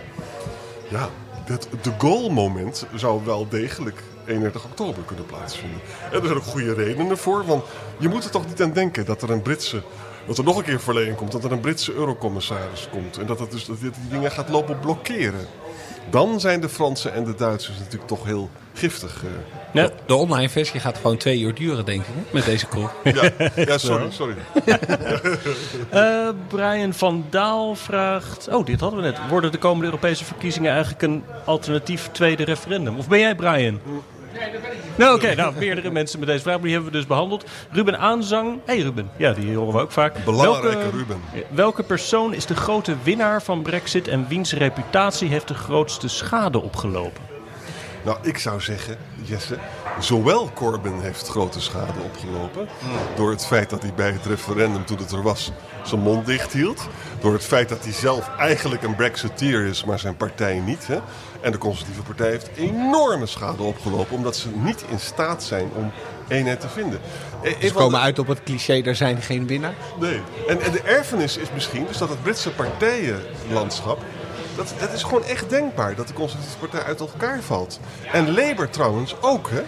Ja, 0.89 1.09
het 1.49 1.69
de 1.83 1.93
goal-moment 1.99 2.87
zou 2.95 3.25
wel 3.25 3.49
degelijk 3.49 4.03
31 4.27 4.65
oktober 4.65 5.03
kunnen 5.03 5.27
plaatsvinden. 5.27 5.81
En 6.11 6.21
er 6.21 6.27
zijn 6.27 6.37
ook 6.37 6.45
goede 6.45 6.75
redenen 6.75 7.19
voor, 7.19 7.47
want 7.47 7.65
je 7.99 8.09
moet 8.09 8.25
er 8.25 8.31
toch 8.31 8.47
niet 8.47 8.63
aan 8.63 8.73
denken 8.73 9.05
dat 9.05 9.23
er 9.23 9.31
een 9.31 9.43
Britse... 9.43 9.83
Dat 10.27 10.39
er 10.39 10.45
nog 10.45 10.57
een 10.57 10.65
keer 10.65 10.81
verleden 10.81 11.15
komt, 11.15 11.33
dat 11.33 11.45
er 11.45 11.53
een 11.53 11.61
Britse 11.61 11.95
eurocommissaris 11.95 12.89
komt. 12.91 13.19
En 13.19 13.27
dat 13.27 13.39
het 13.39 13.51
dus 13.51 13.65
dat 13.65 13.81
die 13.81 13.91
dingen 14.11 14.31
gaat 14.31 14.49
lopen 14.49 14.81
blokkeren. 14.81 15.47
Dan 16.11 16.41
zijn 16.41 16.61
de 16.61 16.69
Fransen 16.69 17.13
en 17.13 17.25
de 17.25 17.35
Duitsers 17.35 17.79
natuurlijk 17.79 18.07
toch 18.07 18.25
heel 18.25 18.51
giftig. 18.75 19.23
eh. 19.25 19.31
Ja. 19.73 19.91
De 20.07 20.15
online 20.15 20.49
versie 20.49 20.81
gaat 20.81 20.97
gewoon 20.97 21.17
twee 21.17 21.41
uur 21.41 21.55
duren, 21.55 21.85
denk 21.85 22.01
ik, 22.01 22.07
hè, 22.07 22.21
met 22.33 22.45
deze 22.45 22.67
kroeg. 22.67 22.95
Ja, 23.05 23.31
ja 23.57 23.79
sorry, 23.89 24.11
sorry. 24.11 24.35
Eh, 25.91 26.29
Brian 26.49 26.95
van 26.95 27.27
Daal 27.31 27.75
vraagt... 27.75 28.49
Oh, 28.49 28.67
dit 28.67 28.81
hadden 28.81 29.01
we 29.01 29.07
net. 29.07 29.19
Worden 29.29 29.53
de 29.53 29.59
komende 29.59 29.85
Europese 29.85 30.25
verkiezingen 30.25 30.71
eigenlijk 30.73 31.03
een 31.03 31.25
alternatief 31.45 32.09
tweede 32.13 32.45
referendum? 32.45 32.99
Of 32.99 33.09
ben 33.09 33.19
jij 33.19 33.35
Brian? 33.35 33.81
Nee, 34.35 34.53
dat 34.53 34.63
ben 34.63 34.71
ik 34.73 34.77
niet. 34.85 34.86
Nou, 34.97 35.15
oké. 35.17 35.35
nou, 35.35 35.55
meerdere 35.59 35.91
mensen 35.91 36.19
met 36.19 36.29
deze 36.29 36.43
vraag. 36.43 36.55
Maar 36.55 36.65
die 36.65 36.73
hebben 36.73 36.93
we 36.93 36.97
dus 36.99 37.07
behandeld. 37.07 37.45
Ruben 37.71 37.99
Aanzang. 37.99 38.59
hey, 38.65 38.79
Ruben. 38.79 39.11
Ja, 39.17 39.33
die 39.33 39.57
horen 39.57 39.75
we 39.75 39.81
ook 39.81 39.93
vaak. 39.93 40.25
Belangrijke 40.25 40.91
Ruben. 40.91 41.21
Welke 41.51 41.83
persoon 41.83 42.35
is 42.35 42.47
de 42.47 42.55
grote 42.55 42.97
winnaar 43.03 43.43
van 43.43 43.63
Brexit... 43.63 44.09
en 44.09 44.29
wiens 44.29 44.53
reputatie 44.53 45.29
heeft 45.29 45.49
de 45.49 45.55
grootste 45.55 46.09
schade 46.09 46.63
opgelopen? 46.63 47.36
Nou, 48.07 48.19
ik 48.23 48.39
zou 48.39 48.61
zeggen, 48.61 48.97
Jesse, 49.23 49.59
zowel 50.01 50.51
Corbyn 50.55 51.01
heeft 51.01 51.29
grote 51.29 51.61
schade 51.61 52.01
opgelopen. 52.05 52.69
Door 53.17 53.31
het 53.31 53.47
feit 53.47 53.71
dat 53.71 53.83
hij 53.83 53.93
bij 53.95 54.11
het 54.11 54.27
referendum, 54.27 54.85
toen 54.85 54.99
het 54.99 55.13
er 55.13 55.23
was, 55.23 55.53
zijn 55.85 56.01
mond 56.01 56.27
dicht 56.27 56.53
hield. 56.53 56.89
Door 57.21 57.33
het 57.33 57.45
feit 57.45 57.69
dat 57.69 57.85
hij 57.85 57.93
zelf 57.93 58.31
eigenlijk 58.39 58.83
een 58.83 58.95
Brexiteer 58.95 59.65
is, 59.65 59.85
maar 59.85 59.99
zijn 59.99 60.17
partij 60.17 60.59
niet. 60.59 60.87
Hè? 60.87 60.99
En 61.41 61.53
de 61.53 61.59
conservatieve 61.59 62.03
partij 62.03 62.31
heeft 62.31 62.51
enorme 62.57 63.27
schade 63.27 63.63
opgelopen, 63.63 64.17
omdat 64.17 64.37
ze 64.37 64.49
niet 64.55 64.85
in 64.89 65.01
staat 65.01 65.43
zijn 65.43 65.71
om 65.75 65.93
eenheid 66.29 66.61
te 66.61 66.69
vinden. 66.69 67.01
E- 67.43 67.49
een 67.49 67.57
Ze 67.61 67.73
van 67.73 67.83
komen 67.83 68.01
uit 68.01 68.19
op 68.19 68.27
het 68.27 68.43
cliché, 68.43 68.83
er 68.83 68.97
zijn 68.97 69.23
geen 69.23 69.47
winnaar. 69.47 69.75
Nee. 70.01 70.21
En, 70.49 70.61
en 70.61 70.73
de 70.73 70.81
erfenis 70.81 71.37
is 71.37 71.49
misschien 71.55 71.87
dus 71.87 71.99
dat 71.99 72.09
het 72.09 72.23
Britse 72.23 72.51
partijenlandschap. 72.51 74.03
Dat, 74.57 74.75
dat 74.81 74.93
is 74.93 75.03
gewoon 75.03 75.25
echt 75.25 75.51
denkbaar 75.51 75.95
dat 75.95 76.09
de 76.09 76.15
conservatieve 76.15 76.59
partij 76.59 76.83
uit 76.83 77.01
elkaar 77.01 77.41
valt. 77.41 77.81
En 78.13 78.35
Labour 78.35 78.71
trouwens 78.71 79.15
ook, 79.21 79.51
hè? 79.51 79.63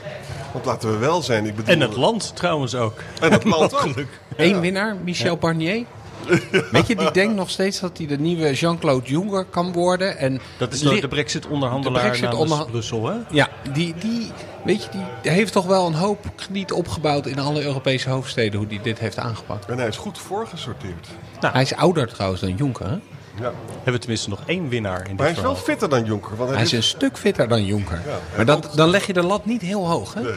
Want 0.52 0.64
laten 0.64 0.90
we 0.90 0.96
wel 0.96 1.22
zijn, 1.22 1.46
ik 1.46 1.56
bedoel... 1.56 1.74
En 1.74 1.80
het 1.80 1.96
land 1.96 2.36
trouwens 2.36 2.74
ook. 2.74 3.00
En 3.20 3.32
het 3.32 3.44
land 3.44 3.74
ook. 3.74 4.06
Eén 4.36 4.60
winnaar, 4.60 4.96
Michel 5.04 5.36
Barnier. 5.36 5.84
Weet 6.72 6.86
je, 6.86 6.96
die 6.96 7.10
denkt 7.10 7.34
nog 7.34 7.50
steeds 7.50 7.80
dat 7.80 7.98
hij 7.98 8.06
de 8.06 8.18
nieuwe 8.18 8.52
Jean-Claude 8.52 9.08
Juncker 9.08 9.44
kan 9.44 9.72
worden. 9.72 10.18
En 10.18 10.40
Dat 10.58 10.72
is 10.72 10.80
de 10.80 11.08
Brexit-onderhandelaar 11.08 12.02
De 12.02 12.08
Brexit 12.08 12.38
namens 12.38 12.64
Brussel, 12.70 13.06
hè? 13.06 13.16
Ja, 13.30 13.48
die, 13.72 13.94
die, 13.98 14.30
weet 14.64 14.82
je, 14.82 14.88
die 15.22 15.30
heeft 15.30 15.52
toch 15.52 15.66
wel 15.66 15.86
een 15.86 15.94
hoop 15.94 16.26
krediet 16.36 16.72
opgebouwd 16.72 17.26
in 17.26 17.38
alle 17.38 17.62
Europese 17.62 18.10
hoofdsteden, 18.10 18.58
hoe 18.58 18.68
die 18.68 18.80
dit 18.80 18.98
heeft 18.98 19.18
aangepakt. 19.18 19.66
En 19.66 19.78
hij 19.78 19.88
is 19.88 19.96
goed 19.96 20.18
voorgesorteerd. 20.18 21.08
Hij 21.40 21.62
is 21.62 21.74
ouder 21.74 22.08
trouwens 22.08 22.40
dan 22.40 22.54
Juncker, 22.54 22.90
hè? 22.90 22.96
Ja. 23.40 23.52
Hebben 23.74 23.92
we 23.92 23.98
tenminste 23.98 24.28
nog 24.28 24.40
één 24.46 24.68
winnaar 24.68 24.98
in 24.98 25.04
dit 25.06 25.16
Maar 25.16 25.26
hij 25.26 25.34
is 25.36 25.42
wel 25.42 25.56
fitter 25.56 25.88
dan 25.88 26.04
Juncker. 26.04 26.36
Want 26.36 26.48
hij, 26.48 26.58
Hij 26.58 26.66
is 26.66 26.72
een 26.72 26.82
stuk 26.82 27.16
fitter 27.18 27.48
dan 27.48 27.64
Juncker. 27.64 28.02
Ja, 28.06 28.18
maar 28.36 28.44
dat, 28.46 28.70
dan 28.74 28.88
leg 28.90 29.06
je 29.06 29.12
de 29.12 29.22
lat 29.22 29.44
niet 29.46 29.62
heel 29.62 29.88
hoog, 29.88 30.14
hè? 30.14 30.20
Nee. 30.22 30.32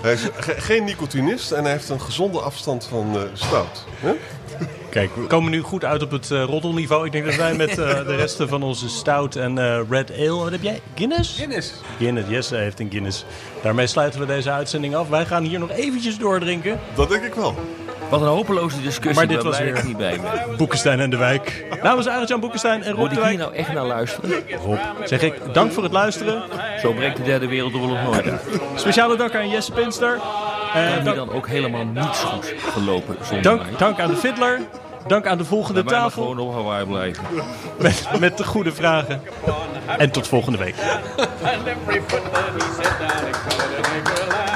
hij 0.00 0.12
is 0.12 0.20
ge- 0.36 0.54
geen 0.60 0.84
nicotinist 0.84 1.50
en 1.52 1.62
hij 1.62 1.72
heeft 1.72 1.88
een 1.88 2.00
gezonde 2.00 2.40
afstand 2.40 2.84
van 2.84 3.14
eh, 3.16 3.20
stout. 3.32 3.84
Hè? 4.00 4.12
Kijk, 4.90 5.10
we 5.16 5.26
komen 5.26 5.50
nu 5.50 5.60
goed 5.60 5.84
uit 5.84 6.02
op 6.02 6.10
het 6.10 6.30
uh, 6.30 6.42
roddelniveau. 6.44 7.06
Ik 7.06 7.12
denk 7.12 7.24
dat 7.24 7.34
wij 7.36 7.54
met 7.54 7.70
uh, 7.70 7.76
de 7.76 8.14
resten 8.16 8.48
van 8.48 8.62
onze 8.62 8.88
stout 8.88 9.36
en 9.36 9.56
uh, 9.56 9.80
red 9.90 10.10
ale... 10.12 10.30
Wat 10.34 10.50
heb 10.50 10.62
jij? 10.62 10.80
Guinness? 10.94 11.36
Guinness. 11.36 11.72
Guinness, 11.98 12.28
Jesse 12.28 12.56
heeft 12.56 12.80
een 12.80 12.90
Guinness. 12.90 13.24
Daarmee 13.62 13.86
sluiten 13.86 14.20
we 14.20 14.26
deze 14.26 14.50
uitzending 14.50 14.94
af. 14.94 15.08
Wij 15.08 15.26
gaan 15.26 15.44
hier 15.44 15.58
nog 15.58 15.70
eventjes 15.70 16.18
doordrinken. 16.18 16.80
Dat 16.94 17.08
denk 17.08 17.22
ik 17.24 17.34
wel. 17.34 17.54
Wat 18.10 18.20
een 18.20 18.26
hopeloze 18.26 18.82
discussie. 18.82 19.14
Maar 19.14 19.26
dit 19.26 19.42
was 19.42 19.58
weer 19.58 19.84
niet 19.84 19.96
bij 19.96 20.20
ben. 20.20 20.56
Boekenstein 20.56 21.00
en 21.00 21.10
de 21.10 21.16
Wijk. 21.16 21.64
Namens 21.82 22.08
Arend-Jan 22.08 22.40
Boekenstein 22.40 22.82
en 22.82 22.90
Rob 22.90 22.98
Moet 23.00 23.10
de 23.14 23.20
ik 23.20 23.26
hier 23.26 23.38
nou 23.38 23.54
echt 23.54 23.72
naar 23.72 23.84
luisteren? 23.84 24.30
Rob, 24.64 24.78
zeg 25.04 25.22
ik 25.22 25.34
dank 25.52 25.72
voor 25.72 25.82
het 25.82 25.92
luisteren. 25.92 26.42
Zo 26.80 26.92
breekt 26.92 27.16
de 27.16 27.22
derde 27.22 27.46
wereldoorlog 27.48 28.02
nooit 28.02 28.28
uit. 28.28 28.40
Speciale 28.74 29.16
dank 29.16 29.34
aan 29.34 29.48
Jesse 29.48 29.72
Pinster. 29.72 30.18
En 30.74 30.82
Uh, 30.82 30.88
hier 30.94 31.04
dank, 31.04 31.16
dan 31.16 31.32
ook 31.32 31.48
helemaal 31.48 31.84
niets 31.84 32.20
goed 32.20 32.54
gelopen 32.72 33.16
zonder 33.22 33.42
dank, 33.42 33.62
mij. 33.62 33.70
dank 33.78 34.00
aan 34.00 34.10
de 34.10 34.16
fiddler. 34.16 34.60
Dank 35.06 35.26
aan 35.26 35.38
de 35.38 35.44
volgende 35.44 35.84
maar 35.84 35.92
tafel 35.92 36.22
gewoon 36.22 36.38
op 36.38 36.54
Hawaii 36.54 36.86
blijven. 36.86 37.24
met, 37.78 38.08
met 38.18 38.36
de 38.36 38.44
goede 38.44 38.72
vragen. 38.72 39.22
En 39.98 40.10
tot 40.10 40.28
volgende 40.28 40.58
week. 40.58 40.74